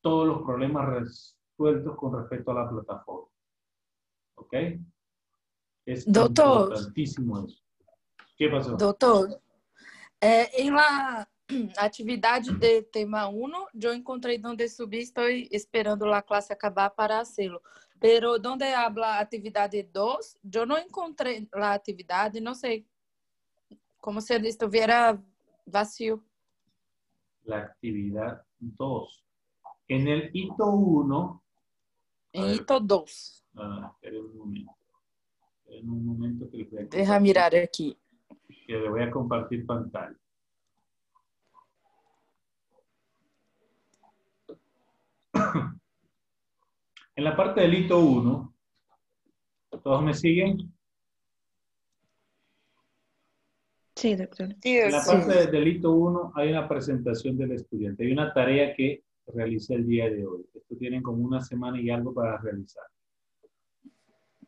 todos 0.00 0.26
los 0.26 0.42
problemas 0.42 0.88
resueltos 0.88 1.96
con 1.96 2.18
respecto 2.18 2.52
a 2.52 2.54
la 2.54 2.70
plataforma. 2.70 3.28
¿Ok? 4.36 4.54
Es 5.84 6.10
Doutor. 6.10 6.70
importantísimo 6.70 7.44
eso. 7.44 7.60
¿Qué 8.38 8.48
pasó? 8.48 8.76
Doutor, 8.76 9.40
é, 10.20 10.62
em 10.62 10.72
la 10.72 11.26
atividade 11.76 12.52
de 12.52 12.82
tema 12.82 13.28
1, 13.28 13.50
eu 13.82 13.94
encontrei 13.94 14.40
onde 14.44 14.68
subir, 14.68 15.00
estou 15.02 15.28
esperando 15.28 16.04
a 16.12 16.22
classe 16.22 16.52
acabar 16.52 16.90
para 16.90 17.20
hacerlo. 17.20 17.60
Pero 18.00 18.38
donde 18.38 18.64
habla 18.64 19.18
atividade 19.20 19.82
2, 19.82 20.38
eu 20.52 20.66
não 20.66 20.78
encontrei 20.78 21.48
a 21.52 21.72
atividade, 21.74 22.40
não 22.40 22.54
sei, 22.54 22.84
como 24.00 24.20
se 24.20 24.34
estuviera 24.48 25.16
vacío. 25.66 26.22
La 27.44 27.58
actividad 27.58 28.42
2. 28.60 29.22
En 29.88 30.06
el 30.08 30.30
hito 30.32 30.64
1, 30.64 31.40
Em 32.34 32.54
hito 32.54 32.80
2. 32.80 33.44
ah, 33.56 33.90
esperen 33.94 34.24
un 34.24 34.36
momento. 34.36 34.72
Esperen 35.64 35.90
un 35.90 36.06
momento 36.06 36.50
que 36.50 36.56
les 36.58 36.70
voy 36.70 36.80
a 36.82 36.84
Deixa 36.86 37.20
mirar 37.20 37.54
aqui. 37.54 37.96
que 38.66 38.72
le 38.78 38.88
voy 38.88 39.02
a 39.02 39.10
compartir 39.10 39.66
pantalla. 39.66 40.16
En 47.14 47.24
la 47.24 47.36
parte 47.36 47.60
del 47.60 47.74
hito 47.74 47.98
1, 47.98 48.54
¿todos 49.82 50.02
me 50.02 50.14
siguen? 50.14 50.72
Sí, 53.94 54.16
doctor. 54.16 54.56
En 54.62 54.90
la 54.90 55.02
parte 55.04 55.46
del 55.50 55.68
hito 55.68 55.92
1 55.92 56.32
hay 56.34 56.50
una 56.50 56.66
presentación 56.66 57.36
del 57.36 57.52
estudiante, 57.52 58.04
hay 58.04 58.12
una 58.12 58.32
tarea 58.32 58.74
que 58.74 59.04
realicé 59.26 59.74
el 59.74 59.86
día 59.86 60.10
de 60.10 60.26
hoy. 60.26 60.44
Esto 60.54 60.76
tienen 60.76 61.02
como 61.02 61.22
una 61.22 61.40
semana 61.40 61.80
y 61.80 61.90
algo 61.90 62.14
para 62.14 62.38
realizar. 62.38 62.84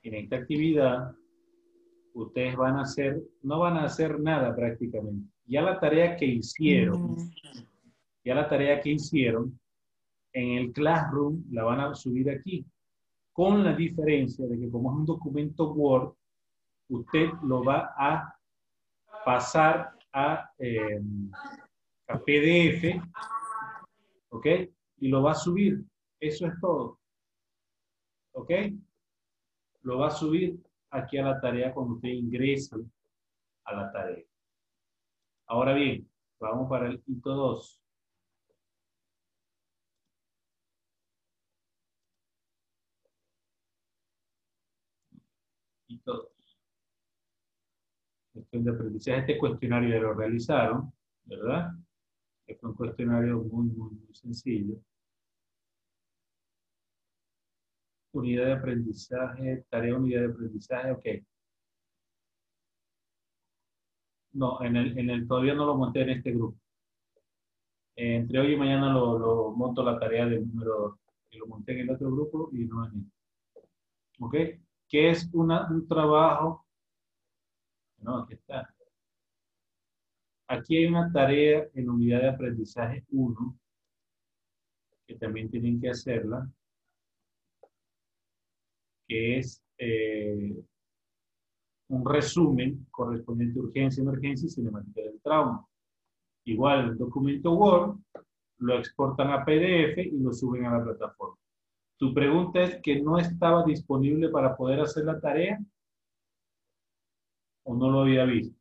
En 0.02 0.14
esta 0.14 0.36
actividad, 0.36 1.14
ustedes 2.14 2.56
van 2.56 2.76
a 2.76 2.82
hacer, 2.82 3.22
no 3.42 3.60
van 3.60 3.76
a 3.76 3.84
hacer 3.84 4.18
nada 4.20 4.54
prácticamente. 4.56 5.30
Ya 5.46 5.60
la 5.62 5.78
tarea 5.78 6.16
que 6.16 6.26
hicieron, 6.26 7.16
ya 8.24 8.34
la 8.34 8.48
tarea 8.48 8.80
que 8.80 8.90
hicieron, 8.90 9.58
en 10.34 10.58
el 10.58 10.72
Classroom 10.72 11.44
la 11.50 11.64
van 11.64 11.80
a 11.80 11.94
subir 11.94 12.30
aquí, 12.30 12.66
con 13.32 13.64
la 13.64 13.74
diferencia 13.74 14.46
de 14.46 14.58
que 14.58 14.70
como 14.70 14.92
es 14.92 14.98
un 14.98 15.06
documento 15.06 15.72
Word, 15.72 16.14
usted 16.88 17.30
lo 17.42 17.64
va 17.64 17.94
a 17.96 18.38
pasar 19.24 19.96
a, 20.12 20.50
eh, 20.58 21.00
a 22.08 22.18
PDF, 22.18 23.00
¿ok? 24.28 24.46
Y 24.98 25.08
lo 25.08 25.22
va 25.22 25.32
a 25.32 25.34
subir. 25.34 25.82
Eso 26.20 26.46
es 26.46 26.54
todo. 26.60 27.00
¿Ok? 28.32 28.50
Lo 29.82 29.98
va 29.98 30.08
a 30.08 30.10
subir 30.10 30.58
aquí 30.90 31.18
a 31.18 31.24
la 31.24 31.40
tarea 31.40 31.72
cuando 31.72 31.94
usted 31.94 32.08
ingrese 32.08 32.76
a 33.64 33.74
la 33.74 33.92
tarea. 33.92 34.24
Ahora 35.46 35.74
bien, 35.74 36.08
vamos 36.40 36.68
para 36.68 36.88
el 36.88 37.02
hito 37.06 37.34
2. 37.34 37.80
Hito 45.88 46.12
2. 46.12 46.34
Cuestión 48.34 48.64
de 48.64 48.70
aprendizaje. 48.72 49.20
Este 49.20 49.38
cuestionario 49.38 49.90
ya 49.90 50.00
lo 50.00 50.12
realizaron, 50.14 50.92
¿verdad? 51.24 51.70
Es 52.46 52.60
un 52.62 52.74
cuestionario 52.74 53.38
muy, 53.38 53.66
muy, 53.66 53.90
muy 53.92 54.14
sencillo. 54.14 54.74
Unidad 58.12 58.46
de 58.46 58.52
aprendizaje, 58.54 59.64
tarea 59.70 59.96
unidad 59.96 60.22
de 60.22 60.26
aprendizaje, 60.32 60.90
ok. 60.90 61.06
No, 64.32 64.60
en 64.62 64.76
el, 64.76 64.98
en 64.98 65.10
el, 65.10 65.28
todavía 65.28 65.54
no 65.54 65.64
lo 65.64 65.76
monté 65.76 66.02
en 66.02 66.10
este 66.10 66.32
grupo. 66.32 66.58
Eh, 67.96 68.16
entre 68.16 68.40
hoy 68.40 68.54
y 68.54 68.56
mañana 68.56 68.92
lo, 68.92 69.16
lo 69.18 69.52
monto 69.52 69.84
la 69.84 69.98
tarea 69.98 70.26
del 70.26 70.46
número 70.48 70.74
2. 70.74 70.98
Y 71.30 71.38
lo 71.38 71.46
monté 71.46 71.72
en 71.72 71.80
el 71.80 71.90
otro 71.90 72.10
grupo 72.10 72.50
y 72.52 72.64
no 72.64 72.84
en 72.84 73.00
este. 73.00 73.68
¿Ok? 74.18 74.34
Que 74.88 75.10
es 75.10 75.30
un 75.32 75.86
trabajo. 75.88 76.63
No, 78.04 78.18
aquí 78.18 78.34
está. 78.34 78.74
Aquí 80.46 80.76
hay 80.76 80.86
una 80.86 81.10
tarea 81.10 81.66
en 81.72 81.88
unidad 81.88 82.20
de 82.20 82.28
aprendizaje 82.28 83.02
1 83.10 83.58
que 85.06 85.14
también 85.14 85.50
tienen 85.50 85.80
que 85.80 85.88
hacerla, 85.88 86.46
que 89.08 89.38
es 89.38 89.62
eh, 89.78 90.54
un 91.88 92.04
resumen 92.04 92.86
correspondiente 92.90 93.58
a 93.58 93.62
urgencia, 93.62 94.02
emergencia 94.02 94.46
y 94.46 94.50
cinemática 94.50 95.00
del 95.00 95.20
trauma. 95.22 95.66
Igual 96.44 96.90
el 96.90 96.98
documento 96.98 97.52
Word 97.52 97.98
lo 98.58 98.78
exportan 98.78 99.30
a 99.30 99.44
PDF 99.44 99.98
y 99.98 100.18
lo 100.18 100.32
suben 100.32 100.66
a 100.66 100.76
la 100.76 100.84
plataforma. 100.84 101.38
Tu 101.98 102.12
pregunta 102.12 102.62
es 102.62 102.82
que 102.82 103.00
no 103.00 103.18
estaba 103.18 103.64
disponible 103.64 104.28
para 104.28 104.54
poder 104.54 104.80
hacer 104.80 105.04
la 105.04 105.18
tarea 105.18 105.58
o 107.64 107.74
no 107.74 107.90
lo 107.90 108.00
había 108.02 108.24
visto. 108.24 108.56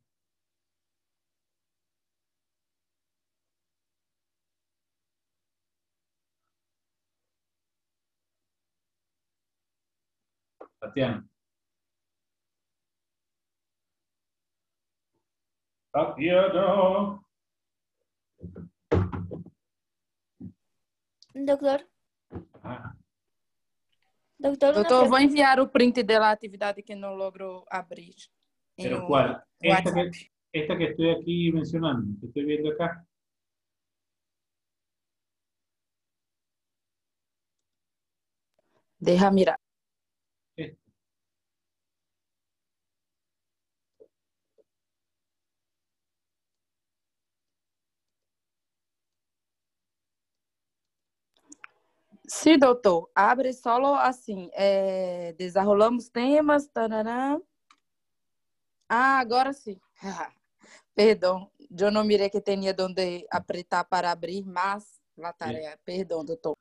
Tatiana. 10.79 11.25
Tatiana. 15.91 17.19
Doctor, 21.35 21.87
Ah, 22.63 22.93
doctor, 24.39 24.73
una 24.73 24.83
Doutor, 24.83 25.09
vou 25.09 25.19
enviar 25.19 25.59
o 25.59 25.67
print 25.67 26.03
da 26.03 26.31
atividade 26.31 26.81
que 26.81 26.95
não 26.95 27.15
logro 27.15 27.65
abrir. 27.69 28.15
¿Pero 28.75 29.05
cuál? 29.07 29.43
Esta 29.59 29.93
que, 29.93 30.11
esta 30.51 30.77
que 30.77 30.85
estoy 30.85 31.09
aquí 31.11 31.51
mencionando, 31.51 32.19
que 32.19 32.27
estoy 32.27 32.45
viendo 32.45 32.71
acá. 32.71 33.05
Deja 38.99 39.29
mirar. 39.31 39.59
Sim, 52.27 52.57
doutor. 52.57 53.09
Abre 53.13 53.53
solo 53.53 53.95
assim. 53.95 54.49
é, 54.53 55.33
desarrolamos 55.37 56.09
temas. 56.09 56.67
Tarará. 56.69 57.39
Ah, 58.95 59.19
agora 59.19 59.53
sim. 59.53 59.79
Perdão. 60.95 61.49
Eu 61.79 61.91
não 61.91 62.03
mirei 62.03 62.29
que 62.29 62.39
tinha 62.39 62.75
onde 62.79 63.25
apertar 63.31 63.83
para 63.85 64.11
abrir, 64.11 64.45
mas 64.45 65.03
La 65.15 65.31
tarea, 65.31 65.77
perdón, 65.85 66.25
doctor. 66.25 66.57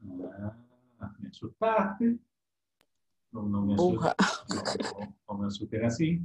Ah, 1.00 1.14
me 1.18 1.28
asustaste. 1.28 2.18
No, 3.32 3.42
no 3.48 3.64
me. 3.64 3.74
Burra. 3.76 4.14
No, 5.26 5.38
me 5.38 5.46
asustes 5.46 5.82
así. 5.82 6.20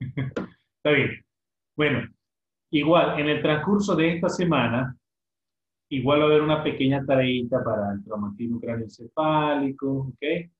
Está 0.00 0.90
bien. 0.90 1.24
Bueno, 1.76 2.08
igual, 2.70 3.20
en 3.20 3.28
el 3.28 3.40
transcurso 3.40 3.94
de 3.94 4.16
esta 4.16 4.28
semana, 4.28 4.96
igual 5.90 6.20
va 6.20 6.24
a 6.24 6.26
haber 6.26 6.42
una 6.42 6.64
pequeña 6.64 7.04
tareita 7.06 7.62
para 7.62 7.92
el 7.92 8.02
traumatismo 8.02 8.60
craneoencefálico, 8.60 10.08
¿ok? 10.08 10.50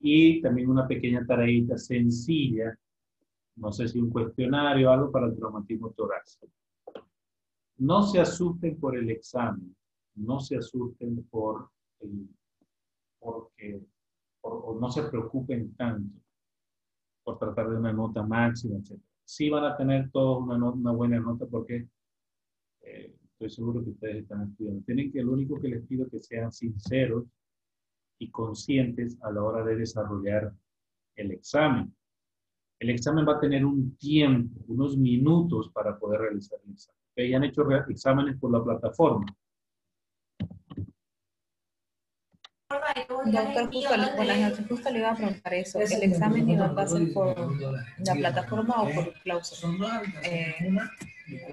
Y 0.00 0.40
también 0.40 0.70
una 0.70 0.88
pequeña 0.88 1.26
tareita 1.26 1.76
sencilla, 1.76 2.74
no 3.56 3.72
sé 3.72 3.88
si 3.88 4.00
un 4.00 4.10
cuestionario 4.10 4.88
o 4.90 4.92
algo 4.92 5.10
para 5.10 5.26
el 5.26 5.36
traumatismo 5.36 5.90
torácico. 5.90 6.48
No 7.78 8.02
se 8.02 8.20
asusten 8.20 8.78
por 8.80 8.96
el 8.96 9.10
examen, 9.10 9.76
no 10.16 10.40
se 10.40 10.56
asusten 10.56 11.22
por 11.30 11.70
el, 12.00 12.28
porque, 13.20 13.80
por- 14.40 14.62
o 14.64 14.78
no 14.80 14.90
se 14.90 15.02
preocupen 15.04 15.74
tanto 15.76 16.20
por 17.22 17.38
tratar 17.38 17.70
de 17.70 17.76
una 17.76 17.92
nota 17.92 18.22
máxima, 18.22 18.76
etc. 18.78 19.00
Sí 19.24 19.48
van 19.48 19.64
a 19.64 19.76
tener 19.76 20.10
todos 20.10 20.42
una, 20.42 20.56
una 20.70 20.92
buena 20.92 21.18
nota 21.18 21.46
porque 21.46 21.88
eh, 22.82 23.14
estoy 23.32 23.50
seguro 23.50 23.82
que 23.84 23.90
ustedes 23.90 24.22
están 24.22 24.50
estudiando. 24.50 24.82
Tienen 24.84 25.12
que, 25.12 25.22
lo 25.22 25.32
único 25.32 25.60
que 25.60 25.68
les 25.68 25.86
pido 25.86 26.04
es 26.06 26.10
que 26.12 26.18
sean 26.20 26.52
sinceros 26.52 27.24
y 28.18 28.30
conscientes 28.30 29.18
a 29.22 29.30
la 29.32 29.42
hora 29.42 29.64
de 29.64 29.76
desarrollar 29.76 30.52
el 31.16 31.32
examen. 31.32 31.94
El 32.84 32.90
examen 32.90 33.26
va 33.26 33.36
a 33.36 33.40
tener 33.40 33.64
un 33.64 33.96
tiempo, 33.96 34.60
unos 34.68 34.94
minutos 34.98 35.70
para 35.72 35.98
poder 35.98 36.20
realizar 36.20 36.58
el 36.66 36.72
examen. 36.72 37.00
¿Ok? 37.12 37.22
Ya 37.30 37.36
han 37.38 37.44
hecho 37.44 37.62
exámenes 37.88 38.36
por 38.38 38.52
la 38.52 38.62
plataforma. 38.62 39.24
Doctor, 42.68 43.72
justo, 43.72 43.88
buenas 44.16 44.38
noches. 44.50 44.68
Justo 44.68 44.90
le 44.90 44.98
iba 44.98 45.12
a 45.12 45.16
preguntar 45.16 45.54
eso. 45.54 45.80
¿El 45.80 46.02
examen 46.02 46.50
iba 46.50 46.66
a 46.66 46.86
ser 46.86 47.10
por 47.14 47.34
la 48.06 48.14
plataforma 48.16 48.82
o 48.82 48.90
por 48.94 49.12
clausura? 49.22 50.02
Eh, 50.22 50.54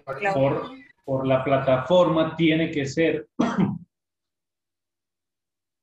clau- 0.06 0.34
Por, 0.34 0.72
por 1.06 1.26
la 1.26 1.46
plataforma 1.46 2.36
tiene 2.36 2.72
que 2.72 2.86
ser. 2.86 3.30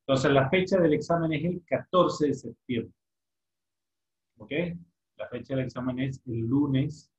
Entonces, 0.06 0.30
la 0.30 0.50
fecha 0.50 0.78
del 0.78 0.92
examen 0.92 1.32
es 1.32 1.42
el 1.42 1.64
14 1.64 2.26
de 2.26 2.34
septiembre. 2.34 2.92
¿Ok? 4.36 4.52
La 5.18 5.28
fecha 5.28 5.54
del 5.56 5.64
examen 5.66 5.98
es 5.98 6.20
el 6.26 6.40
lunes. 6.46 7.10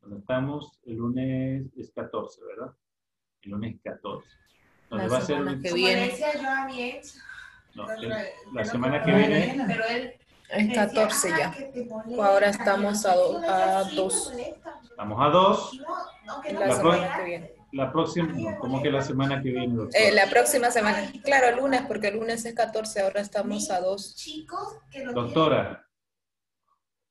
¿Dónde 0.00 0.18
estamos? 0.18 0.78
El 0.84 0.96
lunes 0.96 1.66
es 1.76 1.90
14, 1.92 2.40
¿verdad? 2.44 2.72
El 3.42 3.50
lunes 3.52 3.76
14. 3.82 4.28
La 4.90 5.04
Entonces 5.04 5.12
va 5.12 5.18
a 5.18 5.20
ser 5.54 5.62
que 5.62 5.72
viene. 5.74 6.00
decía 6.08 6.34
yo 6.40 6.50
a 6.50 6.66
mi 6.66 6.82
ex, 6.82 7.22
no, 7.74 7.90
el- 7.90 8.08
la 8.08 8.24
no 8.52 8.64
semana 8.64 9.02
que 9.02 9.12
viene. 9.12 9.64
pero 9.66 9.84
él 9.86 10.14
Es 10.48 10.66
decía, 10.66 10.86
14 10.88 11.28
ya. 11.30 11.48
"Ah, 11.48 11.54
que 11.56 11.64
te 11.66 11.84
molesta, 11.84 12.16
Pues 12.16 12.28
ahora 12.28 12.48
estamos 12.48 13.06
a, 13.06 13.14
do- 13.14 13.38
a 13.48 13.84
"Sí, 13.84 13.90
me 13.90 13.96
2. 14.02 14.30
molesta". 14.32 14.80
Estamos 14.90 15.18
a 15.20 15.28
dos. 15.30 15.74
Y 15.74 15.78
no, 15.78 15.86
no, 16.26 16.40
que 16.42 16.52
no 16.52 16.60
La 16.60 16.66
me 16.66 16.74
semana 16.74 17.16
que 17.16 17.24
viene. 17.24 17.54
La 17.72 17.92
próxima, 17.92 18.32
no, 18.32 18.58
¿cómo 18.58 18.82
que 18.82 18.90
la 18.90 19.00
semana 19.00 19.40
que 19.40 19.50
viene? 19.50 19.84
Eh, 19.94 20.10
la 20.12 20.28
próxima 20.28 20.72
semana. 20.72 21.08
Claro, 21.22 21.46
el 21.50 21.56
lunes, 21.56 21.82
porque 21.86 22.08
el 22.08 22.16
lunes 22.18 22.44
es 22.44 22.52
14, 22.54 23.00
ahora 23.00 23.20
estamos 23.20 23.70
a 23.70 23.80
2. 23.80 24.16
Chicos 24.16 24.76
que 24.90 25.04
lo 25.04 25.12
Doctora, 25.12 25.86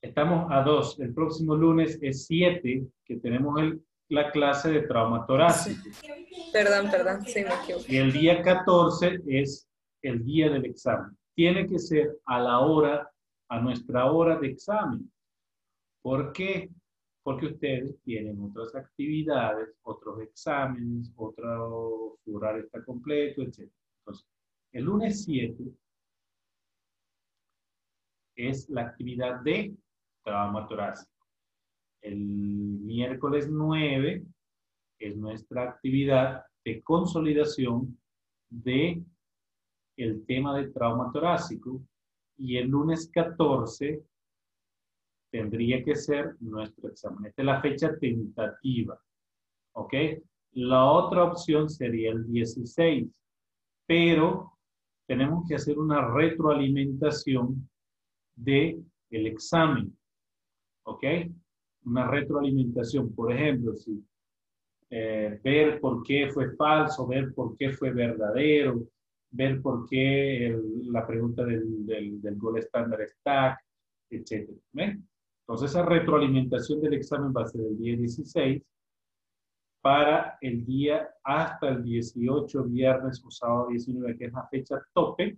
estamos 0.02 0.48
a 0.52 0.62
dos. 0.64 1.00
El 1.00 1.14
próximo 1.14 1.56
lunes 1.56 2.00
es 2.02 2.26
7, 2.26 2.88
que 3.06 3.18
tenemos 3.18 3.60
el- 3.60 3.84
la 4.10 4.32
clase 4.32 4.72
de 4.72 4.82
trauma 4.82 5.26
torácico. 5.26 5.88
Perdón, 6.52 6.90
perdón, 6.90 7.22
sí 7.26 7.44
me 7.44 7.54
equivoqué. 7.64 7.94
Y 7.94 7.98
el 7.98 8.12
día 8.12 8.42
14 8.42 9.22
es 9.28 9.68
el 10.02 10.24
día 10.26 10.50
del 10.50 10.66
examen. 10.66 11.16
Tiene 11.36 11.68
que 11.68 11.78
ser 11.78 12.18
a 12.26 12.40
la 12.40 12.60
hora, 12.60 13.10
a 13.50 13.60
nuestra 13.62 14.12
hora 14.12 14.40
de 14.40 14.48
examen. 14.48 15.12
¿Por 16.02 16.32
qué? 16.34 16.70
Porque 17.24 17.48
ustedes 17.48 18.02
tienen 18.04 18.42
otras 18.42 18.74
actividades, 18.76 19.76
otros 19.84 20.22
exámenes, 20.22 21.12
otro 21.16 22.18
su 22.24 22.36
horario 22.36 22.64
está 22.64 22.84
completo, 22.84 23.44
etc. 23.44 23.70
Entonces, 24.00 24.26
el 24.72 24.84
lunes 24.86 25.24
7 25.26 25.64
es 28.36 28.70
la 28.70 28.82
actividad 28.82 29.42
de 29.42 29.76
trauma 30.24 30.68
torácico. 30.68 31.12
El 32.02 32.18
miércoles 32.18 33.50
9 33.50 34.24
es 35.00 35.18
nuestra 35.18 35.64
actividad 35.64 36.44
de 36.64 36.82
consolidación 36.82 37.98
de 38.50 39.04
el 39.98 40.26
tema 40.26 40.58
de 40.58 40.70
trauma 40.70 41.12
torácico 41.12 41.82
y 42.38 42.58
el 42.58 42.70
lunes 42.70 43.10
14 43.14 44.02
tendría 45.32 45.84
que 45.84 45.96
ser 45.96 46.36
nuestro 46.40 46.90
examen. 46.90 47.26
Esta 47.26 47.42
es 47.42 47.46
la 47.46 47.62
fecha 47.62 47.98
tentativa. 47.98 49.00
¿Ok? 49.74 49.94
La 50.54 50.86
otra 50.86 51.26
opción 51.26 51.70
sería 51.70 52.12
el 52.12 52.26
16, 52.32 53.08
pero 53.86 54.58
tenemos 55.08 55.48
que 55.48 55.56
hacer 55.56 55.78
una 55.78 56.08
retroalimentación 56.08 57.70
de 58.36 58.82
el 59.12 59.28
examen. 59.28 59.96
¿Ok? 60.90 61.04
Una 61.86 62.08
retroalimentación. 62.10 63.14
Por 63.14 63.32
ejemplo, 63.32 63.74
eh, 64.90 65.40
ver 65.44 65.80
por 65.80 66.02
qué 66.04 66.30
fue 66.32 66.56
falso, 66.56 67.06
ver 67.08 67.34
por 67.34 67.56
qué 67.56 67.72
fue 67.72 67.92
verdadero, 67.92 68.84
ver 69.32 69.62
por 69.62 69.88
qué 69.88 70.48
el- 70.48 70.92
la 70.92 71.06
pregunta 71.06 71.44
del, 71.46 71.86
del, 71.86 72.20
del 72.22 72.36
gol 72.38 72.58
estándar 72.58 73.00
stack, 73.08 73.60
etc. 74.10 74.50
¿Ven? 74.74 75.08
Entonces, 75.42 75.70
esa 75.72 75.86
retroalimentación 75.86 76.82
del 76.82 76.94
examen 76.96 77.32
va 77.36 77.44
a 77.44 77.48
ser 77.48 77.62
el 77.62 77.78
día 77.78 77.96
16 77.98 78.64
para 79.82 80.38
el 80.42 80.66
día 80.66 81.08
hasta 81.24 81.70
el 81.70 81.84
18, 81.84 82.64
viernes 82.66 83.24
o 83.26 83.32
sábado 83.32 83.68
19, 83.70 84.18
que 84.18 84.26
es 84.26 84.34
la 84.34 84.48
fecha 84.48 84.82
tope, 84.94 85.38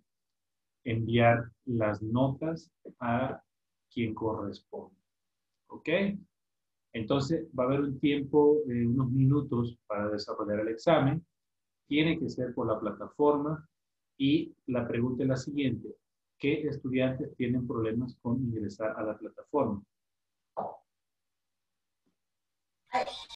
enviar 0.84 1.52
las 1.66 2.02
notas 2.02 2.72
a 3.00 3.42
quien 3.94 4.14
corresponde. 4.16 5.01
¿Ok? 5.72 5.90
Entonces, 6.94 7.48
va 7.58 7.64
a 7.64 7.68
haber 7.68 7.80
un 7.82 8.00
tiempo, 8.00 8.60
eh, 8.68 8.86
unos 8.86 9.10
minutos 9.10 9.78
para 9.88 10.10
desarrollar 10.10 10.60
el 10.60 10.68
examen. 10.68 11.26
Tiene 11.88 12.20
que 12.20 12.30
ser 12.30 12.54
por 12.54 12.68
la 12.68 12.80
plataforma. 12.80 13.68
Y 14.18 14.54
la 14.68 14.88
pregunta 14.88 15.24
es 15.24 15.30
la 15.30 15.38
siguiente. 15.38 15.96
¿Qué 16.38 16.68
estudiantes 16.68 17.36
tienen 17.36 17.66
problemas 17.66 18.16
con 18.22 18.38
ingresar 18.42 18.96
a 18.98 19.04
la 19.04 19.18
plataforma? 19.18 19.82